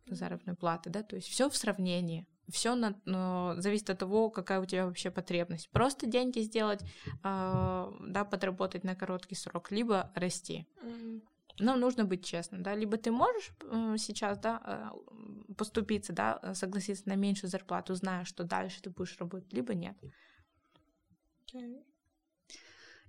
заработной 0.08 0.56
платы, 0.56 0.90
да, 0.90 1.02
то 1.02 1.16
есть 1.16 1.28
все 1.28 1.50
в 1.50 1.58
сравнении. 1.58 2.28
Все 2.48 2.76
на, 2.76 2.96
ну, 3.06 3.56
зависит 3.58 3.90
от 3.90 3.98
того, 3.98 4.30
какая 4.30 4.60
у 4.60 4.66
тебя 4.66 4.86
вообще 4.86 5.10
потребность. 5.10 5.72
Просто 5.72 6.06
деньги 6.06 6.42
сделать, 6.42 6.84
э, 7.24 7.92
да, 8.02 8.24
подработать 8.24 8.84
на 8.84 8.96
короткий 8.96 9.34
срок, 9.34 9.72
либо 9.72 10.12
расти. 10.14 10.68
Mm-hmm. 10.84 11.22
Но 11.60 11.78
нужно 11.78 12.04
быть 12.04 12.26
честным, 12.26 12.64
да, 12.64 12.76
либо 12.76 12.98
ты 12.98 13.12
можешь 13.12 13.54
сейчас, 13.98 14.38
да, 14.40 14.62
э, 14.66 15.54
поступиться, 15.54 16.12
да, 16.12 16.40
э, 16.42 16.54
согласиться 16.54 17.08
на 17.08 17.16
меньшую 17.16 17.50
зарплату, 17.50 17.96
зная, 17.96 18.26
что 18.26 18.44
дальше 18.44 18.82
ты 18.82 18.90
будешь 18.90 19.18
работать, 19.18 19.54
либо 19.54 19.74
нет. 19.74 19.98
Okay. 21.54 21.82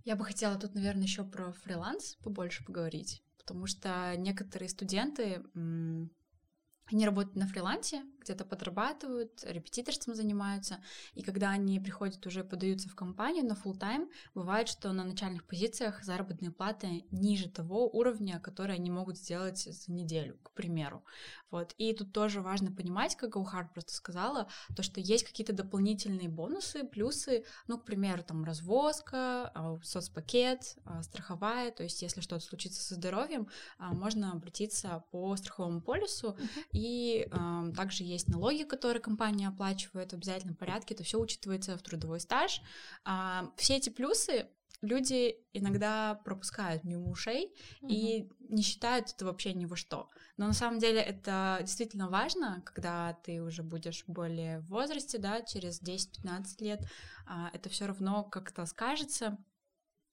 Я 0.04 0.14
бы 0.14 0.24
хотела 0.24 0.56
тут, 0.56 0.74
наверное, 0.74 1.02
еще 1.02 1.24
про 1.24 1.52
фриланс 1.52 2.14
побольше 2.22 2.64
поговорить, 2.64 3.24
потому 3.38 3.66
что 3.66 4.14
некоторые 4.16 4.68
студенты 4.68 5.42
они 5.54 7.04
работают 7.04 7.34
на 7.34 7.48
фрилансе, 7.48 8.04
где-то 8.26 8.44
подрабатывают, 8.44 9.44
репетиторством 9.44 10.14
занимаются, 10.14 10.78
и 11.14 11.22
когда 11.22 11.50
они 11.50 11.80
приходят 11.80 12.26
уже 12.26 12.44
подаются 12.44 12.88
в 12.88 12.94
компанию 12.94 13.44
на 13.44 13.52
full 13.52 13.78
тайм 13.78 14.10
бывает, 14.34 14.68
что 14.68 14.92
на 14.92 15.04
начальных 15.04 15.44
позициях 15.44 16.02
заработные 16.02 16.50
платы 16.50 17.04
ниже 17.10 17.48
того 17.48 17.88
уровня, 17.88 18.40
который 18.40 18.76
они 18.76 18.90
могут 18.90 19.16
сделать 19.16 19.58
за 19.58 19.92
неделю, 19.92 20.38
к 20.42 20.50
примеру. 20.50 21.04
Вот. 21.50 21.74
И 21.78 21.94
тут 21.94 22.12
тоже 22.12 22.40
важно 22.40 22.72
понимать, 22.72 23.16
как 23.16 23.30
Гаухар 23.30 23.70
просто 23.72 23.92
сказала, 23.92 24.48
то, 24.74 24.82
что 24.82 25.00
есть 25.00 25.24
какие-то 25.24 25.52
дополнительные 25.52 26.28
бонусы, 26.28 26.84
плюсы, 26.84 27.44
ну, 27.68 27.78
к 27.78 27.84
примеру, 27.84 28.22
там, 28.24 28.44
развозка, 28.44 29.52
а, 29.54 29.78
соцпакет, 29.82 30.76
а, 30.84 31.02
страховая, 31.02 31.70
то 31.70 31.84
есть 31.84 32.02
если 32.02 32.20
что-то 32.20 32.44
случится 32.44 32.82
со 32.82 32.94
здоровьем, 32.94 33.48
а, 33.78 33.92
можно 33.92 34.32
обратиться 34.32 35.04
по 35.12 35.36
страховому 35.36 35.80
полису, 35.80 36.36
uh-huh 36.38 36.66
и 36.72 37.28
э, 37.30 37.72
также 37.76 38.04
есть 38.04 38.15
налоги, 38.28 38.62
которые 38.62 39.02
компания 39.02 39.48
оплачивает 39.48 40.12
в 40.12 40.14
обязательном 40.14 40.56
порядке, 40.56 40.94
это 40.94 41.04
все 41.04 41.18
учитывается 41.18 41.76
в 41.76 41.82
трудовой 41.82 42.20
стаж. 42.20 42.60
Э, 43.04 43.48
все 43.56 43.76
эти 43.76 43.90
плюсы 43.90 44.48
люди 44.82 45.36
иногда 45.52 46.14
пропускают 46.24 46.84
мимо 46.84 47.10
ушей 47.10 47.54
угу. 47.80 47.92
и 47.92 48.28
не 48.48 48.62
считают 48.62 49.10
это 49.10 49.24
вообще 49.24 49.52
ни 49.54 49.64
во 49.64 49.76
что. 49.76 50.08
Но 50.36 50.46
на 50.46 50.52
самом 50.52 50.78
деле 50.78 51.00
это 51.00 51.58
действительно 51.62 52.08
важно, 52.08 52.62
когда 52.64 53.14
ты 53.24 53.42
уже 53.42 53.62
будешь 53.62 54.04
более 54.06 54.60
в 54.60 54.68
возрасте, 54.68 55.18
да, 55.18 55.42
через 55.42 55.82
10-15 55.82 56.44
лет, 56.60 56.80
а, 57.26 57.50
это 57.52 57.68
все 57.68 57.86
равно 57.86 58.24
как-то 58.24 58.66
скажется. 58.66 59.38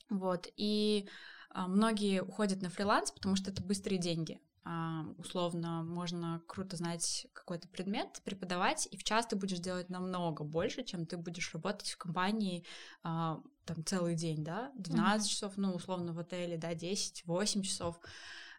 Вот, 0.09 0.47
и 0.57 1.07
многие 1.53 2.21
уходят 2.21 2.61
на 2.61 2.69
фриланс, 2.69 3.11
потому 3.11 3.35
что 3.35 3.51
это 3.51 3.63
быстрые 3.63 3.99
деньги. 3.99 4.39
А, 4.66 5.05
условно 5.18 5.84
можно 5.84 6.41
круто 6.47 6.78
знать 6.78 7.28
какой-то 7.34 7.68
предмет, 7.68 8.22
преподавать, 8.24 8.88
и 8.91 8.97
в 8.97 9.03
час 9.03 9.28
ты 9.28 9.36
будешь 9.36 9.59
делать 9.59 9.89
намного 9.89 10.43
больше, 10.43 10.84
чем 10.84 11.05
ты 11.05 11.18
будешь 11.18 11.53
работать 11.53 11.89
в 11.89 11.97
компании 11.97 12.66
а, 13.03 13.41
там 13.66 13.84
целый 13.86 14.16
день, 14.16 14.43
да, 14.43 14.72
12 14.76 15.26
mm-hmm. 15.26 15.30
часов, 15.30 15.53
ну, 15.57 15.74
условно, 15.74 16.14
в 16.14 16.20
отеле, 16.20 16.57
да, 16.57 16.74
10-8 16.74 17.61
часов. 17.61 17.99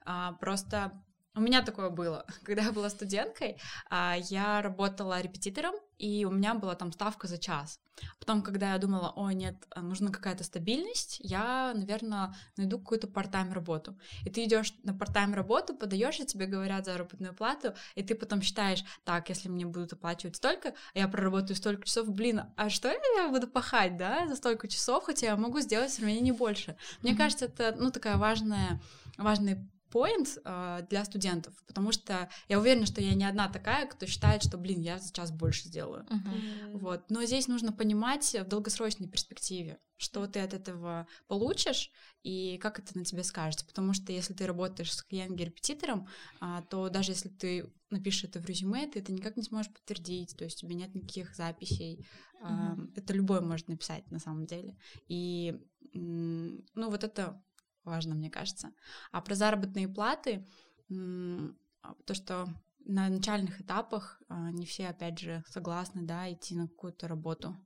А, 0.04 0.32
просто 0.34 1.02
у 1.34 1.40
меня 1.40 1.62
такое 1.62 1.88
было. 1.88 2.26
Когда 2.44 2.62
я 2.62 2.72
была 2.72 2.90
студенткой, 2.90 3.58
я 3.90 4.62
работала 4.62 5.20
репетитором, 5.20 5.74
и 5.98 6.24
у 6.24 6.30
меня 6.30 6.54
была 6.54 6.74
там 6.74 6.92
ставка 6.92 7.26
за 7.26 7.38
час. 7.38 7.80
Потом, 8.18 8.42
когда 8.42 8.72
я 8.72 8.78
думала, 8.78 9.12
о, 9.14 9.30
нет, 9.30 9.54
а, 9.70 9.80
нужна 9.80 10.10
какая-то 10.10 10.42
стабильность, 10.42 11.18
я, 11.20 11.72
наверное, 11.74 12.34
найду 12.56 12.78
какую-то 12.78 13.06
part-time 13.06 13.52
работу. 13.52 13.96
И 14.24 14.30
ты 14.30 14.44
идешь 14.44 14.74
на 14.82 14.90
part-time 14.90 15.34
работу, 15.34 15.74
подаешь, 15.74 16.18
и 16.18 16.26
тебе 16.26 16.46
говорят 16.46 16.84
заработную 16.86 17.34
плату, 17.34 17.74
и 17.94 18.02
ты 18.02 18.14
потом 18.14 18.42
считаешь, 18.42 18.84
так, 19.04 19.28
если 19.28 19.48
мне 19.48 19.64
будут 19.64 19.92
оплачивать 19.92 20.36
столько, 20.36 20.74
а 20.94 20.98
я 20.98 21.08
проработаю 21.08 21.56
столько 21.56 21.86
часов, 21.86 22.08
блин, 22.08 22.42
а 22.56 22.68
что 22.68 22.92
я 23.16 23.28
буду 23.28 23.46
пахать, 23.46 23.96
да, 23.96 24.26
за 24.26 24.36
столько 24.36 24.66
часов, 24.66 25.04
хотя 25.04 25.26
я 25.26 25.36
могу 25.36 25.60
сделать 25.60 25.92
сравнение 25.92 26.22
не 26.22 26.32
больше. 26.32 26.76
Мне 27.02 27.12
mm-hmm. 27.12 27.16
кажется, 27.16 27.44
это, 27.44 27.74
ну, 27.78 27.90
такая 27.90 28.16
важная 28.16 28.80
важный 29.16 29.58
поинт 29.94 30.38
э, 30.44 30.80
для 30.90 31.04
студентов, 31.04 31.54
потому 31.68 31.92
что 31.92 32.28
я 32.48 32.58
уверена, 32.58 32.84
что 32.84 33.00
я 33.00 33.14
не 33.14 33.24
одна 33.24 33.48
такая, 33.48 33.86
кто 33.86 34.06
считает, 34.06 34.42
что, 34.42 34.58
блин, 34.58 34.80
я 34.80 34.98
сейчас 34.98 35.30
больше 35.30 35.68
сделаю. 35.68 36.04
Uh-huh. 36.10 36.78
Вот. 36.78 37.08
Но 37.10 37.22
здесь 37.22 37.46
нужно 37.46 37.70
понимать 37.70 38.34
в 38.34 38.48
долгосрочной 38.48 39.08
перспективе, 39.08 39.78
что 39.96 40.26
ты 40.26 40.40
от 40.40 40.52
этого 40.52 41.06
получишь 41.28 41.92
и 42.24 42.58
как 42.58 42.80
это 42.80 42.98
на 42.98 43.04
тебе 43.04 43.22
скажется. 43.22 43.64
Потому 43.66 43.92
что 43.92 44.10
если 44.10 44.34
ты 44.34 44.48
работаешь 44.48 44.92
с 44.92 45.04
клиент-репетитором, 45.04 46.08
а, 46.40 46.62
то 46.62 46.88
даже 46.88 47.12
если 47.12 47.28
ты 47.28 47.72
напишешь 47.90 48.24
это 48.24 48.40
в 48.40 48.46
резюме, 48.46 48.88
ты 48.88 48.98
это 48.98 49.12
никак 49.12 49.36
не 49.36 49.44
сможешь 49.44 49.72
подтвердить, 49.72 50.36
то 50.36 50.42
есть 50.42 50.64
у 50.64 50.66
тебя 50.66 50.74
нет 50.74 50.92
никаких 50.92 51.36
записей. 51.36 52.04
Uh-huh. 52.42 52.92
Это 52.96 53.12
любой 53.12 53.42
может 53.42 53.68
написать 53.68 54.10
на 54.10 54.18
самом 54.18 54.46
деле. 54.46 54.76
И 55.06 55.56
ну 55.92 56.90
вот 56.90 57.04
это 57.04 57.40
важно, 57.84 58.14
мне 58.14 58.30
кажется. 58.30 58.72
А 59.12 59.20
про 59.20 59.34
заработные 59.34 59.88
платы, 59.88 60.46
а, 60.90 61.94
то, 62.06 62.14
что 62.14 62.48
на 62.84 63.08
начальных 63.08 63.60
этапах 63.60 64.22
а, 64.28 64.50
не 64.50 64.66
все, 64.66 64.88
опять 64.88 65.18
же, 65.18 65.42
согласны, 65.48 66.02
да, 66.02 66.30
идти 66.32 66.54
на 66.54 66.68
какую-то 66.68 67.08
работу, 67.08 67.56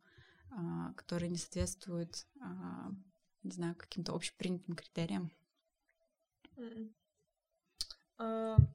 а, 0.51 0.93
которая 0.95 1.31
не 1.31 1.39
соответствует, 1.39 2.27
не 3.43 3.53
знаю, 3.53 3.77
каким-то 3.77 4.15
общепринятым 4.15 4.75
критериям. 4.75 5.33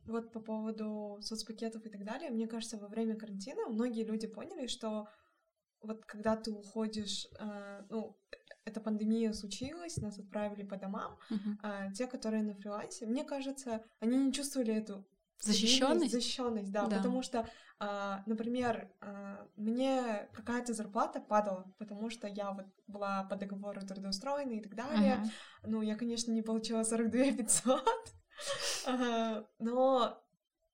вот 0.05 0.31
по 0.31 0.39
поводу 0.39 1.17
соцпакетов 1.21 1.85
и 1.85 1.89
так 1.89 2.05
далее, 2.05 2.29
мне 2.31 2.47
кажется, 2.47 2.77
во 2.77 2.87
время 2.87 3.17
карантина 3.17 3.67
многие 3.67 4.05
люди 4.05 4.25
поняли, 4.25 4.67
что 4.67 5.09
вот 5.81 6.05
когда 6.05 6.37
ты 6.37 6.51
уходишь, 6.51 7.27
ну, 7.89 8.17
эта 8.65 8.79
пандемия 8.79 9.33
случилась, 9.33 9.97
нас 9.97 10.19
отправили 10.19 10.63
по 10.63 10.77
домам, 10.77 11.17
uh-huh. 11.29 11.57
а 11.61 11.91
те, 11.91 12.07
которые 12.07 12.43
на 12.43 12.53
фрилансе, 12.53 13.05
мне 13.05 13.23
кажется, 13.23 13.83
они 13.99 14.17
не 14.17 14.33
чувствовали 14.33 14.73
эту 14.73 15.05
защищенность, 15.39 16.13
защищенность, 16.13 16.71
да, 16.71 16.87
да. 16.87 16.97
потому 16.97 17.21
что, 17.21 17.47
а, 17.79 18.23
например, 18.25 18.89
а, 19.01 19.45
мне 19.55 20.29
какая-то 20.33 20.73
зарплата 20.73 21.19
падала, 21.19 21.73
потому 21.77 22.09
что 22.09 22.27
я 22.27 22.51
вот 22.51 22.67
была 22.87 23.23
по 23.25 23.35
договору 23.35 23.81
трудоустроена 23.81 24.53
и 24.53 24.61
так 24.61 24.75
далее. 24.75 25.15
Uh-huh. 25.15 25.29
Ну, 25.65 25.81
я, 25.81 25.95
конечно, 25.95 26.31
не 26.31 26.41
получила 26.41 26.83
42 26.83 27.33
500, 27.33 27.83
но 29.59 30.22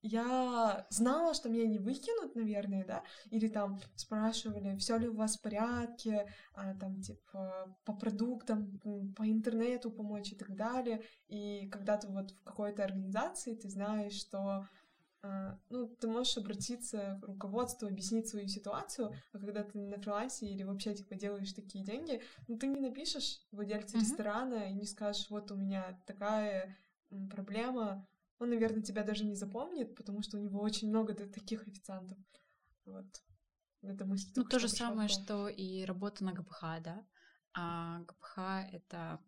я 0.02 0.88
знала, 0.90 1.34
что 1.34 1.50
меня 1.50 1.68
не 1.68 1.80
выкинут, 1.80 2.36
наверное, 2.36 2.86
да, 2.86 3.04
или 3.32 3.48
там 3.48 3.80
спрашивали, 3.96 4.78
все 4.78 4.98
ли 4.98 5.08
у 5.08 5.16
вас 5.16 5.38
в 5.38 5.42
порядке, 5.42 6.32
а, 6.54 6.74
там, 6.76 7.02
типа, 7.02 7.78
по 7.86 7.94
продуктам, 7.94 8.80
по 9.16 9.30
интернету 9.30 9.92
помочь 9.92 10.32
и 10.32 10.36
так 10.36 10.56
далее. 10.56 11.04
И 11.28 11.68
когда 11.70 11.98
ты 11.98 12.08
вот 12.08 12.32
в 12.32 12.44
какой-то 12.44 12.84
организации, 12.84 13.56
ты 13.56 13.70
знаешь, 13.70 14.14
что 14.14 14.68
а, 15.22 15.60
ну, 15.70 15.88
ты 15.88 16.08
можешь 16.08 16.38
обратиться 16.38 17.20
к 17.22 17.28
руководству, 17.28 17.88
объяснить 17.88 18.30
свою 18.30 18.48
ситуацию, 18.48 19.14
а 19.34 19.40
когда 19.40 19.64
ты 19.64 19.78
на 19.78 19.98
фрилансе 19.98 20.46
или 20.46 20.64
вообще, 20.64 20.96
типа, 20.96 21.16
делаешь 21.16 21.52
такие 21.52 21.84
деньги, 21.84 22.22
ну, 22.48 22.58
ты 22.58 22.68
не 22.68 22.80
напишешь 22.80 23.42
владельцу 23.52 23.98
mm-hmm. 23.98 24.02
ресторана 24.02 24.70
и 24.70 24.74
не 24.74 24.86
скажешь, 24.86 25.30
вот 25.30 25.52
у 25.52 25.58
меня 25.58 26.02
такая 26.06 26.78
проблема, 27.30 28.08
он, 28.40 28.50
наверное, 28.50 28.82
тебя 28.82 29.04
даже 29.04 29.26
не 29.26 29.36
запомнит, 29.36 29.96
потому 29.96 30.22
что 30.22 30.38
у 30.38 30.42
него 30.42 30.62
очень 30.62 30.90
много 30.90 31.14
таких 31.14 31.68
официантов. 31.68 32.18
Вот. 32.86 33.06
Это 33.82 34.06
мысль. 34.06 34.32
Ну, 34.36 34.44
то 34.44 34.60
же 34.60 34.68
самое, 34.68 35.10
что 35.10 35.48
и 35.48 35.84
работа 35.86 36.24
на 36.24 36.34
ГПХ, 36.34 36.62
да? 36.82 37.06
А 37.54 38.00
ГПХ— 38.00 38.38
это 38.72 39.20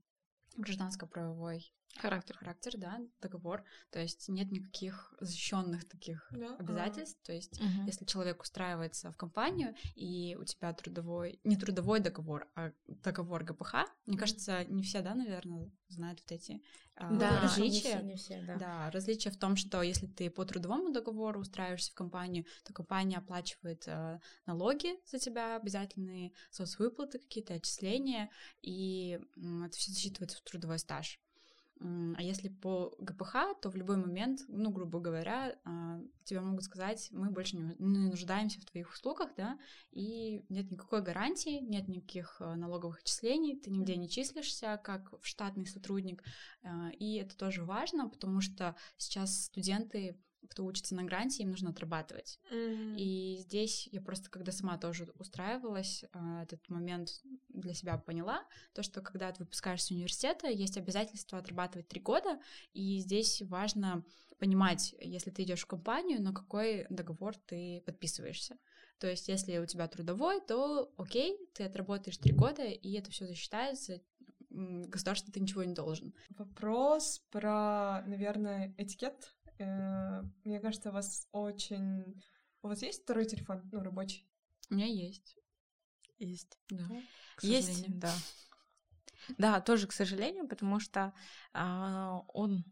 гражданско-правовой 0.57 1.74
Характер. 1.97 2.37
Характер, 2.37 2.73
да, 2.77 2.99
договор. 3.21 3.63
То 3.91 3.99
есть 3.99 4.29
нет 4.29 4.51
никаких 4.51 5.13
защищенных 5.19 5.87
таких 5.87 6.27
да. 6.31 6.55
обязательств. 6.57 7.19
А. 7.23 7.25
То 7.27 7.33
есть, 7.33 7.59
угу. 7.59 7.85
если 7.85 8.05
человек 8.05 8.41
устраивается 8.41 9.11
в 9.11 9.17
компанию, 9.17 9.75
и 9.95 10.37
у 10.39 10.43
тебя 10.43 10.73
трудовой, 10.73 11.39
не 11.43 11.55
трудовой 11.55 11.99
договор, 11.99 12.47
а 12.55 12.71
договор 12.87 13.43
ГПХ, 13.43 13.75
мне 14.05 14.17
кажется, 14.17 14.65
не 14.65 14.83
все, 14.83 15.01
да, 15.01 15.15
наверное, 15.15 15.71
знают 15.87 16.21
вот 16.21 16.31
эти 16.31 16.61
а, 16.95 17.13
да, 17.13 17.41
различия. 17.41 18.01
Не 18.01 18.15
все, 18.15 18.31
не 18.33 18.41
все, 18.41 18.41
да. 18.45 18.55
да, 18.57 18.91
различие 18.91 19.31
в 19.31 19.37
том, 19.37 19.55
что 19.55 19.81
если 19.81 20.07
ты 20.07 20.29
по 20.29 20.45
трудовому 20.45 20.91
договору 20.91 21.39
устраиваешься 21.39 21.91
в 21.91 21.95
компанию, 21.95 22.45
то 22.63 22.73
компания 22.73 23.17
оплачивает 23.17 23.83
э, 23.87 24.19
налоги 24.45 24.93
за 25.05 25.19
тебя, 25.19 25.55
обязательные 25.55 26.33
соцвыплаты, 26.49 27.19
какие-то 27.19 27.55
отчисления, 27.55 28.29
и 28.61 29.19
э, 29.35 29.65
это 29.65 29.77
все 29.77 29.91
засчитывается 29.91 30.37
в 30.37 30.41
трудовой 30.41 30.79
стаж. 30.79 31.19
А 31.84 32.21
если 32.21 32.49
по 32.49 32.93
ГПХ, 32.99 33.59
то 33.59 33.71
в 33.71 33.75
любой 33.75 33.97
момент, 33.97 34.41
ну, 34.47 34.69
грубо 34.69 34.99
говоря, 34.99 35.55
а, 35.65 35.99
тебе 36.25 36.41
могут 36.41 36.63
сказать, 36.63 37.09
мы 37.11 37.32
больше 37.32 37.57
не 37.57 37.97
нуждаемся 38.09 38.61
в 38.61 38.65
твоих 38.65 38.93
услугах, 38.93 39.32
да, 39.36 39.57
и 39.91 40.45
нет 40.49 40.69
никакой 40.69 41.01
гарантии, 41.01 41.59
нет 41.59 41.88
никаких 41.88 42.38
а, 42.39 42.55
налоговых 42.55 42.99
отчислений, 42.99 43.59
ты 43.59 43.71
нигде 43.71 43.95
не 43.95 44.09
числишься 44.09 44.79
как 44.84 45.11
в 45.19 45.25
штатный 45.25 45.65
сотрудник, 45.65 46.23
и 46.99 47.15
это 47.15 47.36
тоже 47.36 47.63
важно, 47.63 48.07
потому 48.07 48.41
что 48.41 48.75
сейчас 48.97 49.45
студенты 49.45 50.19
кто 50.49 50.65
учится 50.65 50.95
на 50.95 51.03
гранте, 51.03 51.43
им 51.43 51.51
нужно 51.51 51.69
отрабатывать. 51.69 52.39
Mm-hmm. 52.51 52.95
И 52.97 53.37
здесь 53.39 53.87
я 53.91 54.01
просто, 54.01 54.29
когда 54.29 54.51
сама 54.51 54.77
тоже 54.77 55.11
устраивалась, 55.17 56.03
а, 56.13 56.43
этот 56.43 56.67
момент 56.69 57.21
для 57.49 57.73
себя 57.73 57.97
поняла, 57.97 58.45
то, 58.73 58.83
что 58.83 59.01
когда 59.01 59.31
ты 59.31 59.43
выпускаешься 59.43 59.87
с 59.87 59.91
университета, 59.91 60.47
есть 60.47 60.77
обязательство 60.77 61.37
отрабатывать 61.37 61.87
три 61.87 62.01
года, 62.01 62.39
и 62.73 62.99
здесь 62.99 63.41
важно 63.43 64.03
понимать, 64.39 64.95
если 64.99 65.29
ты 65.29 65.43
идешь 65.43 65.61
в 65.61 65.67
компанию, 65.67 66.21
на 66.21 66.33
какой 66.33 66.87
договор 66.89 67.35
ты 67.45 67.83
подписываешься. 67.85 68.57
То 68.97 69.07
есть, 69.07 69.27
если 69.27 69.57
у 69.57 69.65
тебя 69.65 69.87
трудовой, 69.87 70.41
то 70.41 70.91
окей, 70.97 71.37
ты 71.53 71.63
отработаешь 71.63 72.17
три 72.17 72.33
года, 72.33 72.63
и 72.63 72.93
это 72.93 73.11
все 73.11 73.25
засчитается, 73.25 74.01
государству 74.51 75.31
ты 75.31 75.39
ничего 75.39 75.63
не 75.63 75.73
должен. 75.73 76.13
Вопрос 76.29 77.23
про, 77.31 78.03
наверное, 78.05 78.73
этикет. 78.77 79.33
Э, 79.62 80.24
мне 80.43 80.59
кажется, 80.59 80.89
у 80.89 80.93
вас 80.93 81.28
очень... 81.32 82.22
У 82.64 82.68
вас 82.68 82.82
есть 82.82 83.03
второй 83.03 83.26
телефон, 83.26 83.68
ну, 83.72 83.82
рабочий? 83.82 84.28
У 84.70 84.76
меня 84.76 84.86
есть. 84.86 85.38
Есть. 86.20 86.59
Да. 86.70 86.88
Есть, 87.41 87.99
да. 87.99 88.14
Да, 89.38 89.62
тоже, 89.62 89.88
к 89.88 89.91
сожалению, 89.91 90.47
потому 90.47 90.80
что 90.80 91.14
а, 91.53 92.24
он 92.28 92.66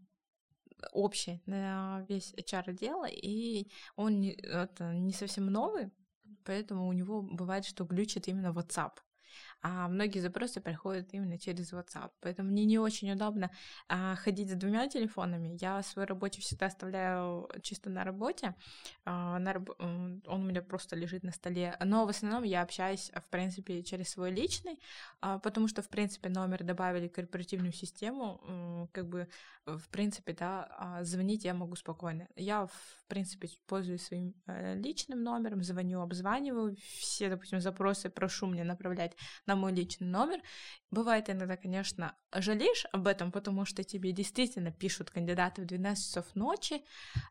общий 0.92 1.42
на 1.46 2.06
весь 2.08 2.34
HR 2.34 2.74
дело, 2.74 3.06
и 3.06 3.70
он 3.96 4.20
не, 4.20 4.32
это 4.34 4.94
не 4.94 5.14
совсем 5.14 5.48
новый, 5.48 5.92
поэтому 6.44 6.88
у 6.88 6.94
него 6.94 7.22
бывает, 7.22 7.66
что 7.66 7.86
глючит 7.86 8.28
именно 8.28 8.54
WhatsApp 8.54 8.94
а 9.62 9.88
многие 9.88 10.20
запросы 10.20 10.62
приходят 10.62 11.14
именно 11.14 11.38
через 11.38 11.74
WhatsApp. 11.74 12.12
Поэтому 12.22 12.49
мне 12.49 12.66
не 12.66 12.80
очень 12.80 13.12
удобно 13.12 13.51
а, 13.88 14.16
ходить 14.16 14.49
с 14.49 14.55
двумя 14.55 14.88
телефонами. 14.88 15.57
Я 15.60 15.84
свой 15.84 16.05
рабочий 16.05 16.41
всегда 16.41 16.68
оставляю 16.68 17.49
чисто 17.62 17.89
на 17.89 18.03
работе. 18.03 18.55
А, 19.05 19.38
на 19.39 19.53
раб... 19.53 19.70
Он 19.80 20.22
у 20.26 20.38
меня 20.38 20.62
просто 20.62 20.95
лежит 20.95 21.24
на 21.24 21.32
столе. 21.32 21.76
Но 21.84 22.05
в 22.05 22.10
основном 22.10 22.43
я 22.43 22.62
общаюсь, 22.62 23.12
в 23.14 23.30
принципе, 23.30 23.84
через 23.84 24.10
свой 24.10 24.32
личный, 24.32 24.80
а, 25.22 25.39
потому 25.39 25.68
что, 25.68 25.82
в 25.82 25.89
принципе, 25.89 26.30
номер 26.30 26.64
добавили 26.64 27.07
в 27.07 27.12
корпоративную 27.12 27.74
систему. 27.74 28.88
Как 28.93 29.07
бы, 29.07 29.28
в 29.66 29.89
принципе, 29.89 30.34
да, 30.34 30.68
а, 30.78 31.03
звонить 31.03 31.43
я 31.43 31.53
могу 31.53 31.76
спокойно. 31.76 32.28
Я, 32.36 32.68
в 32.68 33.05
принципе, 33.07 33.49
пользуюсь 33.68 34.03
своим 34.03 34.34
э, 34.47 34.76
личным 34.76 35.24
номером, 35.24 35.64
звоню, 35.64 36.01
обзваниваю 36.01 36.76
все, 36.99 37.30
допустим, 37.30 37.60
запросы, 37.60 38.10
прошу 38.10 38.47
мне 38.47 38.64
направлять 38.64 39.16
на 39.50 39.56
мой 39.56 39.74
личный 39.74 40.08
номер. 40.08 40.41
Бывает 40.91 41.30
иногда, 41.30 41.58
конечно, 41.58 42.16
жалеешь 42.34 42.86
об 42.91 43.08
этом, 43.08 43.32
потому 43.32 43.66
что 43.66 43.84
тебе 43.84 44.12
действительно 44.12 44.72
пишут 44.72 45.10
кандидаты 45.10 45.64
в 45.64 45.66
12 45.66 46.06
часов 46.06 46.36
ночи. 46.36 46.84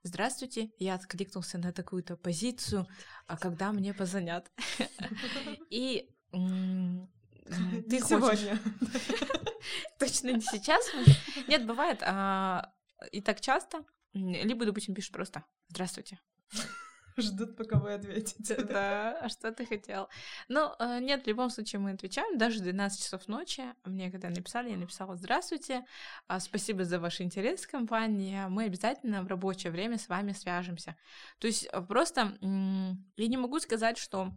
Здравствуйте, 0.03 0.71
я 0.79 0.95
откликнулся 0.95 1.59
на 1.59 1.73
такую-то 1.73 2.17
позицию, 2.17 2.87
а 3.27 3.37
когда 3.37 3.73
мне 3.73 3.95
позвонят? 3.95 4.51
И 5.71 6.11
ты 6.31 8.01
сегодня. 8.01 8.59
Точно 9.99 10.31
не 10.31 10.41
сейчас. 10.43 10.85
Нет, 11.49 11.67
бывает. 11.67 12.03
А, 12.03 12.73
и 13.13 13.21
так 13.21 13.41
часто. 13.41 13.85
Либо, 14.13 14.65
допустим, 14.67 14.95
пишут 14.95 15.13
просто 15.13 15.45
«Здравствуйте». 15.69 16.19
Ждут, 17.19 17.57
пока 17.57 17.79
вы 17.79 17.95
ответите. 17.95 18.57
Да, 18.63 19.19
а 19.21 19.29
что 19.29 19.53
ты 19.53 19.67
хотел? 19.67 20.09
Ну, 20.49 20.71
э, 20.79 21.01
нет, 21.01 21.25
в 21.25 21.27
любом 21.27 21.51
случае 21.51 21.81
мы 21.81 21.91
отвечаем, 21.91 22.39
даже 22.39 22.61
в 22.61 22.63
12 22.63 23.03
часов 23.03 23.27
ночи. 23.29 23.63
Мне 23.85 24.11
когда 24.11 24.29
написали, 24.29 24.71
я 24.71 24.77
написала 24.77 25.17
«Здравствуйте, 25.17 25.85
а, 26.27 26.39
спасибо 26.39 26.85
за 26.85 27.01
ваш 27.01 27.21
интерес 27.21 27.63
в 27.63 27.71
компании, 27.71 28.47
мы 28.49 28.65
обязательно 28.65 29.23
в 29.23 29.27
рабочее 29.27 29.73
время 29.73 29.99
с 29.99 30.09
вами 30.09 30.33
свяжемся». 30.33 30.97
То 31.39 31.47
есть 31.47 31.69
э, 31.73 31.81
просто 31.83 32.37
я 32.41 33.27
не 33.27 33.37
могу 33.37 33.59
сказать, 33.61 33.99
что 33.99 34.33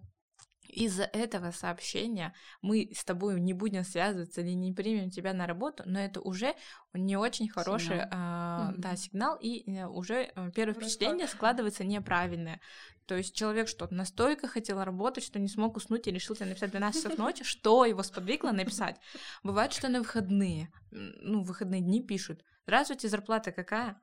из-за 0.67 1.03
этого 1.03 1.51
сообщения 1.51 2.33
мы 2.61 2.89
с 2.93 3.03
тобой 3.03 3.39
не 3.39 3.53
будем 3.53 3.83
связываться 3.83 4.41
или 4.41 4.51
не 4.51 4.73
примем 4.73 5.09
тебя 5.09 5.33
на 5.33 5.47
работу, 5.47 5.83
но 5.85 5.99
это 5.99 6.21
уже 6.21 6.55
не 6.93 7.17
очень 7.17 7.49
хороший 7.49 8.01
сигнал, 8.01 8.07
а, 8.11 8.71
mm-hmm. 8.71 8.77
да, 8.77 8.95
сигнал 8.95 9.37
и 9.41 9.69
э, 9.69 9.87
уже 9.87 10.31
э, 10.35 10.51
первое 10.55 10.73
впечатление 10.73 11.27
складывается 11.27 11.83
неправильное. 11.83 12.61
То 13.05 13.17
есть 13.17 13.35
человек 13.35 13.67
что 13.67 13.87
настолько 13.93 14.47
хотел 14.47 14.83
работать, 14.83 15.23
что 15.23 15.39
не 15.39 15.49
смог 15.49 15.75
уснуть 15.75 16.07
и 16.07 16.11
решил 16.11 16.35
тебе 16.35 16.47
написать 16.47 16.71
12 16.71 17.03
часов 17.03 17.17
ночи, 17.17 17.43
что 17.43 17.85
его 17.85 18.03
сподвигло 18.03 18.51
написать. 18.51 18.97
Бывает, 19.43 19.73
что 19.73 19.89
на 19.89 19.99
выходные, 19.99 20.71
ну, 20.91 21.43
выходные 21.43 21.81
дни 21.81 22.01
пишут, 22.01 22.43
здравствуйте, 22.63 23.09
зарплата 23.09 23.51
какая? 23.51 23.99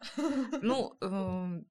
Ну, 0.61 0.97
эм, 1.01 1.67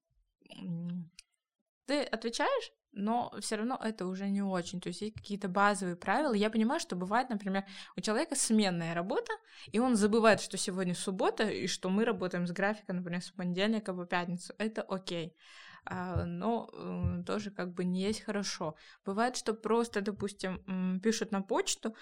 ты 1.86 2.02
отвечаешь, 2.02 2.72
но 2.92 3.32
все 3.40 3.56
равно 3.56 3.78
это 3.82 4.06
уже 4.06 4.28
не 4.28 4.42
очень. 4.42 4.80
То 4.80 4.88
есть 4.88 5.02
есть 5.02 5.14
какие-то 5.14 5.48
базовые 5.48 5.96
правила. 5.96 6.32
Я 6.32 6.50
понимаю, 6.50 6.80
что 6.80 6.96
бывает, 6.96 7.28
например, 7.28 7.64
у 7.96 8.00
человека 8.00 8.34
сменная 8.34 8.94
работа, 8.94 9.32
и 9.70 9.78
он 9.78 9.96
забывает, 9.96 10.40
что 10.40 10.56
сегодня 10.56 10.94
суббота, 10.94 11.44
и 11.44 11.66
что 11.66 11.90
мы 11.90 12.04
работаем 12.04 12.46
с 12.46 12.52
графиком, 12.52 12.96
например, 12.96 13.22
с 13.22 13.30
понедельника 13.30 13.94
по 13.94 14.04
пятницу. 14.04 14.54
Это 14.58 14.82
окей. 14.82 15.36
А, 15.84 16.24
но 16.24 16.68
э, 16.72 17.24
тоже 17.24 17.50
как 17.50 17.72
бы 17.72 17.84
не 17.84 18.02
есть 18.02 18.20
хорошо. 18.20 18.74
Бывает, 19.04 19.36
что 19.36 19.54
просто, 19.54 20.00
допустим, 20.00 21.00
пишут 21.00 21.32
на 21.32 21.40
почту 21.40 21.94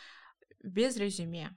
без 0.62 0.97
резюме. 0.97 1.51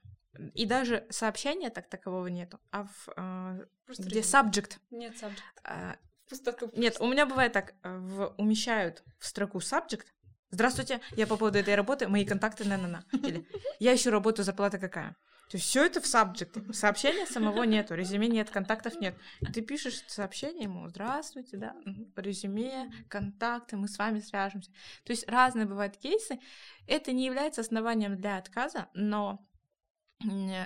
И 0.54 0.64
даже 0.64 1.06
сообщения 1.10 1.70
так 1.70 1.88
такового 1.88 2.28
нету, 2.28 2.60
а 2.70 2.84
в, 2.84 3.08
э, 3.16 3.66
где 3.98 4.20
subject. 4.20 4.78
Нет 4.90 5.14
subject. 5.14 5.98
Пустоту. 6.30 6.70
Нет, 6.74 6.96
у 7.00 7.06
меня 7.06 7.26
бывает 7.26 7.52
так, 7.52 7.74
э, 7.82 7.98
в, 7.98 8.34
умещают 8.38 9.02
в 9.18 9.26
строку 9.26 9.58
subject, 9.58 10.06
Здравствуйте, 10.52 11.00
я 11.12 11.28
по 11.28 11.36
поводу 11.36 11.58
этой 11.58 11.76
работы, 11.76 12.08
мои 12.08 12.24
контакты 12.24 12.64
на 12.64 12.76
на 12.76 12.88
на 12.88 13.04
Или 13.12 13.46
я 13.78 13.94
ищу 13.94 14.10
работу, 14.10 14.42
зарплата 14.42 14.78
какая. 14.78 15.16
То 15.48 15.56
есть 15.56 15.66
все 15.66 15.84
это 15.84 16.00
в 16.00 16.04
subject. 16.04 16.72
Сообщения 16.72 17.26
самого 17.26 17.62
нету, 17.64 17.94
резюме 17.94 18.28
нет, 18.28 18.50
контактов 18.50 19.00
нет. 19.00 19.16
Ты 19.52 19.62
пишешь 19.62 20.04
сообщение 20.08 20.64
ему, 20.64 20.88
здравствуйте, 20.88 21.56
да, 21.56 21.74
резюме, 22.16 22.90
контакты, 23.08 23.76
мы 23.76 23.88
с 23.88 23.98
вами 23.98 24.20
свяжемся. 24.20 24.70
То 25.04 25.12
есть 25.12 25.28
разные 25.28 25.66
бывают 25.66 25.96
кейсы. 25.96 26.40
Это 26.86 27.12
не 27.12 27.26
является 27.26 27.60
основанием 27.60 28.16
для 28.16 28.36
отказа, 28.36 28.88
но 28.94 29.44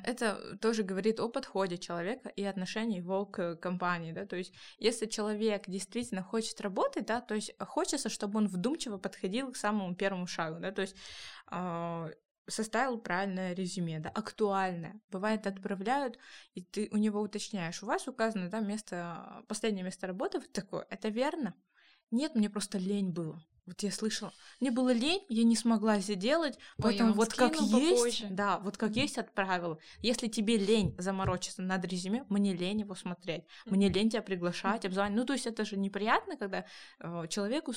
это 0.05 0.57
тоже 0.61 0.83
говорит 0.83 1.21
о 1.21 1.29
подходе 1.29 1.79
человека 1.79 2.29
и 2.29 2.43
отношении 2.45 2.99
его 2.99 3.25
к 3.25 3.57
компании, 3.57 4.13
да, 4.13 4.27
то 4.27 4.37
есть 4.37 4.53
если 4.79 5.07
человек 5.07 5.69
действительно 5.69 6.23
хочет 6.23 6.61
работать, 6.61 7.07
да, 7.07 7.21
то 7.21 7.35
есть 7.35 7.55
хочется, 7.61 8.09
чтобы 8.09 8.39
он 8.39 8.49
вдумчиво 8.49 8.99
подходил 8.99 9.53
к 9.53 9.57
самому 9.57 9.95
первому 9.95 10.27
шагу, 10.27 10.61
да, 10.61 10.73
то 10.73 10.83
есть 10.83 10.97
э, 11.51 12.11
составил 12.47 12.99
правильное 12.99 13.55
резюме, 13.55 14.01
да, 14.01 14.11
актуальное. 14.11 15.01
Бывает, 15.11 15.47
отправляют, 15.47 16.19
и 16.55 16.63
ты 16.63 16.89
у 16.93 16.97
него 16.97 17.21
уточняешь, 17.21 17.83
у 17.83 17.87
вас 17.87 18.09
указано, 18.09 18.51
да, 18.51 18.61
место, 18.61 19.45
последнее 19.49 19.85
место 19.85 20.07
работы 20.07 20.41
вот 20.41 20.53
такое, 20.53 20.87
это 20.91 21.09
верно? 21.09 21.55
Нет, 22.15 22.37
мне 22.37 22.49
просто 22.49 22.79
лень 22.79 23.11
было. 23.11 23.43
Вот 23.67 23.83
я 23.83 23.91
слышала, 23.91 24.33
мне 24.61 24.71
было 24.71 24.93
лень, 24.93 25.25
я 25.29 25.43
не 25.43 25.57
смогла 25.57 25.97
это 25.97 26.15
делать, 26.15 26.59
поэтому 26.77 27.11
Ой, 27.11 27.17
вот 27.17 27.33
как 27.33 27.59
есть, 27.61 28.33
да, 28.33 28.59
вот 28.59 28.77
как 28.77 28.95
есть 28.95 29.19
отправила. 29.19 29.79
Если 30.01 30.29
тебе 30.29 30.57
лень 30.57 30.95
заморочиться 30.99 31.63
над 31.63 31.85
резюме, 31.87 32.25
мне 32.29 32.55
лень 32.55 32.81
его 32.81 32.95
смотреть, 32.95 33.45
мне 33.65 33.89
лень 33.89 34.11
тебя 34.11 34.23
приглашать, 34.23 34.85
обзванивать. 34.85 35.19
Ну, 35.19 35.27
то 35.27 35.33
есть 35.33 35.47
это 35.47 35.65
же 35.65 35.77
неприятно, 35.77 36.37
когда 36.37 36.67
э, 37.01 37.27
человеку... 37.29 37.73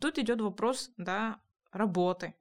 Тут 0.00 0.18
идет 0.18 0.40
вопрос, 0.40 0.90
да, 0.96 1.40
работы, 1.70 2.34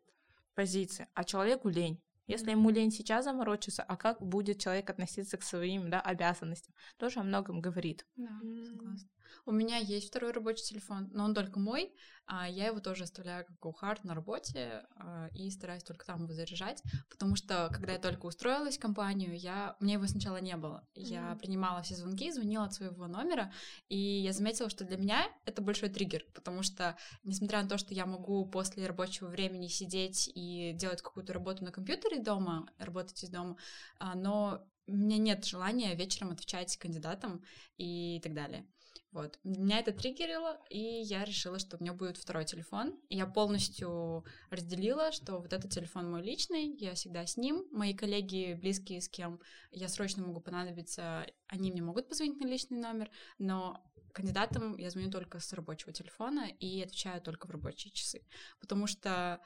позиции, 0.53 1.07
а 1.15 1.23
человеку 1.25 1.67
лень. 1.67 2.01
Если 2.27 2.51
ему 2.51 2.69
лень 2.69 2.91
сейчас 2.91 3.25
заморочиться, 3.25 3.83
а 3.83 3.97
как 3.97 4.21
будет 4.21 4.59
человек 4.61 4.89
относиться 4.89 5.37
к 5.37 5.43
своим 5.43 5.89
да, 5.89 5.99
обязанностям, 5.99 6.73
тоже 6.97 7.19
о 7.19 7.23
многом 7.23 7.59
говорит. 7.59 8.05
Да, 8.15 8.39
согласна. 8.63 9.09
У 9.45 9.51
меня 9.51 9.77
есть 9.77 10.07
второй 10.07 10.32
рабочий 10.32 10.63
телефон, 10.63 11.09
но 11.13 11.25
он 11.25 11.34
только 11.34 11.59
мой. 11.59 11.93
А 12.34 12.47
я 12.47 12.67
его 12.67 12.79
тоже 12.79 13.03
оставляю 13.03 13.45
как 13.45 13.57
GoHard 13.59 13.99
на 14.03 14.15
работе 14.15 14.86
а, 14.95 15.27
и 15.34 15.49
стараюсь 15.49 15.84
только 15.84 16.05
там 16.05 16.23
его 16.23 16.34
заряжать, 16.34 16.82
потому 17.09 17.36
что 17.36 17.69
когда 17.73 17.91
я 17.91 17.99
только 17.99 18.25
устроилась 18.25 18.77
в 18.77 18.79
компанию, 18.79 19.38
я... 19.38 19.75
мне 19.82 19.93
его 19.93 20.07
сначала 20.07 20.38
не 20.38 20.55
было. 20.55 20.88
Я 20.95 21.23
mm-hmm. 21.23 21.39
принимала 21.39 21.82
все 21.82 21.95
звонки, 21.95 22.32
звонила 22.32 22.65
от 22.65 22.73
своего 22.73 23.07
номера, 23.07 23.51
и 23.89 23.97
я 23.97 24.32
заметила, 24.32 24.69
что 24.69 24.86
для 24.86 24.95
меня 24.95 25.27
это 25.43 25.61
большой 25.61 25.89
триггер, 25.89 26.25
потому 26.34 26.63
что, 26.63 26.95
несмотря 27.23 27.63
на 27.63 27.67
то, 27.67 27.77
что 27.77 27.93
я 27.93 28.05
могу 28.05 28.45
после 28.45 28.88
рабочего 28.88 29.27
времени 29.27 29.67
сидеть 29.67 30.32
и 30.34 30.71
делать 30.75 31.01
какую-то 31.01 31.34
работу 31.34 31.65
на 31.65 31.71
компьютере 31.73 32.21
дома, 32.21 32.65
работать 32.77 33.21
из 33.23 33.29
дома, 33.29 33.57
а, 33.99 34.15
но 34.15 34.65
у 34.88 34.93
меня 34.93 35.17
нет 35.17 35.45
желания 35.45 35.95
вечером 35.95 36.32
отвечать 36.32 36.77
кандидатам 36.77 37.43
и 37.77 38.19
так 38.23 38.34
далее. 38.34 38.65
Вот. 39.12 39.39
Меня 39.43 39.80
это 39.80 39.91
триггерило, 39.91 40.57
и 40.70 40.80
я 40.80 41.26
решила, 41.26 41.59
что 41.59 41.76
у 41.76 41.84
меня 41.84 41.93
будет 41.93 42.18
второй 42.18 42.45
телефон. 42.45 42.97
И 43.09 43.18
я 43.18 43.26
полностью 43.26 44.26
разделила, 44.49 45.12
что 45.12 45.39
вот 45.39 45.51
этот 45.51 45.72
телефон 45.72 46.09
мой 46.09 46.24
личный, 46.24 46.76
я 46.78 46.93
всегда 46.93 47.26
с 47.26 47.36
ним. 47.36 47.66
Мои 47.72 47.93
коллеги, 47.93 48.53
близкие, 48.53 49.01
с 49.01 49.09
кем 49.09 49.41
я 49.72 49.89
срочно 49.89 50.26
могу 50.26 50.39
понадобиться, 50.39 51.26
они 51.47 51.72
мне 51.72 51.82
могут 51.82 52.07
позвонить 52.07 52.39
на 52.39 52.47
личный 52.47 52.80
номер, 52.80 53.12
но 53.38 53.84
кандидатам 54.14 54.78
я 54.78 54.89
звоню 54.89 55.12
только 55.12 55.39
с 55.39 55.51
рабочего 55.53 55.91
телефона 55.91 56.47
и 56.59 56.82
отвечаю 56.82 57.22
только 57.22 57.47
в 57.47 57.51
рабочие 57.51 57.91
часы. 57.91 58.26
Потому 58.59 58.88
что 58.88 59.41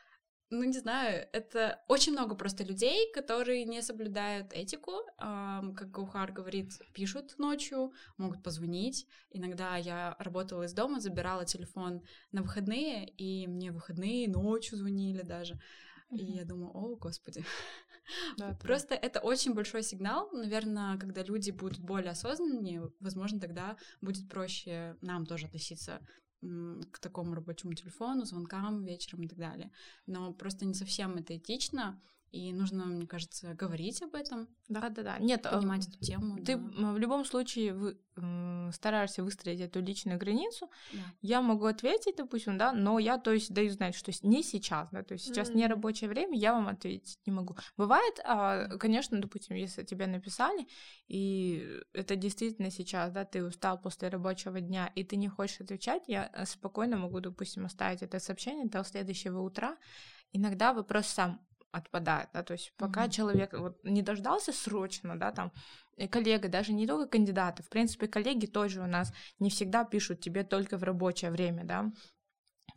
ну, 0.57 0.63
не 0.63 0.77
знаю, 0.77 1.27
это 1.31 1.83
очень 1.87 2.11
много 2.11 2.35
просто 2.35 2.63
людей, 2.63 3.11
которые 3.13 3.65
не 3.65 3.81
соблюдают 3.81 4.53
этику, 4.53 4.91
эм, 5.19 5.75
как 5.75 5.91
Гаухар 5.91 6.31
говорит, 6.31 6.73
пишут 6.93 7.37
ночью, 7.37 7.93
могут 8.17 8.43
позвонить. 8.43 9.07
Иногда 9.31 9.77
я 9.77 10.15
работала 10.19 10.63
из 10.63 10.73
дома, 10.73 10.99
забирала 10.99 11.45
телефон 11.45 12.01
на 12.31 12.41
выходные, 12.41 13.07
и 13.09 13.47
мне 13.47 13.71
выходные 13.71 14.27
ночью 14.27 14.77
звонили 14.77 15.21
даже. 15.21 15.53
Mm-hmm. 15.55 16.17
И 16.17 16.25
я 16.33 16.45
думаю, 16.45 16.71
о, 16.73 16.95
господи, 16.95 17.43
Да, 18.37 18.53
Просто 18.61 18.89
да. 18.89 18.95
это 18.95 19.19
очень 19.19 19.53
большой 19.53 19.83
сигнал. 19.83 20.29
Наверное, 20.31 20.97
когда 20.97 21.23
люди 21.23 21.51
будут 21.51 21.79
более 21.79 22.11
осознаннее, 22.11 22.91
возможно, 22.99 23.39
тогда 23.39 23.77
будет 24.01 24.29
проще 24.29 24.97
нам 25.01 25.25
тоже 25.25 25.47
относиться 25.47 25.99
к 26.91 26.99
такому 26.99 27.33
рабочему 27.33 27.73
телефону, 27.73 28.25
звонкам 28.25 28.83
вечером 28.83 29.23
и 29.23 29.27
так 29.27 29.37
далее. 29.37 29.71
Но 30.05 30.33
просто 30.33 30.65
не 30.65 30.73
совсем 30.73 31.15
это 31.15 31.37
этично, 31.37 32.01
и 32.35 32.51
нужно, 32.51 32.85
мне 32.85 33.07
кажется, 33.07 33.53
говорить 33.53 34.01
об 34.01 34.13
этом. 34.13 34.49
Да, 34.67 34.89
да, 34.89 35.03
да. 35.03 35.17
Нет, 35.19 35.43
понимать 35.43 35.87
эту 35.87 35.99
тему. 35.99 36.43
Ты 36.43 36.57
да. 36.57 36.91
в 36.91 36.97
любом 36.97 37.23
случае 37.23 37.73
вы, 37.73 37.97
стараешься 38.73 39.23
выстроить 39.23 39.61
эту 39.61 39.81
личную 39.81 40.19
границу. 40.19 40.69
Да. 40.91 40.99
Я 41.21 41.41
могу 41.41 41.65
ответить, 41.65 42.17
допустим, 42.17 42.57
да, 42.57 42.73
но 42.73 42.99
я, 42.99 43.17
то 43.17 43.31
есть, 43.31 43.53
даю 43.53 43.69
знать, 43.71 43.95
что 43.95 44.11
не 44.23 44.43
сейчас, 44.43 44.89
да, 44.91 45.03
то 45.03 45.13
есть 45.13 45.25
сейчас 45.25 45.49
mm-hmm. 45.49 45.55
не 45.55 45.67
рабочее 45.67 46.09
время, 46.09 46.37
я 46.37 46.53
вам 46.53 46.67
ответить 46.67 47.19
не 47.25 47.31
могу. 47.31 47.55
Бывает, 47.77 48.19
а, 48.25 48.77
конечно, 48.77 49.19
допустим, 49.21 49.55
если 49.55 49.83
тебе 49.83 50.07
написали, 50.07 50.67
и 51.07 51.65
это 51.93 52.17
действительно 52.17 52.69
сейчас, 52.69 53.11
да, 53.11 53.23
ты 53.23 53.45
устал 53.45 53.79
после 53.79 54.09
рабочего 54.09 54.59
дня, 54.59 54.91
и 54.95 55.03
ты 55.05 55.15
не 55.15 55.29
хочешь 55.29 55.61
отвечать, 55.61 56.03
я 56.07 56.29
э, 56.33 56.45
спокойно 56.45 56.97
могу, 56.97 57.21
допустим, 57.21 57.65
оставить 57.65 58.01
это 58.01 58.19
сообщение 58.19 58.65
до 58.65 58.83
следующего 58.83 59.39
утра. 59.39 59.77
Иногда 60.33 60.73
вопрос 60.73 61.07
сам 61.07 61.39
отпадает, 61.75 62.29
да, 62.33 62.43
то 62.43 62.53
есть 62.53 62.73
пока 62.77 63.05
mm-hmm. 63.05 63.11
человек 63.11 63.53
вот 63.53 63.83
не 63.83 64.01
дождался 64.01 64.53
срочно, 64.53 65.19
да, 65.19 65.31
там, 65.31 65.51
коллега, 66.09 66.47
даже 66.47 66.73
не 66.73 66.87
только 66.87 67.07
кандидаты, 67.09 67.63
в 67.63 67.69
принципе, 67.69 68.07
коллеги 68.07 68.45
тоже 68.45 68.81
у 68.81 68.87
нас 68.87 69.13
не 69.39 69.49
всегда 69.49 69.83
пишут 69.83 70.21
тебе 70.21 70.43
только 70.43 70.77
в 70.77 70.83
рабочее 70.83 71.31
время, 71.31 71.65
да, 71.65 71.91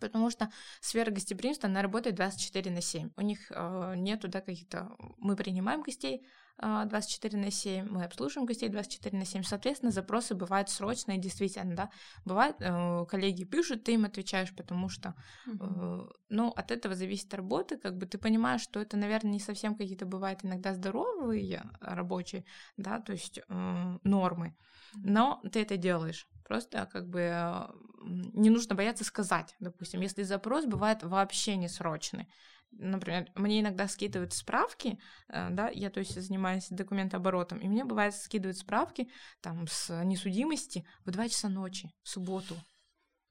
потому 0.00 0.30
что 0.30 0.50
сфера 0.80 1.10
гостеприимства, 1.10 1.68
она 1.68 1.82
работает 1.82 2.16
24 2.16 2.70
на 2.70 2.80
7. 2.80 3.10
У 3.16 3.20
них 3.20 3.50
э, 3.50 3.94
нету, 3.96 4.28
да, 4.28 4.40
каких-то... 4.40 4.96
Мы 5.18 5.36
принимаем 5.36 5.82
гостей, 5.82 6.26
24 6.60 7.38
на 7.38 7.50
7, 7.50 7.88
мы 7.88 8.04
обслуживаем 8.04 8.46
гостей 8.46 8.68
24 8.68 9.16
на 9.16 9.24
7. 9.24 9.42
Соответственно, 9.42 9.92
запросы 9.92 10.34
бывают 10.34 10.68
срочные, 10.68 11.18
действительно, 11.18 11.76
да. 11.76 11.90
Бывает, 12.24 12.56
э, 12.60 13.04
коллеги 13.08 13.44
пишут, 13.44 13.84
ты 13.84 13.94
им 13.94 14.04
отвечаешь, 14.04 14.54
потому 14.54 14.88
что, 14.88 15.14
э, 15.46 16.08
ну, 16.28 16.48
от 16.50 16.70
этого 16.70 16.94
зависит 16.94 17.32
работа, 17.34 17.76
как 17.76 17.96
бы 17.96 18.06
ты 18.06 18.18
понимаешь, 18.18 18.62
что 18.62 18.80
это, 18.80 18.96
наверное, 18.96 19.32
не 19.32 19.40
совсем 19.40 19.74
какие-то 19.74 20.06
бывают 20.06 20.44
иногда 20.44 20.74
здоровые 20.74 21.62
рабочие, 21.80 22.44
да, 22.76 23.00
то 23.00 23.12
есть 23.12 23.38
э, 23.38 23.98
нормы, 24.02 24.56
но 24.94 25.40
ты 25.52 25.62
это 25.62 25.76
делаешь. 25.76 26.26
Просто 26.44 26.88
как 26.90 27.08
бы 27.08 27.68
не 28.02 28.50
нужно 28.50 28.74
бояться 28.74 29.04
сказать, 29.04 29.54
допустим, 29.60 30.00
если 30.00 30.22
запрос 30.22 30.64
бывает 30.64 31.02
вообще 31.02 31.56
не 31.56 31.68
срочный, 31.68 32.26
например, 32.72 33.30
мне 33.34 33.60
иногда 33.60 33.88
скидывают 33.88 34.32
справки, 34.32 34.98
э, 35.28 35.50
да, 35.50 35.68
я, 35.68 35.90
то 35.90 36.00
есть, 36.00 36.20
занимаюсь 36.20 36.68
документооборотом, 36.70 37.58
и 37.58 37.68
мне 37.68 37.84
бывает 37.84 38.14
скидывают 38.14 38.58
справки 38.58 39.08
там 39.40 39.66
с 39.66 40.04
несудимости 40.04 40.86
в 41.04 41.10
2 41.10 41.28
часа 41.28 41.48
ночи, 41.48 41.90
в 42.02 42.08
субботу. 42.08 42.56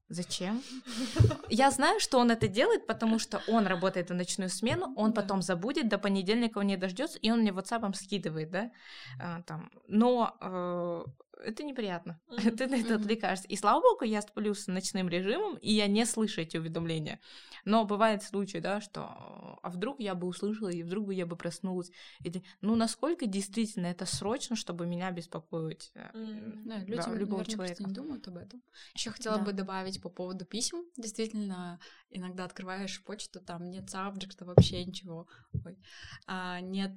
Зачем? 0.10 0.64
Я 1.50 1.70
знаю, 1.70 2.00
что 2.00 2.20
он 2.20 2.32
это 2.32 2.48
делает, 2.48 2.88
потому 2.88 3.20
что 3.20 3.42
он 3.48 3.68
работает 3.68 4.10
в 4.10 4.14
ночную 4.14 4.50
смену, 4.50 4.94
он 4.96 5.12
да. 5.12 5.22
потом 5.22 5.42
забудет, 5.42 5.90
до 5.90 5.98
понедельника 5.98 6.60
он 6.60 6.68
не 6.68 6.78
дождется, 6.78 7.20
и 7.20 7.30
он 7.30 7.42
мне 7.42 7.52
WhatsApp 7.52 7.94
скидывает, 7.94 8.50
да, 8.50 8.72
а, 9.20 9.42
там. 9.44 9.70
Но 9.88 10.38
э, 10.40 11.04
это 11.44 11.64
неприятно. 11.64 12.20
Mm-hmm. 12.38 12.56
Ты 12.56 12.68
на 12.68 12.76
это 12.76 12.96
отвлекаешься. 12.96 13.48
И 13.48 13.56
слава 13.56 13.82
богу, 13.82 14.06
я 14.06 14.22
сплю 14.22 14.54
с 14.54 14.68
ночным 14.68 15.10
режимом, 15.10 15.56
и 15.58 15.74
я 15.74 15.88
не 15.88 16.06
слышу 16.06 16.42
эти 16.42 16.58
уведомления. 16.58 17.20
Но 17.66 17.84
бывает 17.84 18.22
случай, 18.22 18.60
да, 18.60 18.80
что 18.80 19.60
а 19.64 19.70
вдруг 19.70 20.00
я 20.00 20.14
бы 20.14 20.28
услышала, 20.28 20.70
и 20.70 20.84
вдруг 20.84 21.08
бы 21.08 21.16
я 21.16 21.26
бы 21.26 21.36
проснулась. 21.36 21.92
Или, 22.20 22.44
ну, 22.62 22.76
насколько 22.76 23.26
действительно 23.26 23.88
это 23.88 24.06
срочно, 24.06 24.56
чтобы 24.56 24.86
меня 24.86 25.10
беспокоить 25.12 25.92
mm-hmm. 25.96 26.62
да, 26.66 26.78
люди, 26.80 26.96
да, 26.96 27.14
любого 27.14 27.40
наверное, 27.40 27.46
человека. 27.46 27.84
не 27.84 27.94
думают 27.94 28.28
об 28.28 28.38
этом. 28.38 28.62
Еще 28.94 29.10
хотела 29.10 29.38
да. 29.38 29.46
бы 29.46 29.54
добавить 29.54 30.02
по 30.02 30.10
поводу 30.10 30.46
писем. 30.46 30.86
Действительно, 30.96 31.80
иногда 32.12 32.46
открываешь 32.46 33.04
почту, 33.04 33.40
там 33.40 33.70
нет 33.72 33.90
сабджекта, 33.90 34.46
вообще 34.46 34.86
ничего. 34.86 35.28
Ой. 35.66 35.78
А, 36.28 36.60
нет 36.62 36.94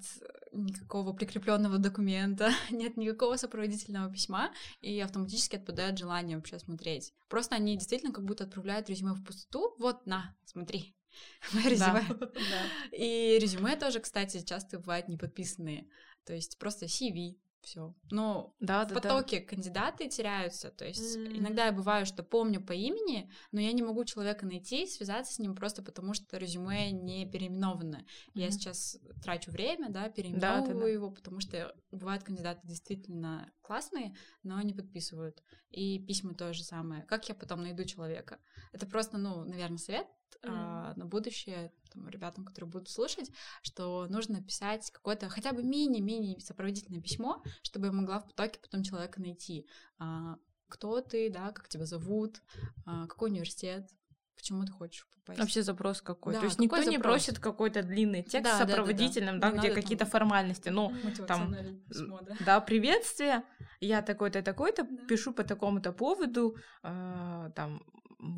никакого 0.53 1.13
прикрепленного 1.13 1.79
документа, 1.79 2.51
нет 2.71 2.97
никакого 2.97 3.37
сопроводительного 3.37 4.13
письма 4.13 4.30
письма, 4.31 4.53
и 4.81 5.01
автоматически 5.01 5.57
отпадает 5.57 5.99
желание 5.99 6.37
вообще 6.37 6.59
смотреть. 6.59 7.13
Просто 7.29 7.57
они 7.57 7.77
действительно 7.77 8.13
как 8.13 8.25
будто 8.25 8.45
отправляют 8.45 8.89
резюме 8.89 9.13
в 9.13 9.25
пустоту. 9.25 9.75
Вот, 9.79 10.07
на, 10.07 10.35
смотри, 10.45 10.97
мое 11.53 11.69
резюме. 11.69 12.05
И 12.93 13.39
резюме 13.41 13.77
тоже, 13.77 14.01
кстати, 14.01 14.45
часто 14.45 14.79
бывают 14.79 15.09
не 15.09 15.17
подписанные. 15.17 15.89
То 16.25 16.35
есть 16.35 16.59
просто 16.59 16.87
CV, 16.87 17.37
все. 17.63 17.95
Но 18.11 18.55
да, 18.61 18.85
в 18.85 18.89
да, 18.89 18.95
потоке 18.95 19.41
да. 19.41 19.47
кандидаты 19.47 20.09
теряются. 20.09 20.71
То 20.71 20.87
есть 20.87 21.17
mm. 21.17 21.39
иногда 21.39 21.67
я 21.67 21.73
бываю, 21.73 22.07
что 22.07 22.23
помню 22.23 22.61
по 22.61 22.73
имени, 22.73 23.31
но 23.53 23.61
я 23.61 23.73
не 23.73 23.83
могу 23.83 24.05
человека 24.05 24.47
найти, 24.47 24.87
связаться 24.87 25.35
с 25.35 25.39
ним 25.39 25.55
просто 25.55 25.83
потому, 25.83 26.15
что 26.15 26.37
резюме 26.37 26.91
не 26.91 27.27
переименовано. 27.31 27.97
Mm. 27.97 28.05
Я 28.35 28.51
сейчас 28.51 28.99
трачу 29.23 29.51
время, 29.51 29.91
да, 29.91 30.09
переименовываю 30.09 30.75
да, 30.75 30.81
да, 30.81 30.89
его, 30.89 31.11
потому 31.11 31.41
что 31.41 31.75
бывают 31.91 32.23
кандидаты 32.23 32.61
действительно 32.67 33.53
классные, 33.63 34.15
но 34.43 34.61
не 34.63 34.75
подписывают. 34.75 35.43
И 35.71 35.99
письма 36.05 36.35
то 36.35 36.53
же 36.53 36.65
самое. 36.65 37.03
Как 37.05 37.29
я 37.29 37.35
потом 37.35 37.63
найду 37.63 37.85
человека? 37.85 38.39
Это 38.73 38.87
просто, 38.87 39.19
ну, 39.19 39.45
наверное, 39.45 39.79
совет 39.79 40.07
mm. 40.37 40.49
а, 40.49 40.95
на 40.97 41.05
будущее 41.07 41.73
там, 41.93 42.09
ребятам, 42.09 42.45
которые 42.45 42.71
будут 42.71 42.89
слушать, 42.89 43.31
что 43.63 44.07
нужно 44.09 44.43
писать 44.43 44.91
какое-то 44.91 45.29
хотя 45.29 45.53
бы 45.53 45.63
мини-мини 45.63 46.39
сопроводительное 46.39 47.01
письмо, 47.01 47.43
чтобы 47.63 47.87
я 47.87 47.93
могла 47.93 48.21
в 48.21 48.27
потоке 48.27 48.61
потом 48.61 48.83
человека 48.83 49.21
найти. 49.21 49.67
А, 49.99 50.37
кто 50.69 51.01
ты, 51.01 51.31
да, 51.31 51.53
как 51.53 51.69
тебя 51.69 51.85
зовут, 51.85 52.43
а, 52.87 53.07
какой 53.07 53.31
университет, 53.31 53.91
почему 54.37 54.65
ты 54.65 54.73
хочешь 54.73 55.07
попасть. 55.21 55.41
Вообще 55.41 55.63
запрос 55.63 56.01
какой. 56.03 56.35
Да, 56.35 56.41
То 56.41 56.47
есть 56.47 56.59
никто 56.59 56.77
запрос? 56.77 56.93
не 56.93 56.99
просит 56.99 57.39
какой-то 57.39 57.83
длинный 57.83 58.23
текст 58.23 58.53
да, 58.53 58.59
сопроводительным, 58.59 59.41
да, 59.41 59.51
да, 59.51 59.57
да. 59.57 59.63
да 59.63 59.69
где 59.69 59.75
какие-то 59.75 60.07
формальности. 60.07 60.69
Ну, 60.71 60.93
там, 61.27 61.55
письмо, 61.89 62.21
да. 62.23 62.37
да, 62.45 62.61
приветствие, 62.61 63.43
я 63.81 64.03
такой-то, 64.03 64.43
такой-то, 64.43 64.85
да. 64.85 65.07
пишу 65.07 65.33
по 65.33 65.45
такому-то 65.45 65.93
поводу, 65.93 66.57
э, 66.83 67.51
там, 67.55 67.83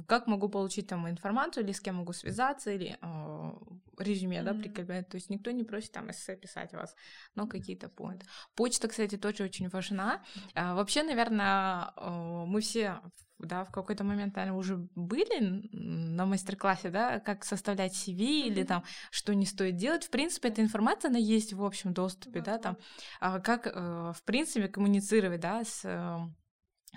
как 0.06 0.26
могу 0.26 0.48
получить 0.48 0.86
там 0.86 1.08
информацию, 1.08 1.64
или 1.64 1.72
с 1.72 1.80
кем 1.80 1.96
могу 1.96 2.12
связаться, 2.12 2.70
или 2.70 2.98
э, 3.00 3.52
резюме, 3.98 4.38
mm-hmm. 4.38 4.44
да, 4.44 4.54
прикреплять. 4.54 5.08
То 5.08 5.16
есть 5.16 5.30
никто 5.30 5.50
не 5.50 5.64
просит 5.64 5.92
там 5.92 6.10
эссе 6.10 6.36
писать 6.36 6.72
вас, 6.72 6.94
но 7.34 7.46
какие-то 7.46 7.88
поинты. 7.88 8.26
Почта, 8.54 8.88
кстати, 8.88 9.16
тоже 9.16 9.44
очень 9.44 9.68
важна. 9.68 10.22
А, 10.54 10.74
вообще, 10.74 11.02
наверное, 11.02 11.92
э, 11.96 12.44
мы 12.46 12.60
все 12.60 13.00
да, 13.38 13.64
в 13.64 13.72
какой-то 13.72 14.04
момент, 14.04 14.36
наверное, 14.36 14.58
уже 14.58 14.76
были 14.94 15.68
на 15.72 16.26
мастер-классе, 16.26 16.90
да, 16.90 17.18
как 17.20 17.44
составлять 17.44 17.92
CV 17.92 18.18
mm-hmm. 18.18 18.46
или 18.46 18.62
там, 18.62 18.84
что 19.10 19.34
не 19.34 19.46
стоит 19.46 19.76
делать. 19.76 20.04
В 20.04 20.10
принципе, 20.10 20.48
эта 20.48 20.62
информация, 20.62 21.08
она 21.08 21.18
есть 21.18 21.52
в 21.52 21.64
общем 21.64 21.92
доступе, 21.92 22.38
mm-hmm. 22.38 22.44
да, 22.44 22.58
там, 22.58 22.76
а 23.20 23.40
как, 23.40 23.66
э, 23.66 23.70
в 23.72 24.22
принципе, 24.24 24.68
коммуницировать, 24.68 25.40
да, 25.40 25.64
с 25.64 25.84
э, 25.84 26.18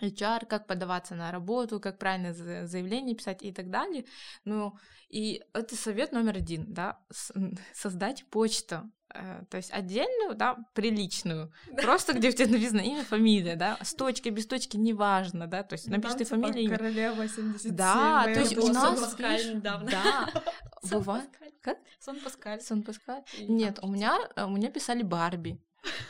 HR, 0.01 0.45
как 0.45 0.67
подаваться 0.67 1.15
на 1.15 1.31
работу, 1.31 1.79
как 1.79 1.97
правильно 1.97 2.33
заявление 2.33 3.15
писать 3.15 3.43
и 3.43 3.51
так 3.51 3.69
далее. 3.69 4.05
Ну, 4.43 4.77
и 5.09 5.43
это 5.53 5.75
совет 5.75 6.11
номер 6.11 6.37
один, 6.37 6.73
да, 6.73 6.99
создать 7.73 8.25
почту, 8.29 8.89
э, 9.13 9.43
то 9.49 9.57
есть 9.57 9.71
отдельную, 9.71 10.35
да, 10.35 10.57
приличную, 10.73 11.51
просто 11.81 12.13
где 12.13 12.29
у 12.29 12.31
тебя 12.31 12.47
написано 12.47 12.81
имя, 12.81 13.03
фамилия, 13.03 13.55
да, 13.57 13.77
с 13.81 13.93
точкой, 13.93 14.29
без 14.29 14.47
точки, 14.47 14.77
неважно, 14.77 15.47
да, 15.47 15.63
то 15.63 15.73
есть 15.73 15.87
напиши 15.87 16.15
ты 16.17 16.25
фамилию. 16.25 16.69
Королева 16.69 17.27
77. 17.27 17.75
Да, 17.75 18.23
то 18.25 18.39
есть 18.39 18.57
у 18.57 18.67
нас... 18.67 18.99
Паскаль 18.99 19.55
недавно. 19.55 19.91
Да, 19.91 20.29
бывает... 20.91 21.29
Как? 21.61 21.79
Сон 21.99 22.19
Паскаль. 22.19 22.61
Сон 22.61 22.83
Паскаль. 22.83 23.23
Нет, 23.39 23.79
у 23.81 23.87
меня, 23.87 24.19
у 24.37 24.49
меня 24.49 24.69
писали 24.69 25.01
Барби. 25.01 25.59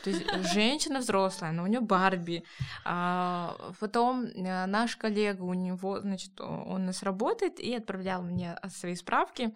То 0.03 0.09
есть 0.09 0.23
женщина 0.53 0.99
взрослая, 0.99 1.51
но 1.51 1.63
у 1.63 1.67
нее 1.67 1.81
Барби. 1.81 2.43
А 2.83 3.55
потом 3.79 4.25
э, 4.25 4.65
наш 4.65 4.95
коллега, 4.95 5.43
у 5.43 5.53
него, 5.53 5.99
значит, 5.99 6.39
он 6.39 6.85
нас 6.85 7.03
работает 7.03 7.59
и 7.59 7.75
отправлял 7.75 8.21
мне 8.21 8.57
свои 8.69 8.95
справки. 8.95 9.53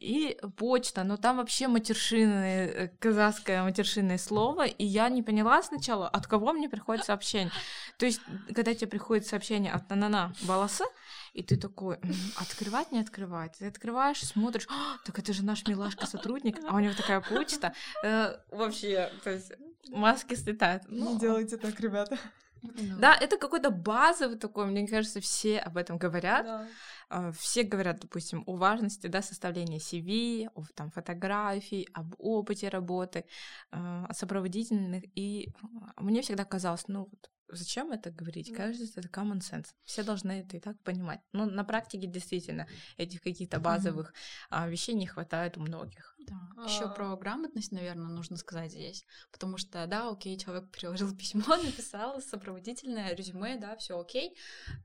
И 0.00 0.38
почта, 0.56 1.04
но 1.04 1.18
там 1.18 1.36
вообще 1.36 1.68
матершинное, 1.68 2.66
э, 2.68 2.88
казахское 2.98 3.62
матершинное 3.62 4.16
слово, 4.16 4.66
и 4.66 4.82
я 4.82 5.10
не 5.10 5.22
поняла 5.22 5.62
сначала, 5.62 6.08
от 6.08 6.26
кого 6.26 6.54
мне 6.54 6.70
приходит 6.70 7.04
сообщение. 7.04 7.52
То 7.98 8.06
есть, 8.06 8.22
когда 8.54 8.74
тебе 8.74 8.86
приходит 8.86 9.26
сообщение 9.26 9.70
от 9.70 9.90
Нанана 9.90 10.32
Баласа, 10.44 10.86
и 11.34 11.42
ты 11.42 11.58
такой, 11.58 11.98
открывать, 12.36 12.92
не 12.92 13.00
открывать. 13.00 13.58
Ты 13.58 13.66
открываешь, 13.66 14.24
смотришь, 14.24 14.66
так 15.04 15.18
это 15.18 15.34
же 15.34 15.44
наш 15.44 15.66
милашка-сотрудник, 15.66 16.56
а 16.66 16.76
у 16.76 16.78
него 16.78 16.94
такая 16.94 17.20
почта. 17.20 17.74
Э, 18.02 18.38
вообще, 18.50 19.12
то 19.22 19.30
есть 19.30 19.52
маски 19.88 20.34
слетают. 20.34 20.88
Не 20.88 21.18
делайте 21.18 21.58
так, 21.58 21.78
ребята. 21.78 22.18
Ну. 22.62 22.98
Да, 22.98 23.16
это 23.16 23.38
какой-то 23.38 23.70
базовый 23.70 24.36
такой, 24.36 24.66
мне 24.66 24.86
кажется, 24.86 25.20
все 25.20 25.58
об 25.58 25.76
этом 25.76 25.98
говорят. 25.98 26.68
А, 27.10 27.32
все 27.32 27.64
говорят, 27.64 28.00
допустим, 28.00 28.44
о 28.46 28.56
важности 28.56 29.08
да, 29.08 29.20
составления 29.20 29.78
CV, 29.78 30.48
о 30.54 30.64
там, 30.74 30.90
фотографий, 30.90 31.88
об 31.92 32.14
опыте 32.18 32.68
работы, 32.68 33.24
а, 33.72 34.06
о 34.06 34.14
сопроводительных. 34.14 35.04
И 35.16 35.52
мне 35.96 36.22
всегда 36.22 36.44
казалось, 36.44 36.86
ну 36.86 37.08
вот 37.10 37.30
зачем 37.52 37.90
это 37.90 38.12
говорить? 38.12 38.54
Кажется, 38.54 39.00
это 39.00 39.08
common 39.08 39.40
sense. 39.40 39.66
Все 39.84 40.04
должны 40.04 40.40
это 40.42 40.56
и 40.56 40.60
так 40.60 40.80
понимать. 40.82 41.20
Но 41.32 41.46
на 41.46 41.64
практике 41.64 42.06
действительно 42.06 42.68
этих 42.96 43.22
каких-то 43.22 43.58
базовых 43.58 44.14
mm-hmm. 44.50 44.70
вещей 44.70 44.94
не 44.94 45.06
хватает 45.06 45.56
у 45.56 45.60
многих. 45.60 46.14
Да. 46.18 46.36
А... 46.58 46.64
Еще 46.64 46.88
про 46.94 47.16
грамотность, 47.16 47.72
наверное, 47.72 48.06
нужно 48.06 48.36
сказать 48.36 48.70
здесь. 48.70 49.04
Потому 49.32 49.56
что, 49.56 49.84
да, 49.88 50.08
окей, 50.10 50.38
человек 50.38 50.70
приложил 50.70 51.12
письмо, 51.16 51.56
написал 51.56 52.20
сопроводительное 52.20 53.14
резюме, 53.14 53.56
да, 53.58 53.76
все 53.76 53.98
окей. 53.98 54.36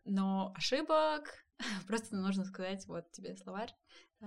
Но 0.05 0.51
ошибок 0.55 1.44
просто 1.87 2.15
нужно 2.15 2.45
сказать, 2.45 2.85
вот 2.87 3.11
тебе 3.11 3.35
словарь, 3.35 3.73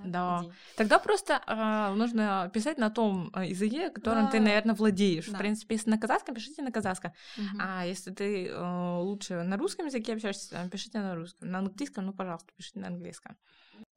да. 0.04 0.42
Иди. 0.42 0.52
Тогда 0.76 0.98
просто 0.98 1.42
э, 1.46 1.94
нужно 1.94 2.50
писать 2.52 2.78
на 2.78 2.90
том 2.90 3.30
а, 3.32 3.44
языке, 3.44 3.90
которым 3.90 4.26
да. 4.26 4.30
ты, 4.30 4.40
наверное, 4.40 4.74
владеешь. 4.74 5.26
Да. 5.28 5.36
В 5.36 5.38
принципе, 5.38 5.74
если 5.74 5.90
на 5.90 5.98
казахском, 5.98 6.34
пишите 6.34 6.62
на 6.62 6.70
казахском. 6.70 7.12
Угу. 7.36 7.58
А 7.60 7.86
если 7.86 8.12
ты 8.12 8.46
э, 8.48 8.98
лучше 8.98 9.42
на 9.42 9.56
русском 9.56 9.86
языке 9.86 10.14
общаешься, 10.14 10.68
пишите 10.70 10.98
на 10.98 11.14
русском. 11.14 11.50
На 11.50 11.58
английском, 11.58 12.06
ну, 12.06 12.12
пожалуйста, 12.12 12.52
пишите 12.56 12.80
на 12.80 12.88
английском. 12.88 13.36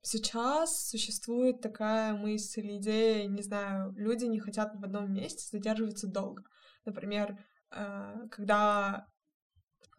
Сейчас 0.02 0.90
существует 0.90 1.62
такая 1.62 2.14
мысль, 2.14 2.78
идея, 2.78 3.28
не 3.28 3.42
знаю, 3.44 3.94
люди 3.96 4.26
не 4.26 4.40
хотят 4.40 4.74
в 4.76 4.84
одном 4.84 5.14
месте 5.14 5.46
задерживаться 5.52 6.08
долго. 6.08 6.44
Например, 6.86 7.38
э, 7.72 8.28
когда 8.32 9.08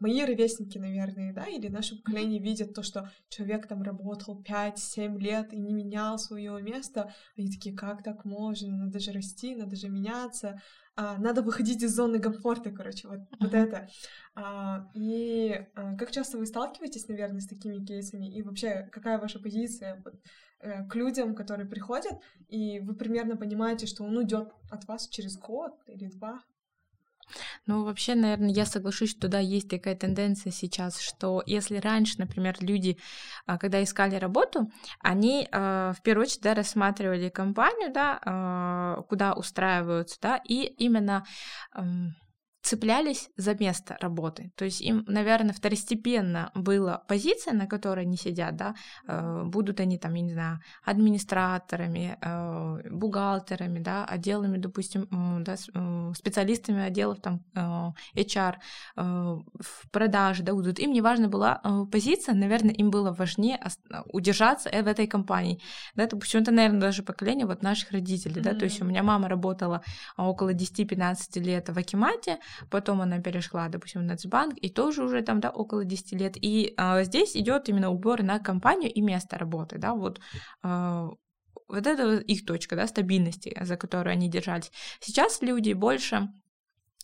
мои 0.03 0.21
ровесники, 0.25 0.77
наверное, 0.77 1.33
да, 1.33 1.45
или 1.45 1.69
наше 1.69 1.95
поколение 1.95 2.41
видят 2.41 2.73
то, 2.73 2.83
что 2.83 3.09
человек 3.29 3.67
там 3.67 3.81
работал 3.81 4.43
5-7 4.43 5.17
лет 5.17 5.53
и 5.53 5.59
не 5.59 5.73
менял 5.73 6.19
свое 6.19 6.61
место, 6.61 7.13
они 7.37 7.49
такие, 7.49 7.75
как 7.75 8.03
так 8.03 8.25
можно, 8.25 8.75
надо 8.75 8.99
же 8.99 9.13
расти, 9.13 9.55
надо 9.55 9.77
же 9.77 9.87
меняться, 9.87 10.61
а, 10.95 11.17
надо 11.17 11.41
выходить 11.41 11.81
из 11.81 11.95
зоны 11.95 12.19
комфорта, 12.19 12.69
короче, 12.71 13.07
вот, 13.07 13.19
uh-huh. 13.19 13.37
вот 13.39 13.53
это. 13.53 13.89
А, 14.35 14.89
и 14.93 15.65
а, 15.73 15.95
как 15.95 16.11
часто 16.11 16.37
вы 16.37 16.45
сталкиваетесь, 16.45 17.07
наверное, 17.07 17.39
с 17.39 17.47
такими 17.47 17.83
кейсами, 17.85 18.27
и 18.29 18.41
вообще, 18.41 18.89
какая 18.91 19.17
ваша 19.19 19.39
позиция 19.39 20.01
вот, 20.03 20.15
э, 20.59 20.85
к 20.87 20.95
людям, 20.95 21.33
которые 21.33 21.67
приходят, 21.67 22.13
и 22.49 22.79
вы 22.81 22.93
примерно 22.93 23.37
понимаете, 23.37 23.87
что 23.87 24.03
он 24.03 24.17
уйдет 24.17 24.51
от 24.69 24.85
вас 24.85 25.07
через 25.07 25.37
год 25.37 25.73
или 25.87 26.09
два? 26.09 26.43
Ну, 27.65 27.83
вообще, 27.83 28.15
наверное, 28.15 28.49
я 28.49 28.65
соглашусь, 28.65 29.11
что 29.11 29.27
да, 29.27 29.39
есть 29.39 29.69
такая 29.69 29.95
тенденция 29.95 30.51
сейчас, 30.51 30.99
что 30.99 31.43
если 31.45 31.77
раньше, 31.77 32.15
например, 32.17 32.57
люди, 32.59 32.97
а, 33.45 33.57
когда 33.57 33.83
искали 33.83 34.15
работу, 34.15 34.71
они 34.99 35.47
а, 35.51 35.93
в 35.93 36.01
первую 36.01 36.25
очередь 36.25 36.41
да, 36.41 36.53
рассматривали 36.53 37.29
компанию, 37.29 37.91
да, 37.93 38.19
а, 38.25 39.01
куда 39.09 39.33
устраиваются, 39.33 40.17
да, 40.21 40.41
и 40.43 40.65
именно 40.65 41.25
цеплялись 42.63 43.29
за 43.35 43.55
место 43.55 43.97
работы. 43.99 44.51
То 44.55 44.63
есть 44.63 44.81
им, 44.81 45.03
наверное, 45.07 45.53
второстепенно 45.53 46.49
была 46.55 46.97
позиция, 46.97 47.53
на 47.53 47.67
которой 47.67 48.05
они 48.05 48.15
сидят, 48.15 48.55
да, 48.55 48.73
э, 49.05 49.43
будут 49.43 49.81
они 49.81 49.97
там, 49.97 50.13
я 50.13 50.21
не 50.21 50.33
знаю, 50.33 50.59
администраторами, 50.85 52.17
э, 52.21 52.89
бухгалтерами, 52.89 53.79
да, 53.79 54.05
отделами, 54.05 54.57
допустим, 54.57 55.07
да, 55.43 55.55
э, 55.55 56.13
специалистами 56.15 56.83
отделов 56.83 57.19
там 57.19 57.41
HR, 58.15 58.55
в 58.95 59.89
продаже, 59.91 60.43
да, 60.43 60.53
будут. 60.53 60.79
Им 60.79 60.93
не 60.93 61.01
важна 61.01 61.27
была 61.27 61.61
позиция, 61.91 62.35
наверное, 62.35 62.73
им 62.73 62.91
было 62.91 63.11
важнее 63.11 63.59
удержаться 64.05 64.69
в 64.69 64.87
этой 64.87 65.07
компании, 65.07 65.59
да, 65.95 66.07
допустим, 66.07 66.41
это, 66.41 66.51
наверное, 66.51 66.79
даже 66.79 67.03
поколение 67.03 67.45
вот 67.45 67.61
наших 67.61 67.91
родителей, 67.91 68.41
mm-hmm. 68.41 68.53
да, 68.53 68.59
то 68.59 68.65
есть 68.65 68.81
у 68.81 68.85
меня 68.85 69.03
мама 69.03 69.27
работала 69.27 69.81
около 70.17 70.53
10-15 70.53 71.39
лет 71.39 71.69
в 71.69 71.77
Акимате, 71.77 72.39
потом 72.69 73.01
она 73.01 73.19
перешла, 73.19 73.67
допустим, 73.69 74.01
в 74.01 74.03
Нацбанк, 74.05 74.55
и 74.57 74.69
тоже 74.69 75.03
уже 75.03 75.21
там, 75.21 75.39
да, 75.39 75.49
около 75.49 75.85
10 75.85 76.13
лет. 76.13 76.33
И 76.35 76.73
а, 76.77 77.03
здесь 77.03 77.35
идет 77.35 77.69
именно 77.69 77.89
убор 77.89 78.23
на 78.23 78.39
компанию 78.39 78.91
и 78.91 79.01
место 79.01 79.37
работы, 79.37 79.77
да, 79.77 79.93
вот 79.93 80.19
а, 80.61 81.09
вот 81.67 81.87
это 81.87 82.17
их 82.17 82.45
точка, 82.45 82.75
да, 82.75 82.87
стабильности, 82.87 83.57
за 83.61 83.77
которую 83.77 84.13
они 84.13 84.29
держались. 84.29 84.71
Сейчас 84.99 85.41
люди 85.41 85.73
больше 85.73 86.29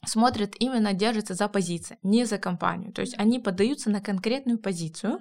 смотрят 0.05 0.55
именно, 0.59 0.93
держатся 0.93 1.33
за 1.33 1.47
позиции, 1.47 1.97
не 2.03 2.25
за 2.25 2.37
компанию. 2.37 2.93
То 2.93 3.01
есть 3.01 3.15
они 3.17 3.39
поддаются 3.39 3.89
на 3.89 3.99
конкретную 4.01 4.57
позицию, 4.57 5.19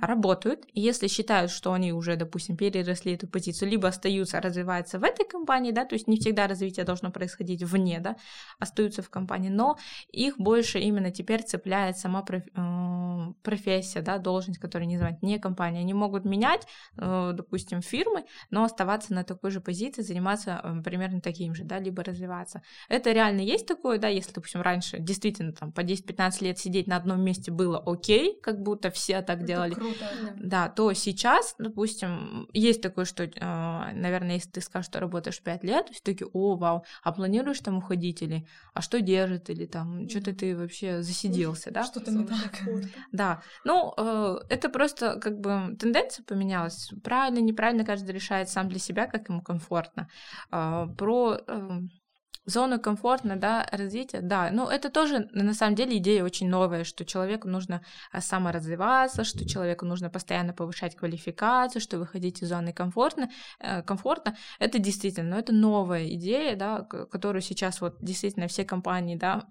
работают, 0.00 0.66
и 0.72 0.80
если 0.80 1.08
считают, 1.08 1.50
что 1.50 1.72
они 1.72 1.92
уже, 1.92 2.16
допустим, 2.16 2.56
переросли 2.56 3.14
эту 3.14 3.26
позицию, 3.26 3.70
либо 3.70 3.88
остаются, 3.88 4.40
развиваются 4.40 4.98
в 4.98 5.04
этой 5.04 5.26
компании, 5.26 5.72
да, 5.72 5.84
то 5.84 5.94
есть 5.94 6.08
не 6.08 6.18
всегда 6.18 6.46
развитие 6.46 6.84
должно 6.84 7.10
происходить 7.10 7.62
вне, 7.62 8.00
да, 8.00 8.16
остаются 8.58 9.02
в 9.02 9.08
компании, 9.08 9.48
но 9.48 9.78
их 10.12 10.38
больше 10.38 10.78
именно 10.78 11.10
теперь 11.10 11.42
цепляет 11.42 11.96
сама 11.96 12.24
э, 12.28 13.32
профессия, 13.42 14.02
да, 14.02 14.18
должность, 14.18 14.60
которую 14.60 14.88
не 14.88 14.98
звать, 14.98 15.22
не 15.22 15.38
компания. 15.38 15.80
Они 15.80 15.94
могут 15.94 16.24
менять, 16.24 16.66
э, 16.96 17.32
допустим, 17.34 17.80
фирмы, 17.80 18.24
но 18.50 18.64
оставаться 18.64 19.14
на 19.14 19.24
такой 19.24 19.50
же 19.50 19.60
позиции, 19.60 20.02
заниматься 20.02 20.60
э, 20.62 20.82
примерно 20.82 21.20
таким 21.20 21.54
же, 21.54 21.64
да, 21.64 21.78
либо 21.78 22.04
развиваться. 22.04 22.62
Это 22.88 23.12
реально 23.12 23.40
есть 23.40 23.66
такое, 23.66 23.98
да, 23.98 24.17
если, 24.18 24.32
допустим, 24.32 24.60
раньше 24.60 24.98
действительно 24.98 25.52
там 25.52 25.72
по 25.72 25.82
10-15 25.82 26.42
лет 26.42 26.58
сидеть 26.58 26.86
на 26.86 26.96
одном 26.96 27.20
месте 27.22 27.50
было 27.50 27.82
окей, 27.84 28.38
как 28.42 28.62
будто 28.62 28.90
все 28.90 29.22
так 29.22 29.38
Это 29.38 29.46
делали, 29.46 29.74
круто, 29.74 30.06
да. 30.22 30.66
да, 30.66 30.68
то 30.68 30.92
сейчас, 30.92 31.54
допустим, 31.58 32.48
есть 32.52 32.82
такое, 32.82 33.04
что, 33.04 33.28
а, 33.40 33.92
наверное, 33.92 34.34
если 34.34 34.50
ты 34.50 34.60
скажешь, 34.60 34.86
что 34.86 35.00
работаешь 35.00 35.40
5 35.42 35.64
лет, 35.64 35.86
то 35.86 35.92
все 35.92 36.02
таки 36.02 36.24
о, 36.32 36.56
вау, 36.56 36.84
а 37.02 37.12
планируешь 37.12 37.60
там 37.60 37.78
уходить 37.78 38.22
или, 38.22 38.46
а 38.74 38.80
что 38.80 39.00
держит, 39.00 39.50
или 39.50 39.66
там, 39.66 40.08
что-то 40.08 40.34
ты 40.34 40.56
вообще 40.56 41.02
засиделся, 41.02 41.70
да? 41.70 41.84
Что-то 41.84 42.10
не 42.10 42.24
так. 42.26 42.38
Да, 43.12 43.42
ну, 43.64 43.92
э, 43.96 44.36
это 44.48 44.68
просто 44.68 45.18
как 45.20 45.40
бы 45.40 45.76
тенденция 45.78 46.24
поменялась, 46.24 46.90
правильно, 47.02 47.38
неправильно, 47.40 47.84
каждый 47.84 48.12
решает 48.12 48.48
сам 48.48 48.68
для 48.68 48.78
себя, 48.78 49.06
как 49.06 49.28
ему 49.28 49.42
комфортно. 49.42 50.08
А, 50.50 50.86
про 50.86 51.38
эм, 51.46 51.90
зону 52.48 52.80
комфортно, 52.80 53.36
да, 53.36 53.66
развития, 53.70 54.20
да, 54.20 54.50
но 54.50 54.70
это 54.70 54.90
тоже 54.90 55.28
на 55.32 55.54
самом 55.54 55.74
деле 55.74 55.98
идея 55.98 56.24
очень 56.24 56.48
новая, 56.48 56.84
что 56.84 57.04
человеку 57.04 57.48
нужно 57.48 57.82
а, 58.10 58.20
саморазвиваться, 58.20 59.24
что 59.24 59.46
человеку 59.46 59.84
нужно 59.84 60.10
постоянно 60.10 60.52
повышать 60.52 60.96
квалификацию, 60.96 61.82
что 61.82 61.98
выходить 61.98 62.42
из 62.42 62.48
зоны 62.48 62.72
комфортно, 62.72 63.30
э, 63.60 63.82
комфортно, 63.82 64.36
это 64.58 64.78
действительно, 64.78 65.30
но 65.30 65.38
это 65.38 65.52
новая 65.52 66.08
идея, 66.14 66.56
да, 66.56 66.82
которую 66.82 67.42
сейчас 67.42 67.80
вот 67.80 67.96
действительно 68.00 68.48
все 68.48 68.64
компании, 68.64 69.16
да, 69.16 69.44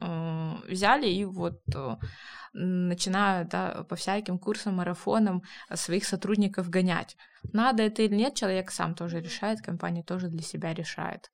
взяли 0.67 1.07
и 1.07 1.25
вот 1.25 1.61
э, 1.75 1.97
начинают, 2.53 3.49
да, 3.49 3.85
по 3.87 3.95
всяким 3.95 4.39
курсам, 4.39 4.75
марафонам 4.75 5.43
своих 5.73 6.05
сотрудников 6.05 6.69
гонять. 6.69 7.15
Надо 7.53 7.83
это 7.83 8.01
или 8.01 8.15
нет, 8.15 8.35
человек 8.35 8.71
сам 8.71 8.95
тоже 8.95 9.21
решает, 9.21 9.61
компания 9.61 10.03
тоже 10.03 10.29
для 10.29 10.41
себя 10.41 10.73
решает. 10.73 11.29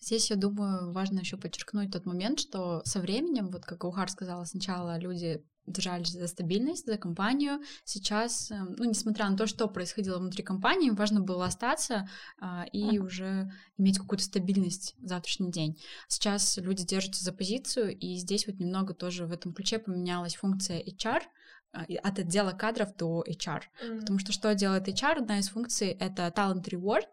Здесь, 0.00 0.30
я 0.30 0.36
думаю, 0.36 0.92
важно 0.92 1.20
еще 1.20 1.36
подчеркнуть 1.36 1.92
тот 1.92 2.06
момент, 2.06 2.40
что 2.40 2.82
со 2.84 3.00
временем, 3.00 3.50
вот 3.50 3.64
как 3.64 3.84
Ухар 3.84 4.10
сказала, 4.10 4.44
сначала 4.44 4.98
люди 4.98 5.42
держались 5.66 6.12
за 6.12 6.26
стабильность, 6.28 6.86
за 6.86 6.98
компанию. 6.98 7.60
Сейчас, 7.84 8.50
эм, 8.50 8.74
ну, 8.76 8.84
несмотря 8.84 9.28
на 9.30 9.36
то, 9.36 9.46
что 9.46 9.66
происходило 9.66 10.18
внутри 10.18 10.42
компании, 10.42 10.90
важно 10.90 11.20
было 11.20 11.46
остаться 11.46 12.08
а, 12.38 12.66
и 12.72 12.98
уже 12.98 13.50
иметь 13.78 13.98
какую-то 13.98 14.24
стабильность 14.24 14.94
в 14.98 15.08
завтрашний 15.08 15.50
день. 15.50 15.80
Сейчас 16.08 16.58
люди 16.58 16.84
держатся 16.84 17.24
за 17.24 17.32
позицию, 17.32 17.96
и 17.96 18.16
здесь 18.16 18.46
вот 18.46 18.58
немного 18.58 18.92
тоже 18.94 19.26
в 19.26 19.32
этом 19.32 19.54
ключе 19.54 19.78
поменялась 19.78 20.36
функция 20.36 20.82
HR— 20.82 21.22
от 21.74 22.18
отдела 22.18 22.52
кадров 22.52 22.96
до 22.96 23.24
HR. 23.28 23.62
Mm-hmm. 23.62 24.00
Потому 24.00 24.18
что 24.18 24.32
что 24.32 24.54
делает 24.54 24.88
HR? 24.88 25.18
Одна 25.18 25.38
из 25.38 25.48
функций— 25.48 25.88
это 26.00 26.32
talent 26.34 26.64
reward, 26.64 27.08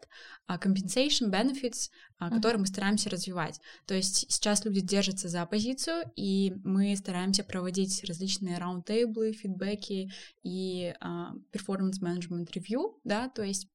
а, 0.46 0.56
compensation, 0.56 1.30
benefits, 1.30 1.90
mm-hmm. 2.20 2.30
которые 2.30 2.60
мы 2.60 2.66
стараемся 2.66 3.10
развивать. 3.10 3.60
То 3.86 3.94
есть 3.94 4.30
сейчас 4.30 4.64
люди 4.64 4.80
держатся 4.80 5.28
за 5.28 5.44
позицию, 5.46 6.10
и 6.16 6.54
мы 6.64 6.96
стараемся 6.96 7.44
проводить 7.44 8.04
различные 8.04 8.58
раунд-тейблы, 8.58 9.32
фидбэки 9.32 10.12
и 10.42 10.94
performance 11.52 12.00
management 12.00 12.48
review, 12.52 12.98
да, 13.04 13.28
то 13.28 13.42
есть 13.42 13.68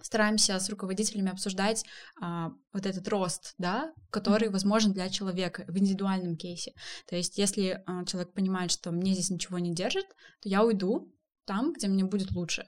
стараемся 0.00 0.58
с 0.58 0.68
руководителями 0.68 1.30
обсуждать 1.30 1.84
а, 2.20 2.52
вот 2.72 2.86
этот 2.86 3.06
рост, 3.08 3.54
да, 3.58 3.92
который 4.10 4.48
возможен 4.48 4.92
для 4.92 5.08
человека 5.08 5.64
в 5.68 5.76
индивидуальном 5.78 6.36
кейсе. 6.36 6.72
То 7.06 7.16
есть, 7.16 7.38
если 7.38 7.82
а, 7.86 8.04
человек 8.04 8.32
понимает, 8.32 8.70
что 8.70 8.90
мне 8.90 9.14
здесь 9.14 9.30
ничего 9.30 9.58
не 9.58 9.74
держит, 9.74 10.06
то 10.40 10.48
я 10.48 10.64
уйду, 10.64 11.12
там, 11.48 11.72
где 11.72 11.88
мне 11.88 12.04
будет 12.04 12.30
лучше. 12.32 12.66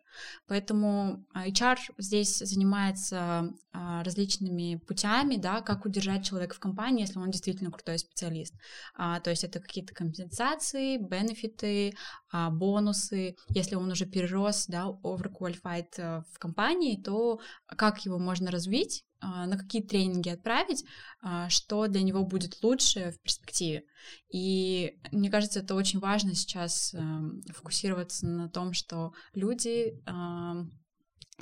Поэтому 0.49 1.27
а, 1.35 1.47
HR 1.47 1.77
здесь 1.99 2.39
занимается 2.39 3.53
а, 3.73 4.03
различными 4.03 4.77
путями, 4.77 5.37
да, 5.37 5.61
как 5.61 5.85
удержать 5.85 6.25
человека 6.25 6.55
в 6.55 6.61
компании, 6.61 7.03
если 7.03 7.19
он 7.19 7.31
действительно 7.31 7.71
крутой 7.71 7.99
специалист. 7.99 8.55
А, 8.95 9.21
то 9.21 9.29
есть 9.29 9.45
это 9.45 9.61
какие-то 9.61 9.95
компенсации, 9.95 10.97
бенефиты, 10.97 11.95
бонусы. 12.33 13.37
Если 13.51 13.75
он 13.75 13.91
уже 13.91 14.07
перерос, 14.07 14.67
да, 14.67 14.87
overqualified 15.05 15.91
э, 15.99 16.23
в 16.33 16.39
компании, 16.39 17.03
то 17.03 17.41
как 17.67 18.07
его 18.07 18.19
можно 18.19 18.51
развить, 18.51 19.05
на 19.21 19.59
какие 19.59 19.83
тренинги 19.83 20.29
отправить, 20.29 20.85
а, 21.23 21.49
что 21.49 21.87
для 21.87 22.03
него 22.03 22.25
будет 22.25 22.63
лучше 22.63 23.13
в 23.13 23.21
перспективе. 23.21 23.85
И 24.33 24.99
мне 25.13 25.31
кажется, 25.31 25.61
это 25.61 25.75
очень 25.75 25.99
важно 25.99 26.35
сейчас 26.35 26.95
эм, 26.95 27.43
фокусироваться 27.53 28.27
на 28.27 28.49
том, 28.49 28.73
что 28.73 29.13
люди 29.35 30.01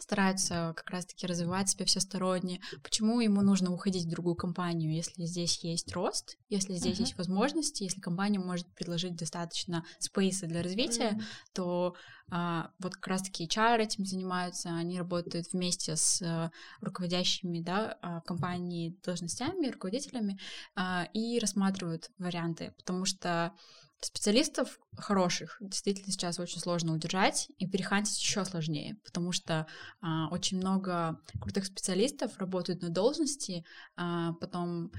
стараются 0.03 0.73
как 0.77 0.91
раз-таки 0.91 1.27
развивать 1.27 1.71
себя 1.71 1.85
всесторонне. 1.85 2.61
Почему 2.83 3.21
ему 3.21 3.43
нужно 3.43 3.73
уходить 3.73 4.07
в 4.07 4.11
другую 4.11 4.37
компанию, 4.37 4.93
если 4.95 5.25
здесь 5.25 5.63
есть 5.65 5.93
рост, 5.93 6.37
если 6.49 6.75
здесь 6.75 6.99
uh-huh. 6.99 7.03
есть 7.03 7.19
возможности, 7.19 7.85
если 7.85 8.01
компания 8.01 8.39
может 8.39 8.67
предложить 8.75 9.17
достаточно 9.17 9.85
спейса 9.99 10.47
для 10.47 10.63
развития, 10.63 11.13
uh-huh. 11.13 11.23
то 11.53 11.95
а, 12.31 12.71
вот 12.79 12.95
как 12.95 13.07
раз-таки 13.07 13.47
HR 13.47 13.79
этим 13.79 14.05
занимаются, 14.05 14.71
они 14.71 14.99
работают 14.99 15.47
вместе 15.53 15.97
с 15.97 16.21
а, 16.23 16.51
руководящими 16.81 17.61
да, 17.61 17.97
а, 18.03 18.21
компании 18.21 18.97
должностями, 19.03 19.71
руководителями 19.71 20.39
а, 20.75 21.09
и 21.15 21.39
рассматривают 21.39 22.11
варианты, 22.19 22.75
потому 22.77 23.05
что 23.05 23.53
Специалистов 24.01 24.79
хороших 24.97 25.57
действительно 25.61 26.13
сейчас 26.13 26.39
очень 26.39 26.61
сложно 26.61 26.93
удержать, 26.93 27.49
и 27.59 27.67
перехантить 27.67 28.21
еще 28.21 28.45
сложнее, 28.45 28.97
потому 29.05 29.33
что 29.33 29.67
а, 30.01 30.29
очень 30.29 30.59
много 30.59 31.21
крутых 31.41 31.67
специалистов 31.67 32.39
работают 32.39 32.81
на 32.83 32.91
должности, 32.91 33.65
а, 33.97 34.35
потом 34.35 34.93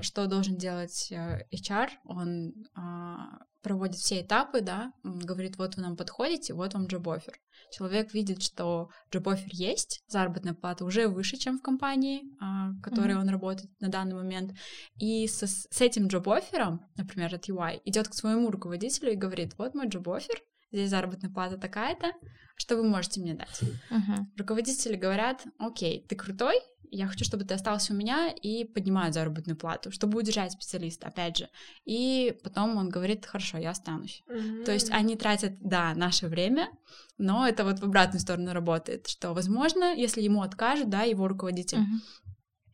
что 0.00 0.26
должен 0.26 0.56
делать 0.56 1.10
э, 1.10 1.46
HR? 1.52 1.88
Он 2.04 2.52
а, 2.74 3.38
проводит 3.62 3.96
все 3.96 4.22
этапы, 4.22 4.60
да, 4.60 4.92
говорит, 5.02 5.56
вот 5.56 5.76
вы 5.76 5.82
нам 5.82 5.96
подходите, 5.96 6.54
вот 6.54 6.74
вам 6.74 6.86
джоб-оффер. 6.86 7.38
Человек 7.70 8.12
видит, 8.12 8.42
что 8.42 8.90
джоб-оффер 9.12 9.50
есть, 9.52 10.02
заработная 10.08 10.54
плата 10.54 10.84
уже 10.84 11.08
выше, 11.08 11.36
чем 11.36 11.58
в 11.58 11.62
компании, 11.62 12.22
а, 12.40 12.70
в 12.70 12.80
которой 12.80 13.14
mm-hmm. 13.14 13.20
он 13.20 13.28
работает 13.28 13.70
на 13.80 13.88
данный 13.88 14.14
момент, 14.14 14.52
и 14.98 15.26
со, 15.28 15.46
с 15.46 15.80
этим 15.80 16.08
джоб-оффером, 16.08 16.84
например, 16.96 17.34
от 17.34 17.48
UI, 17.48 17.80
идет 17.84 18.08
к 18.08 18.14
своему 18.14 18.50
руководителю 18.50 19.12
и 19.12 19.16
говорит, 19.16 19.54
вот 19.58 19.74
мой 19.74 19.88
джоб-оффер, 19.88 20.42
здесь 20.72 20.90
заработная 20.90 21.30
плата 21.30 21.58
такая-то, 21.58 22.12
что 22.56 22.76
вы 22.76 22.84
можете 22.84 23.20
мне 23.20 23.34
дать? 23.34 23.60
Uh-huh. 23.90 24.26
Руководители 24.36 24.96
говорят, 24.96 25.44
окей, 25.58 26.06
ты 26.08 26.16
крутой, 26.16 26.60
я 26.94 27.06
хочу, 27.06 27.24
чтобы 27.24 27.44
ты 27.44 27.54
остался 27.54 27.94
у 27.94 27.96
меня 27.96 28.28
и 28.28 28.64
поднимают 28.64 29.14
заработную 29.14 29.56
плату, 29.56 29.90
чтобы 29.90 30.18
удержать 30.18 30.52
специалиста, 30.52 31.08
опять 31.08 31.38
же. 31.38 31.48
И 31.86 32.38
потом 32.44 32.76
он 32.76 32.90
говорит, 32.90 33.24
хорошо, 33.24 33.56
я 33.56 33.70
останусь. 33.70 34.22
Mm-hmm. 34.28 34.64
То 34.64 34.72
есть 34.72 34.90
они 34.90 35.16
тратят, 35.16 35.54
да, 35.60 35.94
наше 35.94 36.26
время, 36.26 36.68
но 37.16 37.48
это 37.48 37.64
вот 37.64 37.78
в 37.78 37.84
обратную 37.84 38.20
сторону 38.20 38.52
работает, 38.52 39.08
что, 39.08 39.32
возможно, 39.32 39.94
если 39.94 40.20
ему 40.20 40.42
откажут, 40.42 40.90
да, 40.90 41.02
его 41.02 41.26
руководитель, 41.26 41.78
mm-hmm. 41.78 42.32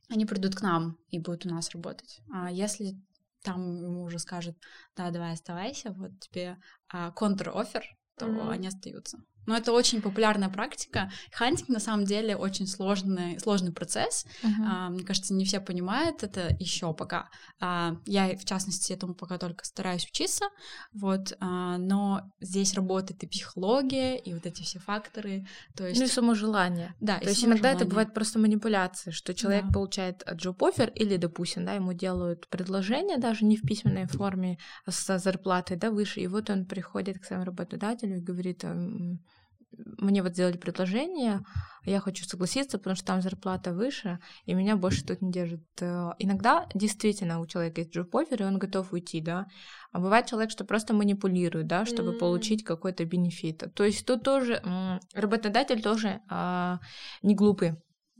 они 0.09 0.27
придут 0.27 0.57
к 0.57 0.63
нам 0.63 0.99
и 1.11 1.21
будут 1.21 1.47
у 1.47 1.51
нас 1.51 1.71
работать. 1.71 2.21
А 2.33 2.51
если 2.51 3.01
там 3.43 3.83
ему 3.83 4.03
уже 4.03 4.19
скажут, 4.19 4.57
да, 4.97 5.11
давай 5.11 5.33
оставайся, 5.33 5.93
вот 5.93 6.19
тебе 6.21 6.59
а, 6.89 7.11
контр-офер, 7.13 7.85
то 8.17 8.27
mm-hmm. 8.27 8.51
они 8.51 8.69
остаются. 8.69 9.19
Но 9.49 9.57
это 9.57 9.73
очень 9.73 10.03
популярная 10.03 10.51
практика. 10.51 11.11
Хантинг 11.33 11.71
на 11.71 11.81
самом 11.81 12.05
деле 12.05 12.37
очень 12.37 12.67
сложный, 12.67 13.41
сложный 13.41 13.73
процесс. 13.73 14.27
Uh-huh. 14.43 14.51
А, 14.69 14.91
мне 14.91 15.05
кажется, 15.05 15.33
не 15.33 15.47
все 15.47 15.59
понимают 15.59 16.23
это 16.23 16.55
еще 16.61 16.93
пока. 16.93 17.31
А, 17.59 17.97
я, 18.05 18.37
в 18.37 18.45
частности, 18.45 18.93
этому 18.93 19.15
пока 19.15 19.39
только 19.39 19.65
стараюсь 19.65 20.05
учиться. 20.05 20.45
Вот, 20.93 21.35
а, 21.41 21.79
но 21.79 22.31
здесь 22.41 22.75
работает 22.75 23.23
и 23.23 23.27
психология, 23.27 24.19
и 24.19 24.35
вот 24.35 24.45
эти 24.45 24.63
все 24.65 24.81
факторы. 24.81 25.47
То 25.75 25.87
есть... 25.87 25.99
Ну 25.99 26.05
и 26.05 26.11
само 26.11 26.35
желание. 26.35 26.95
Да, 27.01 27.19
То 27.19 27.31
есть 27.31 27.43
иногда 27.43 27.73
это 27.73 27.87
бывает 27.87 28.13
просто 28.13 28.39
манипуляция, 28.39 29.13
что 29.13 29.33
человек 29.33 29.65
да. 29.69 29.73
получает 29.73 30.25
джоп-оффер 30.31 30.91
или, 30.91 31.17
допустим, 31.17 31.65
да, 31.65 31.73
ему 31.73 31.95
делают 31.95 32.47
предложение 32.49 33.17
даже 33.17 33.47
не 33.47 33.57
в 33.57 33.63
письменной 33.63 34.09
форме, 34.09 34.59
а 34.85 34.91
с 34.91 35.19
зарплатой, 35.19 35.79
да, 35.79 35.91
выше, 35.91 36.21
и 36.21 36.27
вот 36.27 36.51
он 36.51 36.67
приходит 36.67 37.19
к 37.19 37.25
своему 37.25 37.47
работодателю 37.47 38.19
и 38.19 38.21
говорит, 38.21 38.63
мне 39.99 40.23
вот 40.23 40.33
сделали 40.33 40.57
предложение, 40.57 41.41
я 41.85 42.01
хочу 42.01 42.25
согласиться, 42.25 42.79
потому 42.79 42.97
что 42.97 43.07
там 43.07 43.23
зарплата 43.23 43.73
выше, 43.73 44.19
и 44.45 44.55
меня 44.55 44.77
больше 44.77 45.05
тут 45.05 45.23
не 45.23 45.31
держит. 45.31 45.63
Э, 45.81 46.11
иногда 46.19 46.67
действительно 46.75 47.41
у 47.41 47.47
человека 47.47 47.81
есть 47.81 47.95
джоб-офер, 47.95 48.43
и 48.43 48.45
он 48.45 48.59
готов 48.59 48.93
уйти, 48.93 49.21
да. 49.21 49.47
А 49.93 50.01
бывает 50.01 50.27
человек, 50.27 50.51
что 50.51 50.65
просто 50.65 50.95
манипулирует, 50.95 51.67
да, 51.67 51.87
чтобы 51.87 52.13
mm. 52.13 52.19
получить 52.19 52.65
какой-то 52.65 53.05
бенефит. 53.05 53.65
То 53.75 53.85
есть 53.85 54.05
тут 54.05 54.23
тоже 54.23 54.61
работодатель 55.15 55.83
тоже 55.83 56.21
а, 56.29 56.79
не 57.23 57.35
глупый 57.35 57.77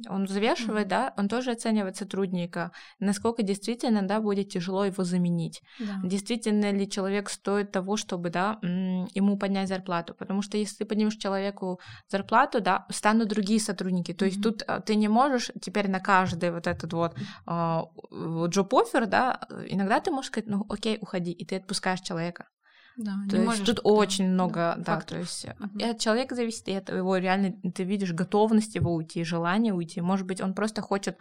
он 0.09 0.25
взвешивает, 0.25 0.87
mm-hmm. 0.87 0.91
да, 0.91 1.15
он 1.17 1.29
тоже 1.29 1.51
оценивает 1.51 1.97
сотрудника, 1.97 2.71
насколько 3.01 3.43
действительно, 3.43 4.03
да, 4.03 4.21
будет 4.21 4.49
тяжело 4.49 4.85
его 4.85 5.05
заменить. 5.05 5.63
Да. 5.79 6.01
Действительно 6.05 6.71
ли 6.71 6.89
человек 6.89 7.31
стоит 7.31 7.73
того, 7.73 7.97
чтобы, 7.97 8.31
да, 8.31 8.59
ему 8.63 9.39
поднять 9.39 9.69
зарплату. 9.69 10.15
Потому 10.15 10.43
что 10.43 10.57
если 10.57 10.77
ты 10.79 10.85
поднимешь 10.85 11.17
человеку 11.17 11.81
зарплату, 12.09 12.61
да, 12.61 12.87
станут 12.91 13.29
другие 13.29 13.61
сотрудники. 13.61 14.13
То 14.13 14.25
mm-hmm. 14.25 14.29
есть 14.29 14.43
тут 14.43 14.63
а, 14.67 14.81
ты 14.81 14.95
не 14.95 15.09
можешь 15.09 15.51
теперь 15.61 15.89
на 15.91 16.01
каждый 16.01 16.51
вот 16.53 16.67
этот 16.67 16.93
вот 16.93 17.17
джоп-оффер, 17.47 19.07
да, 19.07 19.41
иногда 19.69 20.01
ты 20.01 20.11
можешь 20.11 20.31
сказать, 20.31 20.49
ну 20.49 20.65
окей, 20.69 20.99
уходи, 21.01 21.33
и 21.33 21.45
ты 21.45 21.57
отпускаешь 21.57 22.01
человека. 22.01 22.47
Да, 22.99 23.15
то 23.31 23.37
есть 23.37 23.47
можешь, 23.47 23.65
тут 23.65 23.77
да, 23.77 23.83
очень 23.83 24.29
много, 24.29 24.75
да, 24.79 24.97
да 24.97 25.01
то 25.03 25.17
есть 25.17 25.45
угу. 25.45 25.79
и 25.79 25.85
от 25.85 26.01
человека 26.01 26.35
зависит, 26.35 26.67
и 26.67 26.75
от 26.75 26.89
его 26.89 27.17
реально, 27.17 27.53
ты 27.71 27.85
видишь 27.85 28.13
готовность 28.13 28.75
его 28.75 28.93
уйти, 28.93 29.23
желание 29.23 29.73
уйти. 29.73 30.01
Может 30.01 30.27
быть, 30.27 30.41
он 30.41 30.53
просто 30.53 30.83
хочет 30.83 31.17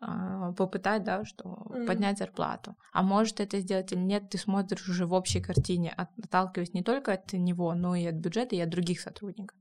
э, 0.00 0.52
попытать, 0.56 1.04
да, 1.04 1.24
что 1.24 1.68
mm. 1.70 1.86
поднять 1.86 2.18
зарплату. 2.18 2.76
А 2.92 3.04
может 3.04 3.38
это 3.38 3.60
сделать 3.60 3.92
или 3.92 4.00
нет, 4.00 4.28
ты 4.28 4.38
смотришь 4.38 4.88
уже 4.88 5.06
в 5.06 5.12
общей 5.12 5.40
картине, 5.40 5.94
отталкиваясь 5.96 6.74
не 6.74 6.82
только 6.82 7.12
от 7.12 7.32
него, 7.32 7.74
но 7.74 7.94
и 7.94 8.06
от 8.06 8.16
бюджета, 8.16 8.56
и 8.56 8.60
от 8.60 8.68
других 8.68 9.00
сотрудников. 9.00 9.56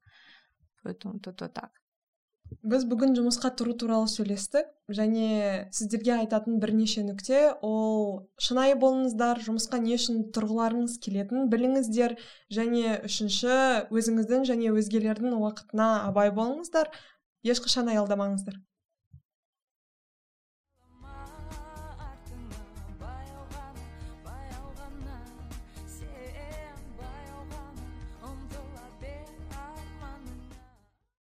Поэтому 0.82 1.20
тут 1.20 1.40
вот 1.40 1.54
так. 1.54 1.70
Біз 2.64 2.86
бүгін 2.90 3.16
жұмысқа 3.18 3.52
тұру 3.60 3.74
туралы 3.80 4.10
сөйлестік. 4.12 4.68
Және 4.90 5.70
сіздерге 5.76 6.16
айтатын 6.18 6.60
бірнеше 6.62 7.04
нүкте 7.08 7.42
ол 7.66 8.30
шынайы 8.42 8.78
болыңыздар 8.82 9.42
жұмысқа 9.46 9.82
не 9.84 9.98
үшін 10.00 10.24
тұрғыларыңыз 10.36 10.98
келетінін 11.04 11.52
біліңіздер 11.54 12.18
және 12.54 12.98
үшінші 13.10 13.60
өзіңіздің 13.94 14.48
және 14.50 14.74
өзгелердің 14.74 15.38
уақытына 15.38 15.92
абай 16.10 16.34
болыңыздар 16.34 16.90
ешқашан 17.46 17.94
аялдамаңыздар 17.94 18.58